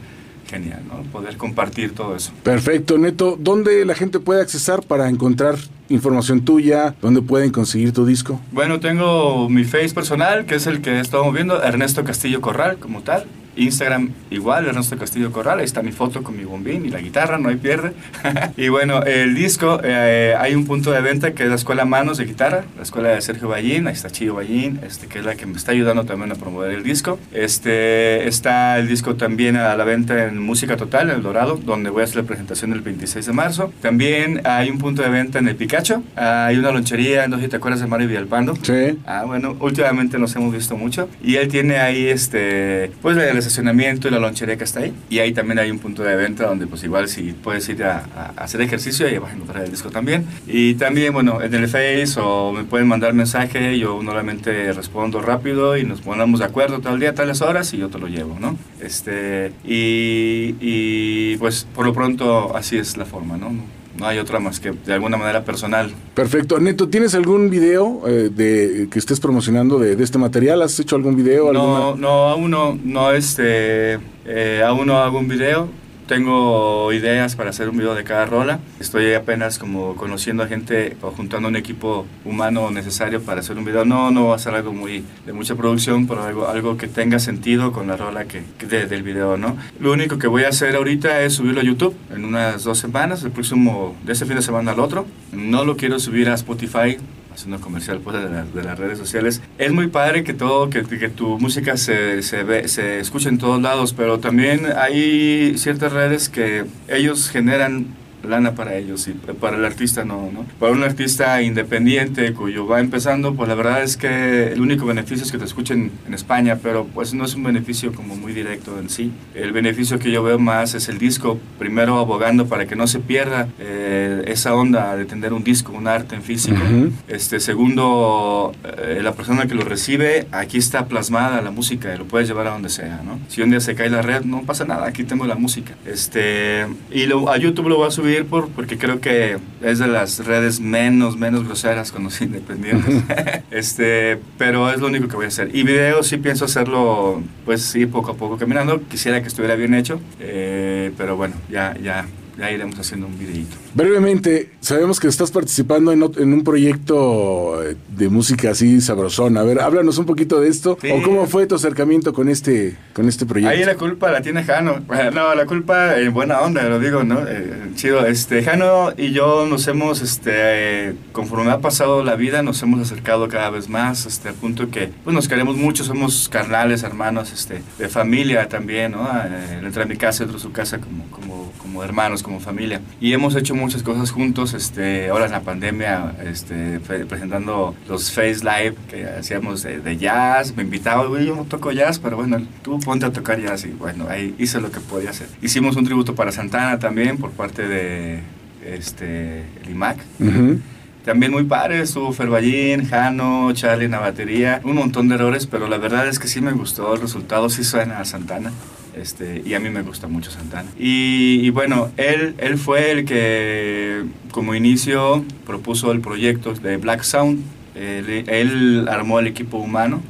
genial, 0.47 0.83
¿no? 0.87 1.03
Poder 1.11 1.39
compartir 1.39 1.95
todo 1.95 2.15
eso. 2.15 2.33
Perfecto, 2.43 2.99
Neto. 2.99 3.37
¿Dónde 3.41 3.85
la 3.87 3.95
gente 3.95 4.21
puede 4.21 4.43
accesar 4.43 4.83
para 4.83 5.09
encontrar 5.09 5.57
información 5.89 6.45
tuya? 6.45 6.95
¿Dónde 7.01 7.23
pueden 7.23 7.51
conseguir 7.51 7.93
tu 7.93 8.05
disco? 8.05 8.39
Bueno, 8.53 8.79
tengo 8.79 9.49
mi 9.49 9.65
face 9.65 9.95
personal, 9.95 10.45
que 10.45 10.57
es 10.57 10.67
el 10.67 10.83
que 10.83 10.91
he 10.91 11.01
estado 11.01 11.25
moviendo, 11.25 11.63
Ernesto 11.63 12.05
Castillo 12.05 12.43
Corral, 12.43 12.77
como 12.77 13.01
tal. 13.01 13.25
Instagram 13.57 14.11
igual, 14.31 14.67
Ernesto 14.67 14.97
Castillo 14.99 15.33
Corral, 15.33 15.59
ahí 15.59 15.65
está 15.65 15.83
mi 15.83 15.93
foto 15.93 16.23
con 16.23 16.37
mi 16.37 16.45
bombín 16.45 16.87
y 16.87 16.89
la 16.91 17.01
guitarra, 17.01 17.39
no 17.39 17.49
hay 17.49 17.57
pierde. 17.57 17.93
y 18.57 18.69
bueno, 18.69 19.03
el 19.03 19.35
disco, 19.35 19.81
eh, 19.83 20.35
hay 20.39 20.55
un 20.55 20.67
punto 20.67 20.91
de 20.93 21.01
venta 21.01 21.33
que 21.33 21.45
es 21.45 21.49
la 21.49 21.55
Escuela 21.55 21.85
Manos 21.85 22.19
de 22.19 22.25
Guitarra, 22.25 22.65
la 22.77 22.83
escuela 22.83 23.11
de 23.11 23.21
Sergio 23.21 23.49
Ballín, 23.49 23.87
ahí 23.87 23.95
está 23.95 24.11
Chillo 24.11 24.35
Ballín, 24.35 24.81
este, 24.85 25.07
que 25.07 25.19
es 25.21 25.25
la 25.25 25.37
que 25.37 25.47
me 25.47 25.57
está 25.57 25.73
ayudando 25.73 26.05
también 26.05 26.33
a 26.33 26.35
promover 26.35 26.71
el 26.71 26.83
disco. 26.83 27.19
Este, 27.33 28.27
está 28.29 28.79
el 28.79 28.89
disco 28.89 29.17
también 29.17 29.57
a 29.57 29.77
la 29.77 29.85
venta 29.85 30.25
en 30.27 30.39
Música 30.39 30.77
Total, 30.77 31.11
en 31.11 31.17
El 31.17 31.23
Dorado, 31.23 31.57
donde 31.57 31.91
voy 31.91 32.03
a 32.03 32.05
hacer 32.05 32.17
la 32.17 32.23
presentación 32.25 32.73
el 32.73 32.81
26 32.81 33.27
de 33.27 33.33
marzo. 33.33 33.73
También 33.81 34.41
hay 34.45 34.71
un 34.71 34.79
punto 34.79 35.03
de 35.03 35.09
venta 35.09 35.39
en 35.39 35.49
el 35.49 35.57
Picacho, 35.57 36.03
hay 36.17 36.57
una 36.57 36.71
lonchería, 36.71 37.29
no 37.29 37.37
sé 37.37 37.45
si 37.45 37.49
te 37.49 37.57
acuerdas 37.57 37.81
de 37.81 37.87
Mario 37.87 38.09
Villalpando. 38.09 38.57
Sí. 38.63 38.99
Ah, 39.07 39.25
bueno, 39.27 39.57
últimamente 39.61 40.19
nos 40.19 40.35
hemos 40.37 40.53
visto 40.53 40.77
mucho. 40.77 41.09
Y 41.23 41.37
él 41.37 41.49
tiene 41.49 41.79
ahí, 41.79 42.07
este, 42.07 42.91
pues 43.03 43.17
el 43.17 43.37
estacionamiento 43.47 44.09
y 44.09 44.11
la 44.11 44.19
lonchería 44.19 44.57
que 44.57 44.65
está 44.65 44.81
ahí. 44.81 44.93
Y 45.11 45.19
ahí 45.19 45.33
también 45.33 45.59
hay 45.59 45.71
un 45.71 45.79
punto 45.79 46.03
de 46.03 46.17
venta 46.17 46.47
donde 46.47 46.67
pues 46.67 46.83
igual 46.85 47.09
si 47.09 47.33
puedes 47.33 47.69
ir 47.69 47.85
a, 47.85 48.05
a 48.17 48.43
hacer 48.43 48.61
ejercicio, 48.61 49.07
ahí 49.07 49.19
vas 49.19 49.33
a 49.33 49.35
encontrar 49.35 49.65
el 49.65 49.71
disco 49.71 49.91
también. 49.91 50.27
Y 50.47 50.75
también, 50.75 51.13
bueno, 51.13 51.43
en 51.43 51.55
el 51.55 51.69
Face 51.69 52.15
o 52.19 52.53
me 52.53 52.65
pueden 52.65 52.89
mandar 52.89 53.15
mensaje, 53.15 53.79
yo 53.79 54.03
normalmente 54.03 54.73
respondo 54.73 55.21
rápido 55.21 55.77
y 55.77 55.85
nos 55.85 56.01
ponemos 56.01 56.41
de 56.41 56.47
acuerdo 56.47 56.81
tal 56.81 56.99
día, 57.01 57.15
tales 57.15 57.41
horas 57.41 57.73
y 57.75 57.79
yo 57.79 57.89
te 57.89 57.99
lo 57.99 58.07
llevo, 58.07 58.39
¿no? 58.41 58.57
Este, 58.81 59.53
y, 59.65 60.55
y 60.61 61.37
pues 61.39 61.67
por 61.75 61.87
lo 61.87 61.93
pronto 61.93 62.57
así 62.57 62.77
es 62.79 62.97
la 62.97 63.05
forma, 63.05 63.37
¿no? 63.37 63.53
No 63.99 64.07
hay 64.07 64.19
otra 64.19 64.41
más 64.41 64.59
que 64.59 64.73
de 64.73 64.93
alguna 64.93 65.17
manera 65.17 65.45
personal. 65.45 65.93
Perfecto. 66.15 66.59
Neto, 66.59 66.89
¿tienes 66.89 67.15
algún 67.15 67.49
video 67.49 68.03
eh, 68.09 68.29
de 68.35 68.89
que 68.91 68.99
estés 68.99 69.21
promocionando 69.21 69.79
de, 69.79 69.95
de 69.95 70.03
este 70.05 70.19
material? 70.19 70.63
¿Has 70.63 70.79
hecho 70.81 70.97
algún 70.97 71.15
video? 71.17 71.53
No, 71.53 71.77
alguna- 71.77 72.01
no, 72.01 72.09
aún 72.29 72.51
no, 72.51 72.79
no, 72.83 73.13
este, 73.13 73.99
eh, 74.27 74.63
aún 74.67 74.87
no 74.89 74.99
hago 74.99 75.19
un 75.21 75.29
video. 75.29 75.69
Tengo 76.07 76.93
ideas 76.93 77.35
para 77.35 77.49
hacer 77.51 77.69
un 77.71 77.79
video 77.79 77.95
de 77.95 78.05
cada 78.05 78.27
rola. 78.27 78.61
Estoy 78.79 79.15
apenas 79.15 79.59
como 79.59 79.97
conociendo 79.97 80.43
a 80.43 80.47
gente 80.47 80.97
o 81.01 81.11
juntando 81.11 81.49
un 81.49 81.57
equipo 81.57 82.07
humano 82.27 82.71
necesario 82.71 83.23
para 83.23 83.41
hacer 83.41 83.57
un 83.57 83.65
video. 83.65 83.87
No, 83.87 84.11
no 84.11 84.27
va 84.29 84.37
a 84.37 84.39
ser 84.39 84.55
algo 84.55 84.73
muy 84.75 85.03
de 85.25 85.33
mucha 85.33 85.55
producción, 85.55 86.07
pero 86.07 86.23
algo, 86.23 86.47
algo 86.47 86.77
que 86.77 86.89
tenga 86.89 87.19
sentido 87.19 87.73
con 87.73 87.87
la 87.87 87.97
rola 87.97 88.27
que, 88.27 88.43
que 88.59 88.67
de- 88.67 88.87
del 88.87 89.03
video, 89.03 89.39
¿no? 89.39 89.57
Lo 89.81 89.93
único 89.93 90.19
que 90.19 90.27
voy 90.27 90.45
a 90.45 90.49
hacer 90.51 90.77
ahorita 90.77 91.23
es 91.23 91.33
subirlo 91.35 91.61
a 91.61 91.65
YouTube 91.65 91.97
en 92.15 92.27
unas 92.27 92.65
dos 92.65 92.79
semanas, 92.79 93.23
el 93.25 93.31
próximo, 93.31 93.97
de 94.05 94.13
este 94.13 94.27
fin 94.27 94.37
de 94.37 94.43
semana 94.43 94.73
al 94.73 94.81
otro. 94.81 95.07
No 95.33 95.65
lo 95.65 95.77
quiero 95.79 95.99
subir 95.99 96.29
a 96.29 96.35
Spotify 96.35 96.99
haciendo 97.35 97.61
comercial 97.61 98.01
pues, 98.03 98.17
de, 98.23 98.31
la- 98.31 98.45
de 98.45 98.63
las 98.63 98.79
redes 98.79 98.99
sociales. 98.99 99.43
Es 99.59 99.73
muy 99.73 99.89
padre 99.89 100.25
que 100.25 100.35
todo, 100.35 100.71
que, 100.71 100.83
que 100.85 101.09
tu 101.09 101.39
música 101.39 101.77
se, 101.77 102.23
se, 102.23 102.43
ve, 102.45 102.69
se 102.69 103.01
escuche 103.01 103.29
en 103.29 103.39
todos 103.39 103.61
lados, 103.61 103.93
pero 103.93 104.19
también 104.21 104.67
hay 104.77 105.59
ciertas 105.59 105.93
redes 105.93 106.29
que 106.29 106.65
ellos 106.89 107.29
generan 107.31 107.87
lana 108.25 108.55
para 108.55 108.75
ellos 108.77 109.07
y 109.09 109.13
para 109.13 109.57
el 109.57 109.65
artista 109.65 110.05
no, 110.05 110.31
¿no? 110.33 110.45
Para 110.59 110.73
un 110.73 110.83
artista 110.83 111.41
independiente 111.43 112.33
cuyo 112.33 112.67
va 112.67 112.81
empezando, 112.81 113.35
pues 113.35 113.49
la 113.49 113.55
verdad 113.55 113.83
es 113.83 113.97
que 113.97 114.53
el 114.53 114.61
único 114.61 114.87
beneficio 114.87 115.25
es 115.25 115.33
que 115.33 115.39
te 115.39 115.45
escuchen 115.45 115.91
en 116.07 116.15
España, 116.15 116.59
pero 116.63 116.87
pues 116.93 117.15
no 117.15 117.25
es 117.25 117.35
un 117.35 117.43
beneficio 117.45 117.93
como 117.93 118.17
muy 118.17 118.33
directo 118.33 118.79
en 118.79 118.89
sí. 118.91 119.13
El 119.35 119.53
beneficio 119.53 119.99
que 119.99 120.11
yo 120.11 120.23
veo 120.23 120.39
más 120.39 120.75
es 120.75 120.89
el 120.89 120.99
disco, 120.99 121.39
primero 121.59 121.99
abogando 121.99 122.47
para 122.47 122.67
que 122.67 122.77
no 122.77 122.87
se 122.87 122.99
pierda 123.01 123.49
eh, 123.59 124.25
esa 124.27 124.55
onda 124.55 124.97
de 124.97 125.05
tener 125.05 125.33
un 125.33 125.45
disco, 125.45 125.73
un 125.73 125.87
arte 125.89 126.15
en 126.15 126.23
físico. 126.23 126.57
Ujú. 126.63 126.93
Este, 127.09 127.41
segundo, 127.41 128.53
eh, 128.79 129.01
la 129.03 129.13
persona 129.13 129.47
que 129.47 129.55
lo 129.55 129.63
recibe, 129.65 130.27
aquí 130.33 130.59
está 130.59 130.87
plasmada 130.87 131.41
la 131.43 131.51
música 131.51 131.95
y 131.95 131.99
lo 131.99 132.05
puedes 132.05 132.29
llevar 132.29 132.47
a 132.47 132.51
donde 132.51 132.69
sea, 132.69 133.01
¿no? 133.05 133.19
Si 133.29 133.43
un 133.43 133.51
día 133.51 133.61
se 133.61 133.75
cae 133.75 133.91
la 133.91 134.03
red, 134.03 134.23
no 134.25 134.43
pasa 134.43 134.65
nada, 134.65 134.87
aquí 134.87 135.05
tengo 135.05 135.27
la 135.27 135.35
música. 135.35 135.75
Este, 135.87 136.67
y 136.93 137.07
lo- 137.07 137.31
a 137.31 137.37
YouTube 137.39 137.69
lo 137.69 137.77
voy 137.79 137.89
a 137.89 137.91
subir 137.91 138.14
por, 138.23 138.49
porque 138.51 138.79
creo 138.79 139.01
que 139.01 139.39
es 139.63 139.79
de 139.79 139.87
las 139.87 140.25
redes 140.25 140.61
menos, 140.61 141.17
menos 141.17 141.45
groseras 141.45 141.91
con 141.91 142.05
los 142.05 142.21
independientes. 142.21 143.03
este, 143.51 144.19
pero 144.39 144.71
es 144.71 144.81
lo 144.81 144.87
único 144.87 145.09
que 145.09 145.17
voy 145.17 145.25
a 145.25 145.29
hacer. 145.29 145.51
Y 145.55 145.65
video 145.65 146.03
sí 146.03 146.19
pienso 146.19 146.45
hacerlo, 146.45 147.23
pues 147.45 147.63
sí, 147.63 147.87
poco 147.87 148.13
a 148.13 148.15
poco 148.15 148.37
caminando. 148.37 148.81
Quisiera 148.89 149.21
que 149.21 149.29
estuviera 149.29 149.57
bien 149.57 149.75
hecho, 149.75 150.01
eh, 150.21 150.93
pero 150.97 151.17
bueno, 151.17 151.35
ya, 151.51 151.77
ya, 151.83 152.07
ya 152.39 152.51
iremos 152.51 152.79
haciendo 152.79 153.07
un 153.07 153.19
videito. 153.19 153.57
Brevemente, 153.75 154.51
sabemos 154.61 155.01
que 155.01 155.09
estás 155.09 155.31
participando 155.31 155.93
en, 155.93 156.03
en 156.03 156.33
un 156.33 156.45
proyecto 156.45 157.63
eh, 157.63 157.77
de 157.97 158.09
música 158.09 158.51
así 158.51 158.81
sabrosona. 158.81 159.41
A 159.41 159.45
ver, 159.45 159.61
háblanos 159.61 159.99
un 159.99 160.07
poquito 160.07 160.41
de 160.41 160.49
esto. 160.49 160.79
Sí. 160.81 160.91
¿O 160.91 161.03
cómo 161.03 161.27
fue 161.27 161.47
tu 161.47 161.55
acercamiento 161.55 162.13
con 162.13 162.29
este, 162.29 162.77
con 162.93 163.09
este 163.09 163.27
proyecto? 163.27 163.57
Ahí 163.57 163.65
la 163.65 163.77
culpa 163.77 164.11
la 164.11 164.21
tiene 164.21 164.45
Jano. 164.45 164.83
No, 165.15 165.35
la 165.35 165.47
culpa 165.47 165.99
en 165.99 166.13
buena 166.13 166.41
onda, 166.41 166.63
lo 166.65 166.81
digo, 166.81 167.05
¿no? 167.05 167.21
Eh, 167.29 167.71
chido. 167.75 168.07
Este, 168.07 168.43
Jano 168.43 168.93
y 168.97 169.13
yo 169.13 169.47
nos 169.47 169.67
hemos, 169.69 170.03
este, 170.03 170.33
eh, 170.35 170.95
conforme 171.13 171.51
ha 171.51 171.61
pasado 171.61 172.03
la 172.03 172.17
vida, 172.17 172.43
nos 172.43 172.63
hemos 172.63 172.81
acercado 172.81 173.29
cada 173.29 173.51
vez 173.51 173.69
más, 173.69 174.07
este, 174.07 174.31
al 174.31 174.35
punto 174.35 174.71
que, 174.71 174.91
pues, 175.05 175.15
nos 175.15 175.29
queremos 175.29 175.57
mucho, 175.57 175.85
somos 175.85 176.29
carnales, 176.29 176.83
hermanos, 176.83 177.33
este, 177.33 177.63
de 177.79 177.89
familia 177.89 178.49
también, 178.49 178.93
¿no? 178.93 179.07
Eh, 179.07 179.71
a 179.75 179.85
mi 179.87 179.97
casa, 179.97 180.25
otro 180.25 180.37
a 180.37 180.41
su 180.41 180.53
casa 180.53 180.79
como, 180.79 181.05
como, 181.11 181.53
como 181.59 181.83
hermanos, 181.85 182.23
como 182.25 182.41
familia. 182.41 182.81
Y 183.01 183.13
hemos 183.13 183.37
hecho 183.37 183.55
muchas 183.55 183.85
cosas 183.85 184.11
juntos, 184.11 184.55
este, 184.55 185.09
ahora 185.11 185.27
en 185.27 185.31
la 185.31 185.43
pandemia, 185.43 186.17
este, 186.25 186.81
presentando 186.81 187.77
los 187.89 188.11
Face 188.11 188.41
Live 188.43 188.75
que 188.91 189.05
hacíamos 189.05 189.63
de, 189.63 189.79
de 189.79 189.97
jazz, 189.97 190.57
me 190.57 190.65
invitaba, 190.65 191.07
güey, 191.07 191.27
yo 191.27 191.37
no 191.37 191.45
toco 191.45 191.71
jazz, 191.71 192.01
pero 192.01 192.17
bueno, 192.17 192.45
tú 192.63 192.81
ponte 192.81 193.07
a 193.07 193.13
tocar 193.13 193.41
jazz 193.41 193.65
y 193.65 193.69
bueno, 193.69 194.07
ahí 194.09 194.35
hice 194.39 194.61
lo 194.61 194.73
que 194.73 194.81
podía 194.81 195.11
hacer. 195.11 195.29
Hicimos 195.41 195.77
un 195.77 195.85
tributo 195.85 196.17
para 196.17 196.33
Santana 196.33 196.81
también 196.81 197.19
por 197.19 197.31
parte 197.31 197.69
de 197.69 198.21
este, 198.67 199.45
el 199.63 199.71
IMAC. 199.71 199.99
Ujú. 200.19 200.59
También 201.05 201.33
muy 201.33 201.45
padre, 201.45 201.81
estuvo 201.81 202.13
Ferballín, 202.13 202.89
Jano, 202.89 203.53
Charlie 203.53 203.85
en 203.85 203.91
la 203.91 204.01
batería, 204.01 204.63
un 204.65 204.77
montón 204.77 205.07
de 205.09 205.17
errores, 205.17 205.47
pero 205.47 205.69
la 205.69 205.77
verdad 205.77 206.09
es 206.09 206.19
que 206.19 206.29
sí 206.29 206.41
me 206.41 206.53
gustó 206.53 206.95
el 206.95 207.03
resultado, 207.03 207.51
sí 207.51 207.63
suena 207.63 207.99
a 207.99 208.07
Santana. 208.07 208.53
Este, 208.97 209.43
y 209.45 209.55
a 209.55 209.61
mí 209.61 209.71
me 209.71 209.83
gusta 209.83 210.07
mucho 210.07 210.31
Santana. 210.31 210.69
Y, 210.79 211.41
y 211.43 211.51
bueno, 211.51 211.91
él, 211.97 212.35
él 212.39 212.59
fue 212.59 212.93
el 212.93 213.05
que 213.05 214.05
como 214.31 214.55
inicio 214.55 215.25
propuso 215.47 215.93
el 215.93 216.01
proyecto 216.01 216.55
de 216.55 216.77
Black 216.77 217.03
Sound. 217.03 217.43
Él, 217.75 218.25
él 218.29 218.87
armó 218.89 219.19
el 219.19 219.27
equipo 219.27 219.59
humano 219.59 220.01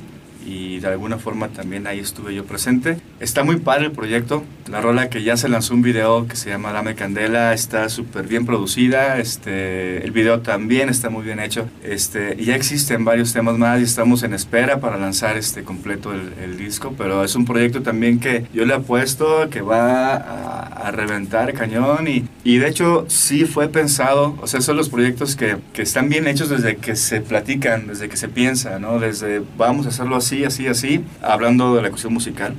y 0.46 0.80
de 0.80 0.88
alguna 0.88 1.18
forma 1.18 1.48
también 1.48 1.86
ahí 1.86 1.98
estuve 1.98 2.34
yo 2.34 2.44
presente. 2.44 2.98
Está 3.20 3.44
muy 3.44 3.56
padre 3.56 3.86
el 3.86 3.92
proyecto. 3.92 4.44
La 4.70 4.80
rola 4.80 5.10
que 5.10 5.22
ya 5.22 5.36
se 5.36 5.48
lanzó 5.48 5.74
un 5.74 5.82
video 5.82 6.26
que 6.26 6.36
se 6.36 6.48
llama 6.48 6.72
Dame 6.72 6.94
Candela 6.94 7.52
está 7.52 7.88
súper 7.90 8.26
bien 8.26 8.46
producida. 8.46 9.18
Este, 9.18 10.02
el 10.04 10.10
video 10.10 10.40
también 10.40 10.88
está 10.88 11.10
muy 11.10 11.22
bien 11.22 11.38
hecho. 11.38 11.68
Este, 11.82 12.34
y 12.38 12.46
ya 12.46 12.56
existen 12.56 13.04
varios 13.04 13.32
temas 13.34 13.58
más 13.58 13.80
y 13.80 13.84
estamos 13.84 14.22
en 14.22 14.32
espera 14.32 14.80
para 14.80 14.96
lanzar 14.96 15.36
este 15.36 15.64
completo 15.64 16.12
el, 16.12 16.32
el 16.42 16.56
disco. 16.56 16.94
Pero 16.96 17.24
es 17.24 17.36
un 17.36 17.44
proyecto 17.44 17.82
también 17.82 18.20
que 18.20 18.46
yo 18.54 18.64
le 18.64 18.74
apuesto 18.74 19.48
que 19.50 19.60
va 19.60 20.14
a, 20.14 20.62
a 20.62 20.90
reventar 20.90 21.52
cañón. 21.52 22.08
Y, 22.08 22.24
y 22.42 22.56
de 22.56 22.68
hecho 22.68 23.04
sí 23.08 23.44
fue 23.44 23.68
pensado. 23.68 24.36
O 24.40 24.46
sea, 24.46 24.62
son 24.62 24.78
los 24.78 24.88
proyectos 24.88 25.36
que, 25.36 25.58
que 25.74 25.82
están 25.82 26.08
bien 26.08 26.26
hechos 26.26 26.48
desde 26.48 26.76
que 26.76 26.96
se 26.96 27.20
platican, 27.20 27.86
desde 27.86 28.08
que 28.08 28.16
se 28.16 28.28
piensa, 28.28 28.78
¿no? 28.78 28.98
Desde 28.98 29.42
vamos 29.58 29.84
a 29.84 29.90
hacerlo 29.90 30.16
así, 30.16 30.44
así, 30.44 30.66
así. 30.68 31.04
Hablando 31.20 31.76
de 31.76 31.82
la 31.82 31.90
cuestión 31.90 32.14
musical. 32.14 32.54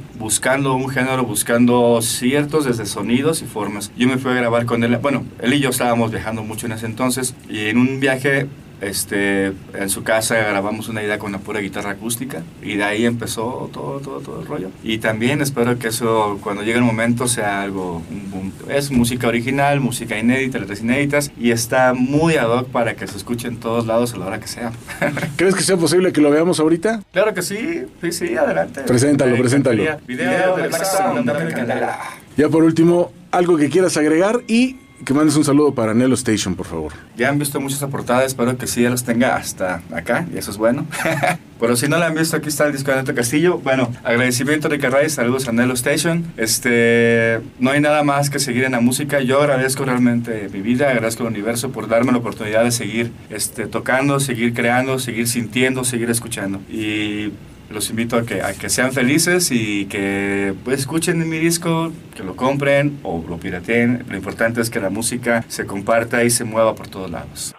Buscando 0.46 0.76
un 0.76 0.90
género, 0.90 1.26
buscando 1.26 2.00
ciertos 2.04 2.66
desde 2.66 2.86
sonidos 2.86 3.42
y 3.42 3.46
formas. 3.46 3.92
Yo 3.98 4.08
me 4.08 4.20
fui 4.20 4.30
a 4.30 4.36
grabar 4.36 4.68
con 4.68 4.84
él. 4.84 4.96
Bueno, 4.98 5.26
él 5.42 5.56
y 5.56 5.60
yo 5.60 5.72
estábamos 5.72 6.12
viajando 6.12 6.44
mucho 6.44 6.68
en 6.68 6.74
ese 6.74 6.86
entonces. 6.86 7.34
Y 7.50 7.66
en 7.66 7.80
un 7.80 8.00
viaje 8.00 8.46
este, 8.82 9.48
en 9.74 9.90
su 9.90 10.04
casa 10.04 10.36
grabamos 10.36 10.90
una 10.90 11.04
idea 11.04 11.18
con 11.18 11.30
una 11.30 11.40
pura 11.40 11.60
guitarra 11.60 11.92
acústica 11.92 12.44
y 12.62 12.76
de 12.76 12.84
ahí 12.84 13.06
empezó 13.06 13.70
todo, 13.72 14.00
todo, 14.00 14.20
todo 14.20 14.42
el 14.42 14.48
rollo. 14.48 14.70
Y 14.84 14.98
también 14.98 15.42
espero 15.42 15.78
que 15.80 15.88
eso 15.88 16.40
cuando 16.42 16.64
llegue 16.64 16.78
el 16.78 16.84
momento 16.84 17.28
sea 17.28 17.62
algo, 17.62 18.02
un 18.10 18.32
boom. 18.32 18.54
Es 18.70 18.92
música 18.92 19.28
original, 19.28 19.80
música 19.80 20.18
inédita, 20.18 20.60
letras 20.60 20.82
inéditas 20.82 21.32
y 21.40 21.52
está 21.52 21.94
muy 21.94 22.36
ad 22.36 22.50
hoc 22.50 22.68
para 22.70 22.96
que 22.96 23.08
se 23.08 23.18
escuche 23.18 23.48
en 23.48 23.58
todos 23.58 23.86
lados 23.86 24.14
a 24.14 24.18
la 24.18 24.26
hora 24.26 24.40
que 24.40 24.48
sea. 24.48 24.72
¿Crees 25.36 25.56
que 25.56 25.64
sea 25.64 25.78
posible 25.78 26.12
que 26.12 26.22
lo 26.22 26.30
veamos 26.30 26.60
ahorita? 26.60 27.02
claro 27.12 27.34
que 27.34 27.42
sí, 27.42 27.84
sí, 28.02 28.12
sí, 28.12 28.36
adelante. 28.36 28.82
Preséntalo, 28.82 29.36
preséntalo. 29.38 29.82
encantaría. 29.82 30.08
Video 30.08 30.58
de 30.58 30.68
Black 30.68 30.86
Sound, 30.86 31.26
Dame 31.26 31.52
Candela. 31.52 32.00
Ya 32.38 32.50
por 32.50 32.64
último, 32.64 33.12
algo 33.32 33.58
que 33.58 33.70
quieras 33.70 33.96
agregar 33.98 34.42
y 34.48 34.78
que 35.06 35.14
mandes 35.14 35.36
un 35.36 35.46
saludo 35.46 35.74
para 35.74 35.94
Nelo 35.94 36.16
Station, 36.16 36.56
por 36.56 36.66
favor. 36.66 36.94
Ya 37.16 37.30
han 37.30 37.38
visto 37.38 37.62
muchas 37.62 37.80
portadas, 37.90 38.26
espero 38.26 38.58
que 38.58 38.66
sí 38.66 38.82
ya 38.82 38.90
las 38.90 39.04
tenga 39.04 39.36
hasta 39.36 39.82
acá, 39.94 40.28
y 40.34 40.38
eso 40.38 40.50
es 40.50 40.58
bueno. 40.58 40.86
Pero 41.60 41.76
si 41.78 41.88
no 41.88 41.98
la 41.98 42.08
han 42.08 42.16
visto, 42.16 42.36
aquí 42.36 42.50
está 42.50 42.66
el 42.66 42.74
disco 42.74 42.92
de 42.92 42.98
Neto 42.98 43.16
Castillo. 43.16 43.60
Bueno, 43.60 43.90
agradecimiento 44.04 44.68
de 44.68 44.78
Carray, 44.80 45.10
saludos 45.10 45.48
a 45.48 45.52
Nelo 45.52 45.76
Station. 45.76 46.26
Este, 46.36 47.40
no 47.60 47.70
hay 47.70 47.80
nada 47.80 48.04
más 48.04 48.30
que 48.30 48.40
seguir 48.40 48.66
en 48.66 48.74
la 48.74 48.82
música. 48.82 49.22
Yo 49.22 49.40
agradezco 49.40 49.86
realmente 49.86 50.50
mi 50.52 50.62
vida, 50.62 50.90
agradezco 50.90 51.24
al 51.24 51.30
universo 51.30 51.70
por 51.72 51.88
darme 51.88 52.12
la 52.12 52.18
oportunidad 52.18 52.64
de 52.64 52.72
seguir 52.72 53.12
este, 53.30 53.68
tocando, 53.68 54.20
seguir 54.20 54.54
creando, 54.54 55.00
seguir 55.00 55.28
sintiendo, 55.28 55.86
seguir 55.86 56.10
escuchando. 56.10 56.60
Y 56.70 57.32
los 57.70 57.90
invito 57.90 58.18
a 58.18 58.26
que, 58.26 58.42
a 58.42 58.54
que 58.54 58.70
sean 58.70 58.94
felices 58.94 59.52
y 59.52 59.86
que 59.86 60.54
pues, 60.64 60.82
escuchen 60.82 61.28
mi 61.30 61.40
disco, 61.40 61.92
que 62.16 62.24
lo 62.24 62.36
compren 62.36 63.00
o 63.04 63.24
lo 63.28 63.38
pirateen. 63.38 64.06
Lo 64.10 64.16
importante 64.16 64.62
es 64.62 64.70
que 64.70 64.80
la 64.80 64.90
música 64.90 65.44
se 65.48 65.66
comparta 65.66 66.24
y 66.24 66.30
se 66.30 66.44
mueva 66.44 66.76
por 66.76 66.88
todos 66.88 67.10
lados. 67.10 67.56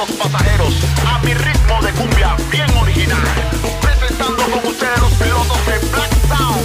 los 0.08 0.18
pasajeros 0.18 0.74
a 1.08 1.20
mi 1.20 1.34
ritmo 1.34 1.82
de 1.82 1.92
cumbia 1.94 2.36
bien 2.52 2.70
original. 2.78 3.24
Presentando 3.82 4.44
con 4.44 4.68
ustedes 4.72 5.00
los 5.00 5.14
pilotos 5.14 5.66
de 5.66 5.80
Black 5.92 6.12
Sound. 6.28 6.62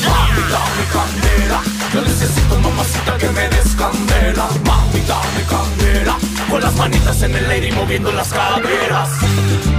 Yeah. 0.00 0.10
Mami, 0.10 0.42
dame 0.54 0.84
candela, 0.92 1.60
yo 1.92 2.00
necesito 2.02 2.60
mamacita 2.60 3.18
que 3.18 3.28
me 3.30 3.48
des 3.48 3.74
candela. 3.74 4.46
Mami, 4.64 5.00
dame 5.00 5.42
candela, 5.48 6.16
con 6.48 6.60
las 6.60 6.74
manitas 6.76 7.22
en 7.22 7.34
el 7.34 7.50
aire 7.50 7.68
y 7.68 7.72
moviendo 7.72 8.12
las 8.12 8.28
caderas. 8.28 9.10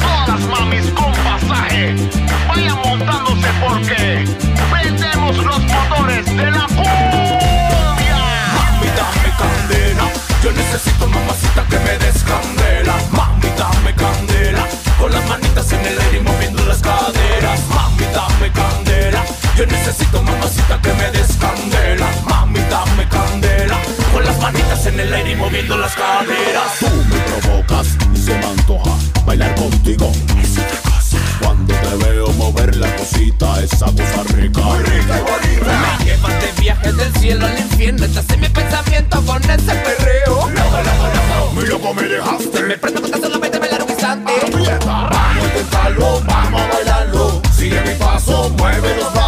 Todas 0.02 0.42
mamis 0.48 0.86
con 0.92 1.12
pasaje, 1.24 1.96
vayan 2.50 2.78
montándose 2.84 3.50
porque 3.62 4.26
prendemos 4.72 5.38
los 5.38 5.60
motores 5.60 6.26
de 6.26 6.52
la 6.52 6.66
cumbia. 6.68 8.18
Mami, 8.58 8.88
dame 9.00 9.30
candela. 9.40 10.12
Yo 10.48 10.54
necesito 10.54 11.10
mamacita 11.10 11.62
que 11.70 11.78
me 11.80 11.98
des 11.98 12.24
candela. 12.24 12.96
Mami, 13.12 13.50
dame 13.58 13.94
candela. 13.94 14.66
Con 14.98 15.12
las 15.12 15.28
manitas 15.28 15.74
en 15.74 15.86
el 15.86 16.00
aire 16.00 16.20
y 16.20 16.22
moviendo 16.22 16.64
las 16.64 16.78
caderas. 16.78 17.60
Mami, 17.68 18.06
dame 18.14 18.50
candela. 18.54 19.26
Yo 19.58 19.66
necesito 19.66 20.24
mamacita 20.24 20.82
que 20.82 20.94
me 20.94 21.12
des 21.12 21.36
candela. 21.36 22.08
Mami, 22.30 22.62
dame 22.70 23.10
candela. 23.10 23.78
Con 24.14 24.24
las 24.24 24.40
manitas 24.40 24.86
en 24.86 24.98
el 25.02 25.14
aire 25.14 25.32
y 25.32 25.36
moviendo 25.36 25.78
las 25.78 25.94
caderas. 25.94 26.80
Tú 26.80 26.88
me 27.10 27.20
provocas 27.42 27.88
y 28.14 28.18
se 28.18 28.34
me 28.38 28.46
antoja 28.46 28.92
bailar 29.26 29.54
contigo. 29.56 30.10
Es. 30.42 30.87
Cuando 31.42 31.74
te 31.74 31.96
veo 32.06 32.32
mover 32.34 32.76
la 32.76 32.96
cosita, 32.96 33.62
esa 33.62 33.86
cosa 33.86 34.24
rica. 34.36 34.62
Muy 34.62 34.80
rica 34.80 35.18
y 35.18 35.22
bonita. 35.22 35.98
Me 36.00 36.06
llevas 36.06 36.42
de 36.42 36.62
viaje 36.62 36.94
del 36.94 37.14
cielo 37.16 37.46
al 37.46 37.60
infierno. 37.60 38.08
Te 38.08 38.20
hace 38.20 38.38
mi 38.38 38.50
pensamiento 38.50 39.26
con 39.26 39.44
ese 39.44 39.76
perreo. 39.76 40.36
Loco, 40.50 40.50
loco, 40.50 41.08
loco. 41.40 41.54
Mi 41.54 41.68
loco 41.68 41.94
me 41.94 42.04
dejaste. 42.04 42.64
Me 42.64 42.78
prendo 42.78 43.02
con 43.02 43.22
solamente 43.22 43.60
bailar 43.60 43.84
un 43.84 43.90
instante. 43.90 44.34
Vamos 44.86 45.18
a 45.18 45.46
intentarlo, 45.46 46.22
vamos 46.26 46.62
a 46.62 46.68
bailarlo. 46.68 47.42
Sigue 47.56 47.82
mi 47.82 47.94
paso, 47.96 48.50
mueve 48.58 48.96
los 48.96 49.14
brazos. 49.14 49.27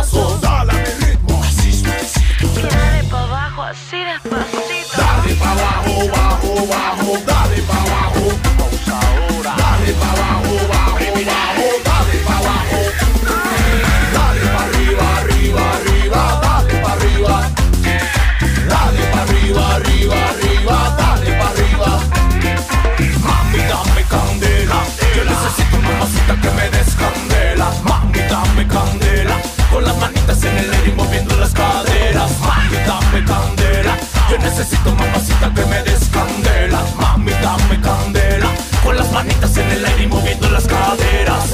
Necesito 34.69 34.95
mamacita 34.95 35.53
que 35.53 35.65
me 35.65 35.81
des 35.83 36.09
candela. 36.09 36.83
Mami, 36.99 37.31
dame 37.41 37.81
candela. 37.81 38.49
Con 38.83 38.95
las 38.95 39.11
manitas 39.11 39.57
en 39.57 39.71
el 39.71 39.85
aire 39.85 40.03
y 40.03 40.07
moviendo 40.07 40.49
las 40.49 40.65
caderas. 40.65 41.45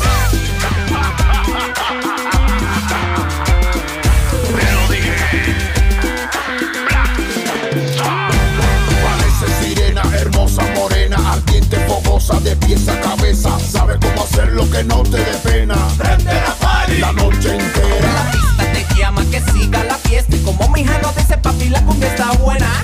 Parece 9.04 9.64
sirena, 9.64 10.02
hermosa, 10.20 10.64
morena, 10.76 11.18
ardiente, 11.32 11.78
fogosa, 11.88 12.40
de 12.42 12.56
pies 12.58 12.88
a 12.90 13.00
cabeza. 13.00 13.58
Sabe 13.60 13.98
cómo 14.00 14.24
hacer 14.24 14.52
lo 14.52 14.70
que 14.70 14.84
no 14.84 15.04
te 15.04 15.18
dé 15.18 15.38
pena. 15.44 15.76
Prende 15.98 16.34
la 16.34 16.54
party 16.56 16.98
la 16.98 17.12
noche 17.14 17.56
entera. 17.56 18.14
La 18.14 18.32
pista 18.32 18.74
te 18.74 18.96
llama 18.96 19.24
que 19.32 19.42
siga 19.52 19.84
la 19.86 19.96
fiesta. 19.96 20.36
Y 20.36 20.40
como 20.40 20.68
mi 20.70 20.82
hija 20.82 21.00
no 21.02 21.14
dice 21.14 21.38
papi, 21.38 21.70
la 21.70 21.82
cumbia 21.86 22.10
está 22.10 22.32
buena. 22.34 22.75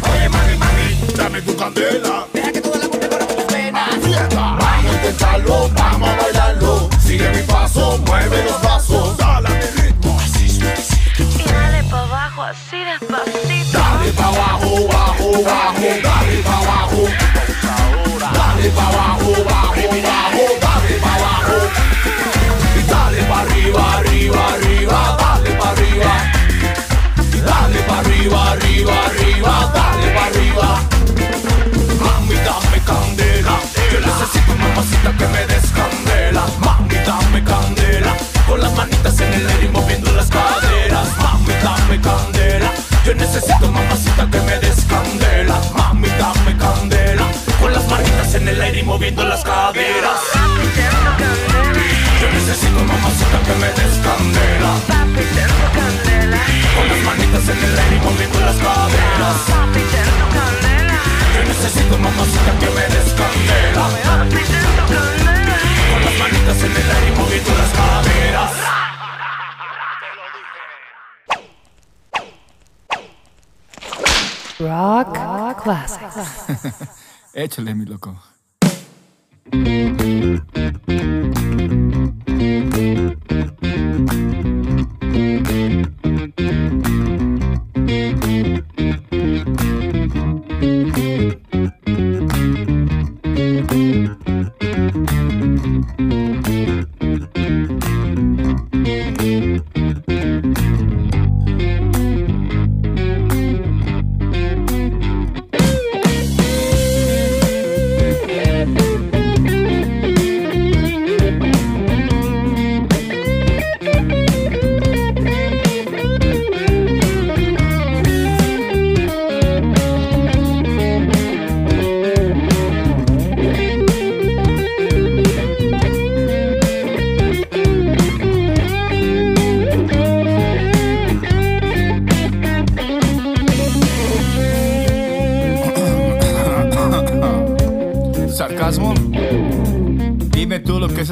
Dame 1.31 1.43
tu 1.43 1.55
candela. 1.55 2.27
Deja 2.33 2.51
que 2.51 2.59
toda 2.59 2.77
la 2.77 2.87
cumbia 2.89 3.09
corra 3.09 3.25
por 3.25 3.35
tus 3.37 3.47
venas. 3.53 3.89
Vamos 4.35 4.65
a 4.65 4.95
intentarlo, 4.95 5.69
vamos 5.69 6.09
a 6.09 6.15
bailarlo. 6.17 6.89
Sigue 7.01 7.29
mi 7.29 7.41
paso, 7.43 7.97
mueve 8.05 8.43
los 8.43 8.61
brazos. 8.61 9.20
Moviendo 48.91 49.23
las 49.23 49.41
caderas. 49.41 50.19
Papi, 50.33 50.67
tengo 50.75 51.11
candela. 51.21 51.71
Yo 52.19 52.27
necesito 52.37 52.79
mamacita 52.91 53.37
que 53.45 53.53
me 53.61 53.69
des 53.77 53.95
candela. 54.05 54.71
Papi, 54.91 55.23
tengo 55.37 55.67
candela. 55.77 56.39
Con 56.75 56.85
las 56.91 57.01
manitas 57.07 57.45
en 57.53 57.59
el 57.67 57.79
aire 57.79 57.95
y 57.95 58.01
moviendo 58.07 58.39
las 58.47 58.57
caderas. 58.65 59.37
Papi, 59.47 59.81
tengo 59.95 60.25
candela. 60.35 60.97
Yo 61.35 61.41
necesito 61.51 61.93
mamacita 62.05 62.51
que 62.59 62.69
me 62.77 62.85
des 62.93 63.09
candela. 63.19 63.83
Papi, 64.07 64.41
tengo 64.51 64.83
candela. 64.91 65.55
Con 65.91 65.99
las 66.05 66.15
manitas 66.23 66.59
en 66.67 66.73
el 66.81 66.89
aire 66.95 67.07
y 67.07 67.15
moviendo 67.19 67.51
las 67.61 67.71
caderas. 67.79 68.53
Rock, 74.59 75.63
Classics. 75.63 76.89
Échale, 77.33 77.73
mi 77.73 77.85
loco. 77.85 78.30
Thank 79.51 79.99
you. 86.39 86.80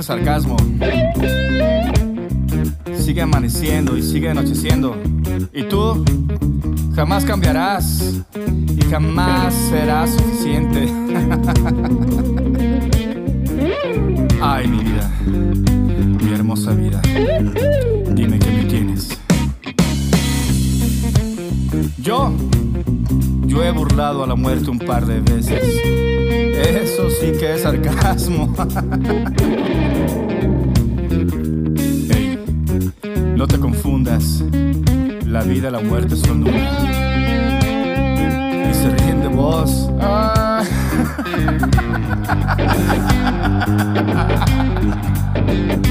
Sarcasmo. 0.10 0.57
Sigue 2.98 3.22
amaneciendo 3.22 3.95
y 3.95 4.02
sigue 4.02 4.27
anocheciendo. 4.31 4.98
Y 5.53 5.61
tú 5.65 6.03
jamás 6.95 7.23
cambiarás 7.26 8.23
y 8.76 8.81
jamás 8.90 9.53
serás 9.53 10.10
suficiente. 10.10 10.91
Ay, 14.41 14.68
mi 14.68 14.84
vida, 14.84 15.11
mi 15.27 16.34
hermosa 16.34 16.72
vida. 16.72 16.99
Dime 18.11 18.40
que 18.40 18.49
me 18.49 18.64
tienes. 18.64 19.10
Yo, 21.99 22.34
yo 23.45 23.64
he 23.64 23.69
burlado 23.69 24.23
a 24.23 24.27
la 24.27 24.34
muerte 24.34 24.72
un 24.72 24.80
par 24.80 25.06
de 25.06 25.19
veces. 25.19 26.09
Eso 26.60 27.10
sí 27.10 27.31
que 27.40 27.53
es 27.53 27.61
sarcasmo. 27.61 28.53
Hey, 32.10 32.38
no 33.36 33.48
te 33.48 33.57
confundas. 33.57 34.44
La 35.26 35.44
vida 35.44 35.69
y 35.69 35.72
la 35.72 35.80
muerte 35.80 36.18
son 36.18 36.44
uno. 36.44 36.57
Y 38.69 38.73
se 38.73 38.90
ríen 38.90 39.22
de 39.22 39.27
vos. 39.30 39.90
Ah. 40.02 40.64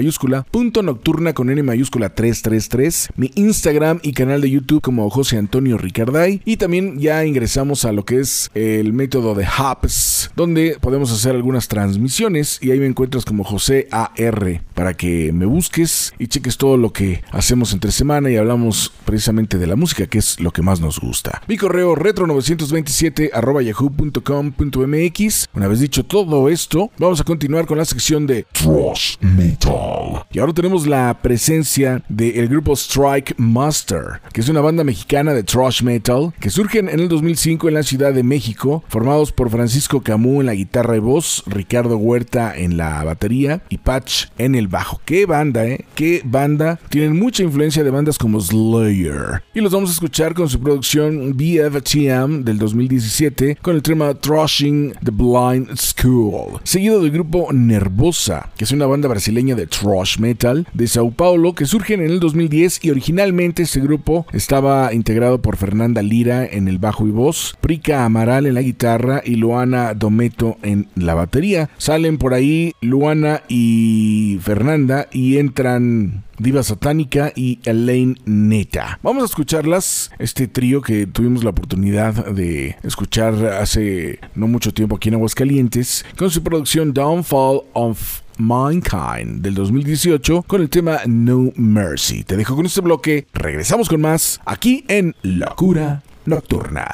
nocturna 0.83 1.35
con 1.35 1.51
N 1.51 1.63
mayúscula 1.63 2.15
333. 2.15 3.11
Mi 3.17 3.33
Instagram 3.35 4.01
y 4.03 4.13
canal 4.13 4.41
de 4.41 4.49
YouTube 4.51 4.81
como 4.81 5.11
José 5.11 5.37
Antonio 5.37 5.77
Ricarday. 5.77 6.41
Y 6.47 6.57
también 6.57 6.99
ya 6.99 7.27
ingresamos 7.27 7.85
a 7.85 7.93
lo 7.93 8.07
que 8.07 8.21
es 8.21 8.51
el 8.55 8.95
método 8.95 9.35
de 9.35 9.45
Hubs 9.45 10.31
donde 10.39 10.79
podemos 10.81 11.11
hacer 11.11 11.35
algunas 11.35 11.67
transmisiones 11.67 12.61
y 12.63 12.71
ahí 12.71 12.79
me 12.79 12.87
encuentras 12.87 13.25
como 13.25 13.43
José 13.43 13.89
AR 13.91 14.63
para 14.73 14.95
que 14.95 15.33
me 15.33 15.47
busques 15.47 16.15
y 16.17 16.29
cheques 16.29 16.57
todo 16.57 16.77
lo 16.77 16.93
que 16.93 17.25
hacemos 17.33 17.73
entre 17.73 17.91
semana 17.91 18.31
y 18.31 18.37
hablamos 18.37 18.93
precisamente 19.05 19.59
de 19.59 19.67
la 19.67 19.75
música, 19.75 20.07
que 20.07 20.19
es 20.19 20.39
lo 20.39 20.53
que 20.53 20.63
más 20.63 20.81
nos 20.81 21.01
gusta. 21.01 21.43
Mi 21.49 21.57
correo 21.57 21.97
retro927 21.97 23.31
arroba 23.35 23.63
yahoo.com.mx. 23.63 25.49
Una 25.55 25.67
vez 25.67 25.81
dicho 25.81 26.05
todo 26.05 26.49
esto, 26.49 26.93
vamos 26.99 27.21
a 27.21 27.25
continuar 27.25 27.67
con 27.67 27.79
la 27.79 27.85
sección 27.85 28.29
de 28.29 28.47
Thrash 28.53 29.17
Metal. 29.21 30.25
Y 30.31 30.39
ahora 30.39 30.53
tenemos 30.55 30.87
la 30.87 31.19
presencia 31.21 32.05
del 32.09 32.47
grupo 32.47 32.75
Strike 32.75 33.35
Master, 33.39 34.21
que 34.33 34.41
es 34.41 34.49
una 34.49 34.61
banda 34.61 34.85
mexicana 34.85 35.35
de 35.35 35.43
thrash 35.43 35.83
metal 35.83 36.33
que 36.39 36.51
surgen 36.51 36.89
en 36.89 37.01
el 37.01 37.09
2005 37.09 37.67
en 37.67 37.75
la 37.75 37.83
Ciudad 37.83 38.15
de 38.15 38.23
México, 38.23 38.85
formados 38.87 39.33
por 39.33 39.51
Francisco 39.51 40.01
Camus 40.01 40.28
en 40.29 40.47
la 40.47 40.55
guitarra 40.55 40.97
y 40.97 41.01
voz, 41.01 41.43
Ricardo 41.47 41.97
Huerta 41.97 42.57
en 42.57 42.77
la 42.77 43.03
batería 43.05 43.63
y 43.69 43.79
Patch 43.79 44.27
en 44.39 44.55
el 44.55 44.69
bajo. 44.69 45.01
¡Qué 45.05 45.27
banda, 45.27 45.67
eh! 45.67 45.85
¡Qué 45.95 46.23
banda! 46.25 46.79
Tienen 46.91 47.19
mucha 47.19 47.43
influencia 47.43 47.83
de 47.83 47.91
bandas 47.91 48.19
como 48.19 48.41
Slayer. 48.41 49.43
Y 49.55 49.61
los 49.61 49.73
vamos 49.73 49.91
a 49.91 49.95
escuchar 49.95 50.35
con 50.35 50.49
su 50.49 50.61
producción 50.61 51.37
BFTM 51.37 52.45
del 52.45 52.59
2017 52.59 53.57
con 53.63 53.75
el 53.75 53.83
tema 53.83 54.15
Thrashing 54.15 54.95
the 55.05 55.11
Blind 55.11 55.77
School, 55.77 56.61
seguido 56.63 57.01
del 57.01 57.11
grupo 57.11 57.49
Nervosa, 57.53 58.51
que 58.57 58.65
es 58.65 58.73
una 58.73 58.87
banda 58.87 59.09
brasileña 59.09 59.55
de 59.55 59.67
thrash 59.67 60.19
metal 60.19 60.67
de 60.75 60.87
Sao 60.87 61.11
Paulo 61.11 61.55
que 61.55 61.67
surgen 61.67 62.01
en 62.01 62.11
el 62.11 62.21
2010 62.21 62.85
y 62.85 62.91
originalmente 62.91 63.63
este 63.63 63.81
grupo 63.81 64.27
estaba 64.33 64.93
integrado 64.93 65.41
por 65.41 65.57
Fernanda 65.57 66.03
Lira 66.03 66.47
en 66.47 66.69
el 66.69 66.79
bajo 66.79 67.07
y 67.07 67.11
voz, 67.11 67.57
Prika 67.61 68.05
Amaral 68.05 68.47
en 68.47 68.55
la 68.55 68.63
guitarra 68.63 69.23
y 69.25 69.37
Luana 69.37 69.95
Dometo 70.19 70.59
en 70.65 70.89
la 70.97 71.15
batería. 71.15 71.71
Salen 71.79 72.19
por 72.19 72.35
ahí 72.35 72.73
Luana 72.81 73.43
y 73.49 74.41
Fernanda 74.43 75.07
y 75.13 75.39
entran 75.39 76.25
Diva 76.39 76.65
Satánica 76.65 77.33
y 77.37 77.61
Elaine 77.65 78.17
Neta. 78.25 78.99
Vamos 79.05 79.23
a 79.23 79.27
escucharlas, 79.27 80.11
este 80.19 80.49
trío 80.49 80.83
que 80.83 81.07
tuvimos 81.07 81.45
la 81.45 81.51
oportunidad 81.51 82.27
de 82.33 82.75
escuchar 82.83 83.35
hace 83.47 84.19
no 84.35 84.49
mucho 84.49 84.75
tiempo 84.75 84.97
aquí 84.97 85.09
en 85.09 85.15
Aguascalientes, 85.15 86.05
con 86.17 86.31
su 86.31 86.43
producción 86.43 86.93
Downfall 86.93 87.63
of 87.75 88.23
Mankind 88.39 89.41
del 89.41 89.55
2018 89.55 90.43
con 90.49 90.63
el 90.63 90.69
tema 90.69 90.99
No 91.07 91.53
Mercy. 91.55 92.25
Te 92.25 92.37
dejo 92.37 92.57
con 92.57 92.67
este 92.67 92.81
bloque, 92.81 93.29
regresamos 93.33 93.89
con 93.89 94.01
más 94.01 94.41
aquí 94.45 94.85
en 94.89 95.15
Locura 95.23 96.03
Nocturna. 96.25 96.89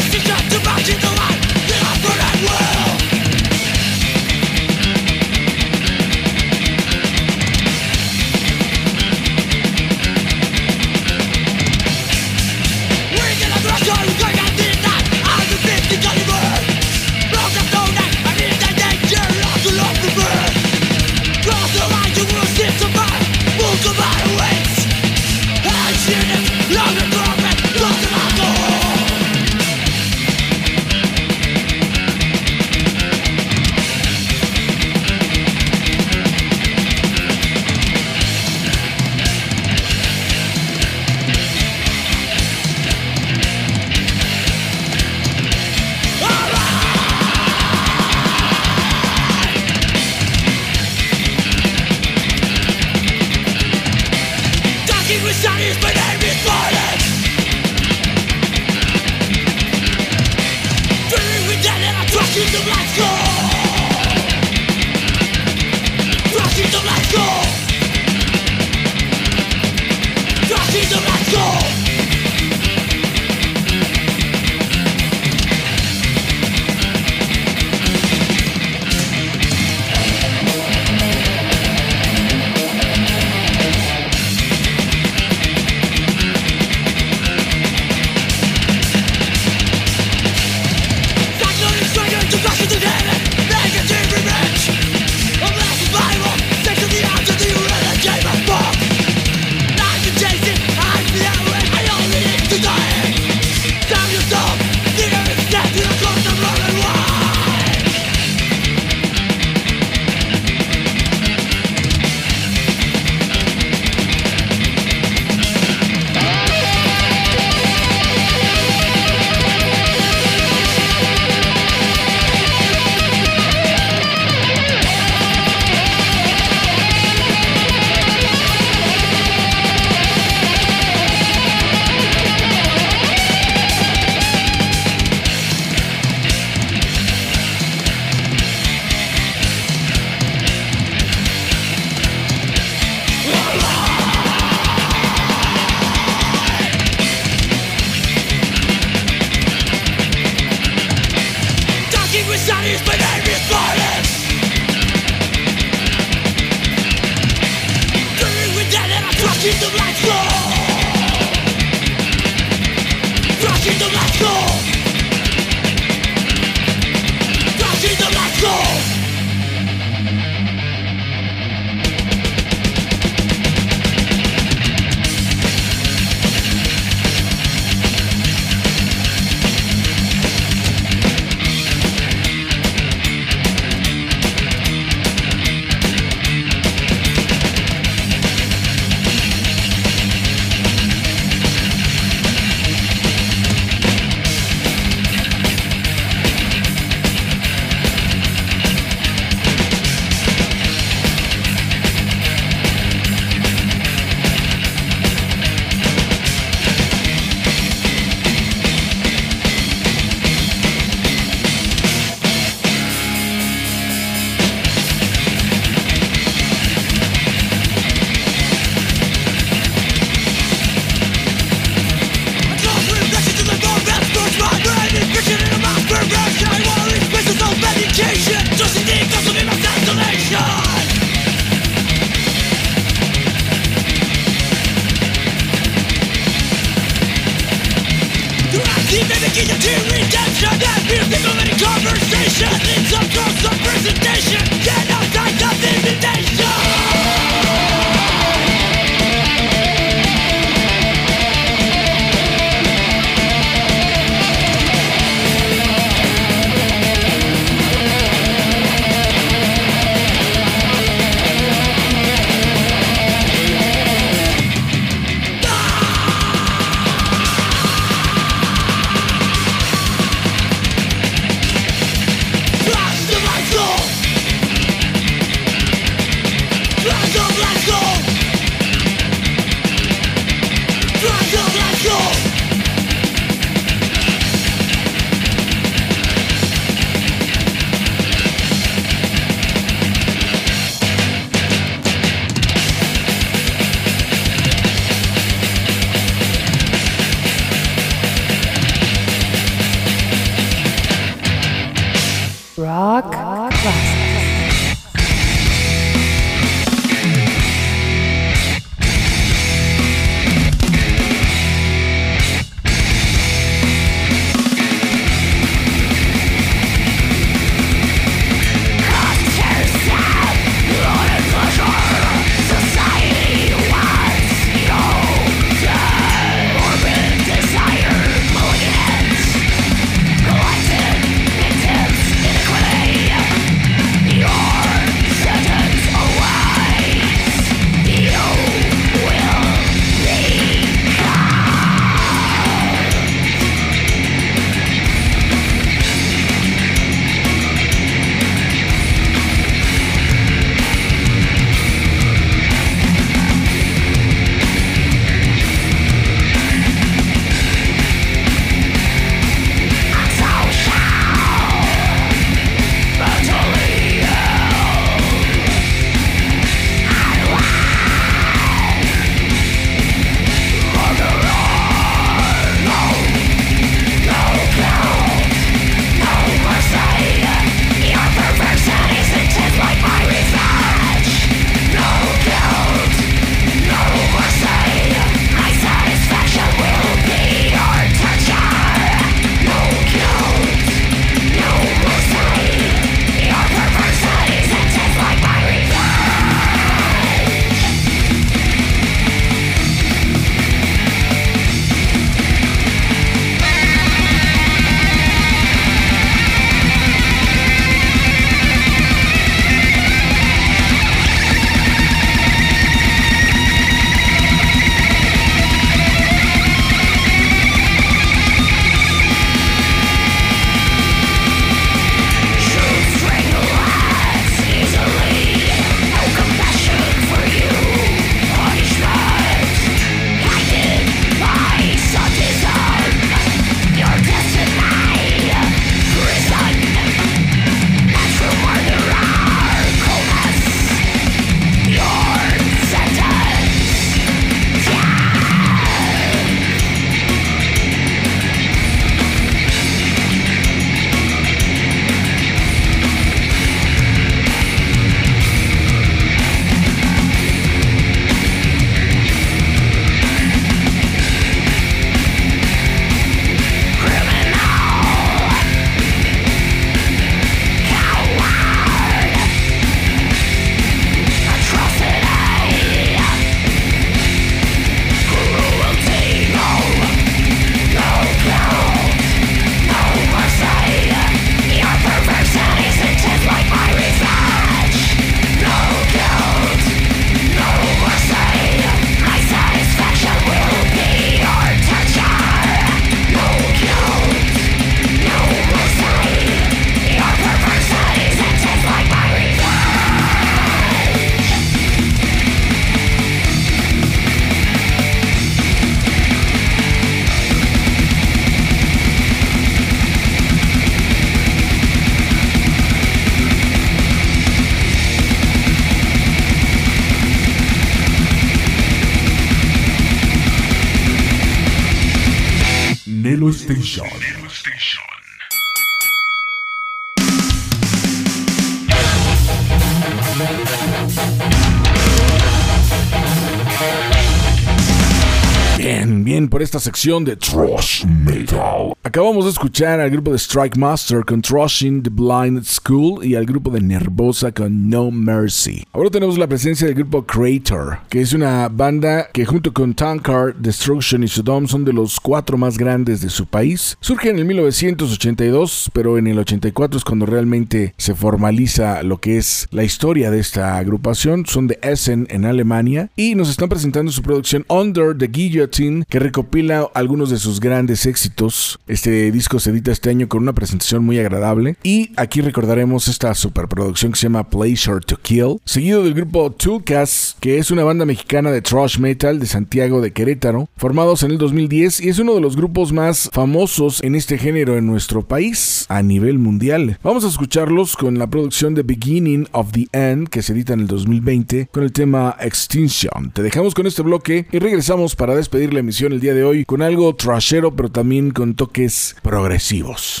De 536.82 537.14
Thrash 537.14 537.84
Metal. 537.86 538.72
Acabamos 538.82 539.24
de 539.24 539.30
escuchar 539.30 539.78
al 539.78 539.88
grupo 539.88 540.10
de 540.10 540.18
Strike 540.18 540.56
Master 540.56 541.04
con 541.04 541.22
Thrashing 541.22 541.80
the 541.80 541.90
Blind 541.90 542.42
School 542.42 543.04
y 543.04 543.14
al 543.14 543.24
grupo 543.24 543.50
de 543.50 543.60
Nervosa 543.60 544.32
con 544.32 544.68
No 544.68 544.90
Mercy. 544.90 545.62
Ahora 545.72 545.90
tenemos 545.90 546.18
la 546.18 546.26
presencia 546.26 546.66
del 546.66 546.74
grupo 546.74 547.06
Creator, 547.06 547.78
que 547.88 548.00
es 548.00 548.12
una 548.12 548.48
banda 548.48 549.06
que 549.12 549.24
junto 549.24 549.52
con 549.52 549.74
Tankard, 549.74 550.34
Destruction 550.34 551.04
y 551.04 551.08
Sodom 551.08 551.46
son 551.46 551.64
de 551.64 551.72
los 551.72 552.00
cuatro 552.00 552.36
más 552.36 552.58
grandes 552.58 553.00
de 553.00 553.10
su 553.10 553.26
país. 553.26 553.78
Surge 553.80 554.10
en 554.10 554.18
el 554.18 554.24
1982, 554.24 555.70
pero 555.72 555.98
en 555.98 556.08
el 556.08 556.18
84 556.18 556.78
es 556.78 556.84
cuando 556.84 557.06
realmente 557.06 557.74
se 557.76 557.94
formaliza 557.94 558.82
lo 558.82 558.98
que 558.98 559.18
es 559.18 559.46
la 559.52 559.62
historia 559.62 560.10
de 560.10 560.18
esta 560.18 560.56
agrupación. 560.58 561.26
Son 561.26 561.46
de 561.46 561.60
Essen 561.62 562.08
en 562.10 562.24
Alemania 562.24 562.90
y 562.96 563.14
nos 563.14 563.30
están 563.30 563.48
presentando 563.48 563.92
su 563.92 564.02
producción 564.02 564.44
Under 564.48 564.98
the 564.98 565.06
Guillotine 565.06 565.84
que 565.88 566.00
recopila 566.00 566.71
algunos 566.74 567.10
de 567.10 567.18
sus 567.18 567.40
grandes 567.40 567.86
éxitos. 567.86 568.58
Este 568.66 569.10
disco 569.12 569.38
se 569.38 569.50
edita 569.50 569.72
este 569.72 569.90
año 569.90 570.08
con 570.08 570.22
una 570.22 570.32
presentación 570.32 570.84
muy 570.84 570.98
agradable 570.98 571.56
y 571.62 571.92
aquí 571.96 572.20
recordaremos 572.20 572.88
esta 572.88 573.14
superproducción 573.14 573.92
que 573.92 573.98
se 573.98 574.04
llama 574.04 574.28
Pleasure 574.28 574.80
to 574.80 574.96
Kill, 574.96 575.38
seguido 575.44 575.82
del 575.82 575.94
grupo 575.94 576.30
Toolcast, 576.30 577.18
que 577.20 577.38
es 577.38 577.50
una 577.50 577.64
banda 577.64 577.84
mexicana 577.84 578.30
de 578.30 578.42
thrash 578.42 578.78
metal 578.78 579.18
de 579.18 579.26
Santiago 579.26 579.80
de 579.80 579.92
Querétaro, 579.92 580.48
formados 580.56 581.02
en 581.02 581.12
el 581.12 581.18
2010 581.18 581.80
y 581.80 581.88
es 581.88 581.98
uno 581.98 582.14
de 582.14 582.20
los 582.20 582.36
grupos 582.36 582.72
más 582.72 583.10
famosos 583.12 583.82
en 583.82 583.94
este 583.94 584.18
género 584.18 584.56
en 584.56 584.66
nuestro 584.66 585.02
país 585.02 585.66
a 585.68 585.82
nivel 585.82 586.18
mundial. 586.18 586.78
Vamos 586.82 587.04
a 587.04 587.08
escucharlos 587.08 587.76
con 587.76 587.98
la 587.98 588.06
producción 588.06 588.54
de 588.54 588.62
Beginning 588.62 589.28
of 589.32 589.52
the 589.52 589.68
End 589.72 590.08
que 590.08 590.22
se 590.22 590.32
edita 590.32 590.54
en 590.54 590.60
el 590.60 590.66
2020 590.66 591.48
con 591.52 591.62
el 591.62 591.72
tema 591.72 592.16
Extinction. 592.20 593.10
Te 593.12 593.22
dejamos 593.22 593.54
con 593.54 593.66
este 593.66 593.82
bloque 593.82 594.26
y 594.32 594.38
regresamos 594.38 594.96
para 594.96 595.14
despedir 595.14 595.52
la 595.52 595.60
emisión 595.60 595.92
el 595.92 596.00
día 596.00 596.14
de 596.14 596.24
hoy 596.24 596.44
con 596.44 596.61
algo 596.62 596.94
trashero 596.94 597.54
pero 597.54 597.70
también 597.70 598.10
con 598.10 598.34
toques 598.34 598.96
progresivos. 599.02 600.00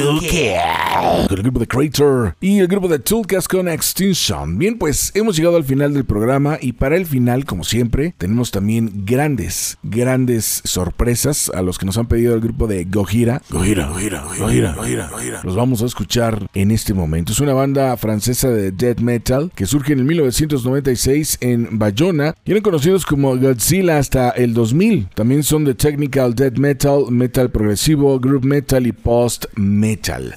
Con 0.00 1.36
el 1.36 1.42
grupo 1.42 1.60
de 1.60 1.66
Creator 1.66 2.34
y 2.40 2.58
el 2.58 2.68
grupo 2.68 2.88
de 2.88 2.98
Toolcast 2.98 3.48
con 3.48 3.68
Extinction. 3.68 4.56
Bien, 4.56 4.78
pues 4.78 5.12
hemos 5.14 5.36
llegado 5.36 5.56
al 5.56 5.64
final 5.64 5.92
del 5.92 6.04
programa 6.04 6.56
y 6.60 6.72
para 6.72 6.96
el 6.96 7.04
final, 7.04 7.44
como 7.44 7.64
siempre, 7.64 8.14
tenemos 8.16 8.50
también 8.50 9.04
grandes, 9.04 9.76
grandes 9.82 10.62
sorpresas 10.64 11.50
a 11.54 11.60
los 11.60 11.78
que 11.78 11.84
nos 11.84 11.98
han 11.98 12.06
pedido 12.06 12.34
el 12.34 12.40
grupo 12.40 12.66
de 12.66 12.84
Gojira. 12.84 13.42
Gojira, 13.50 13.88
Gojira, 13.88 14.22
Gojira, 14.22 14.72
Gojira, 14.72 15.08
Gojira. 15.08 15.40
Los 15.44 15.54
vamos 15.54 15.82
a 15.82 15.86
escuchar 15.86 16.48
en 16.54 16.70
este 16.70 16.94
momento. 16.94 17.32
Es 17.32 17.40
una 17.40 17.52
banda 17.52 17.94
francesa 17.98 18.48
de 18.48 18.72
death 18.72 19.00
metal 19.00 19.52
que 19.54 19.66
surge 19.66 19.92
en 19.92 19.98
el 19.98 20.04
1996 20.06 21.38
en 21.42 21.78
Bayona 21.78 22.34
y 22.46 22.52
eran 22.52 22.62
conocidos 22.62 23.04
como 23.04 23.36
Godzilla 23.36 23.98
hasta 23.98 24.30
el 24.30 24.54
2000. 24.54 25.08
También 25.14 25.42
son 25.42 25.64
de 25.64 25.74
technical 25.74 26.34
death 26.34 26.56
metal, 26.56 27.04
metal 27.10 27.50
progresivo, 27.50 28.18
group 28.18 28.44
metal 28.44 28.86
y 28.86 28.92
post 28.92 29.44
metal. 29.56 29.89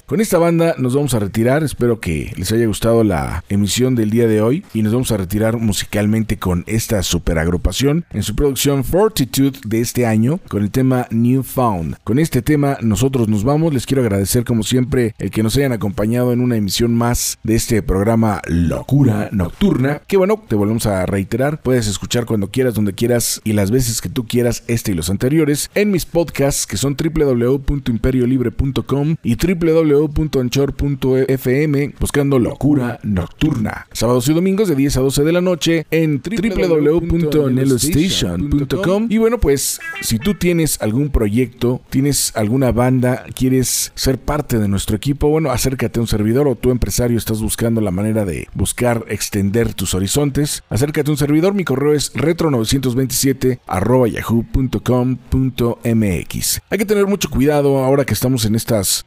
Con 0.06 0.20
esta 0.20 0.38
banda 0.38 0.74
nos 0.78 0.96
vamos 0.96 1.14
a 1.14 1.20
retirar. 1.20 1.62
Espero 1.62 2.00
que 2.00 2.32
les 2.36 2.50
haya 2.50 2.66
gustado 2.66 3.04
la 3.04 3.44
emisión 3.48 3.94
del 3.94 4.10
día 4.10 4.26
de 4.26 4.42
hoy 4.42 4.64
y 4.74 4.82
nos 4.82 4.92
vamos 4.92 5.12
a 5.12 5.16
retirar 5.16 5.58
musicalmente 5.58 6.38
con 6.38 6.64
esta 6.66 7.04
super 7.04 7.38
agrupación 7.38 8.04
en 8.10 8.24
su 8.24 8.34
producción 8.34 8.82
Fortitude 8.82 9.60
de 9.64 9.80
este 9.80 10.06
año 10.06 10.40
con 10.48 10.64
el 10.64 10.72
tema 10.72 11.06
Newfound. 11.10 11.98
Con 12.02 12.18
este 12.18 12.42
tema 12.42 12.78
nosotros 12.80 13.28
nos 13.28 13.44
vamos. 13.44 13.72
Les 13.72 13.86
quiero 13.86 14.02
agradecer 14.02 14.42
como 14.44 14.64
siempre 14.64 15.14
el 15.18 15.30
que 15.30 15.44
nos 15.44 15.56
hayan 15.56 15.70
acompañado 15.70 16.32
en 16.32 16.40
una 16.40 16.56
emisión 16.56 16.92
más 16.92 17.38
de 17.44 17.54
este 17.54 17.80
programa 17.80 18.42
Locura 18.48 19.28
Nocturna. 19.30 20.02
Que 20.08 20.16
bueno, 20.16 20.42
te 20.48 20.56
volvemos 20.56 20.86
a 20.86 21.06
reiterar. 21.06 21.62
Puedes 21.62 21.86
escuchar 21.86 22.26
cuando 22.26 22.50
quieras, 22.50 22.74
donde 22.74 22.94
quieras 22.94 23.40
y 23.44 23.52
las 23.52 23.70
veces 23.70 24.00
que 24.00 24.08
tú 24.08 24.26
quieras 24.26 24.64
este 24.66 24.90
y 24.90 24.94
los 24.94 25.10
anteriores 25.10 25.70
en 25.76 25.92
mis 25.92 26.06
podcasts 26.06 26.66
que 26.66 26.76
son 26.76 26.96
www.imperiolibre.com 26.96 29.14
y 29.22 29.33
www.anchor.fm 29.36 31.94
buscando 32.00 32.38
Locura 32.38 32.98
Nocturna. 33.02 33.86
Sábados 33.92 34.26
y 34.28 34.34
domingos 34.34 34.68
de 34.68 34.74
10 34.74 34.96
a 34.96 35.00
12 35.00 35.24
de 35.24 35.32
la 35.32 35.40
noche 35.40 35.86
en 35.90 36.22
www.nelostation.com 36.22 39.06
y 39.10 39.18
bueno 39.18 39.38
pues 39.38 39.80
si 40.00 40.18
tú 40.18 40.34
tienes 40.34 40.80
algún 40.80 41.10
proyecto, 41.10 41.80
tienes 41.90 42.34
alguna 42.36 42.72
banda, 42.72 43.24
quieres 43.34 43.92
ser 43.94 44.18
parte 44.18 44.58
de 44.58 44.68
nuestro 44.68 44.96
equipo, 44.96 45.28
bueno 45.28 45.50
acércate 45.50 45.98
a 45.98 46.02
un 46.02 46.08
servidor 46.08 46.48
o 46.48 46.54
tu 46.54 46.70
empresario 46.70 47.18
estás 47.18 47.40
buscando 47.40 47.80
la 47.80 47.90
manera 47.90 48.24
de 48.24 48.48
buscar 48.54 49.04
extender 49.08 49.74
tus 49.74 49.94
horizontes, 49.94 50.62
acércate 50.68 51.10
a 51.10 51.12
un 51.12 51.18
servidor, 51.18 51.54
mi 51.54 51.64
correo 51.64 51.94
es 51.94 52.12
retro927 52.14 53.60
arroba 53.66 54.08
yahoo.com.mx. 54.08 56.60
Hay 56.70 56.78
que 56.78 56.86
tener 56.86 57.06
mucho 57.06 57.30
cuidado 57.30 57.78
ahora 57.78 58.04
que 58.04 58.14
estamos 58.14 58.44
en 58.44 58.54
estas 58.54 59.04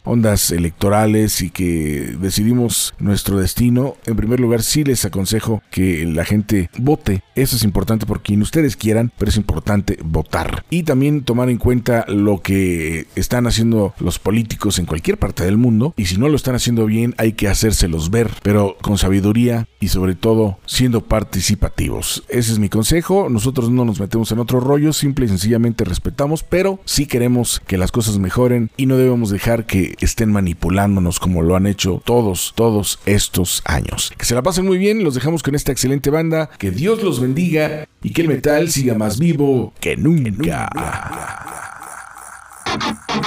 electorales 0.52 1.42
y 1.42 1.50
que 1.50 2.16
decidimos 2.20 2.94
nuestro 3.00 3.40
destino. 3.40 3.96
En 4.06 4.16
primer 4.16 4.40
lugar, 4.40 4.64
sí 4.64 4.84
les 4.84 5.06
aconsejo 5.06 5.62
que 5.72 6.06
la 6.06 6.26
gente 6.26 6.70
vote. 6.78 7.24
Eso 7.36 7.56
es 7.56 7.64
importante 7.64 8.06
por 8.06 8.22
quien 8.22 8.42
ustedes 8.42 8.76
quieran, 8.76 9.12
pero 9.18 9.30
es 9.30 9.38
importante 9.38 9.98
votar. 10.04 10.66
Y 10.70 10.84
también 10.84 11.24
tomar 11.24 11.50
en 11.50 11.58
cuenta 11.58 12.06
lo 12.08 12.42
que 12.42 13.08
están 13.16 13.48
haciendo 13.48 13.94
los 14.00 14.20
políticos 14.20 14.80
en 14.80 14.86
cualquier 14.86 15.18
parte 15.18 15.44
del 15.44 15.58
mundo. 15.58 15.94
Y 15.98 16.06
si 16.06 16.18
no 16.18 16.30
lo 16.30 16.36
están 16.36 16.56
haciendo 16.56 16.86
bien, 16.86 17.16
hay 17.18 17.34
que 17.34 17.48
hacérselos 17.48 18.10
ver, 18.10 18.32
pero 18.44 18.78
con 18.82 18.98
sabiduría 18.98 19.68
y 19.80 19.90
sobre 19.90 20.16
todo 20.16 20.60
siendo 20.66 21.06
participativos. 21.06 22.24
Ese 22.30 22.52
es 22.52 22.60
mi 22.60 22.70
consejo. 22.70 23.30
Nosotros 23.30 23.70
no 23.70 23.86
nos 23.86 24.00
metemos 24.00 24.32
en 24.32 24.40
otro 24.40 24.60
rollo, 24.60 24.94
simple 24.94 25.26
y 25.26 25.30
sencillamente 25.30 25.84
respetamos, 25.84 26.44
pero 26.44 26.80
sí 26.86 27.06
queremos 27.06 27.62
que 27.68 27.78
las 27.78 27.92
cosas 27.92 28.18
mejoren 28.18 28.72
y 28.78 28.86
no 28.86 28.98
debemos 28.98 29.30
dejar 29.30 29.66
que 29.66 29.96
estén 30.08 30.32
manipulándonos 30.32 31.20
como 31.20 31.42
lo 31.42 31.56
han 31.56 31.68
hecho 31.68 32.02
todos, 32.04 32.54
todos 32.56 33.00
estos 33.06 33.62
años. 33.66 34.12
Que 34.18 34.26
se 34.26 34.36
la 34.36 34.42
pasen 34.42 34.66
muy 34.66 34.78
bien, 34.78 35.04
los 35.04 35.14
dejamos 35.14 35.44
con 35.44 35.54
esta 35.54 35.72
excelente 35.72 36.10
banda, 36.10 36.50
que 36.58 36.72
Dios 36.72 37.04
los 37.04 37.20
bendiga 37.20 37.88
y 38.02 38.12
que 38.12 38.22
el 38.24 38.30
metal 38.30 38.70
siga 38.70 38.96
más 38.96 39.20
vivo 39.20 39.74
que 39.80 39.96
nunca. 39.96 40.70
Illusions 42.68 43.27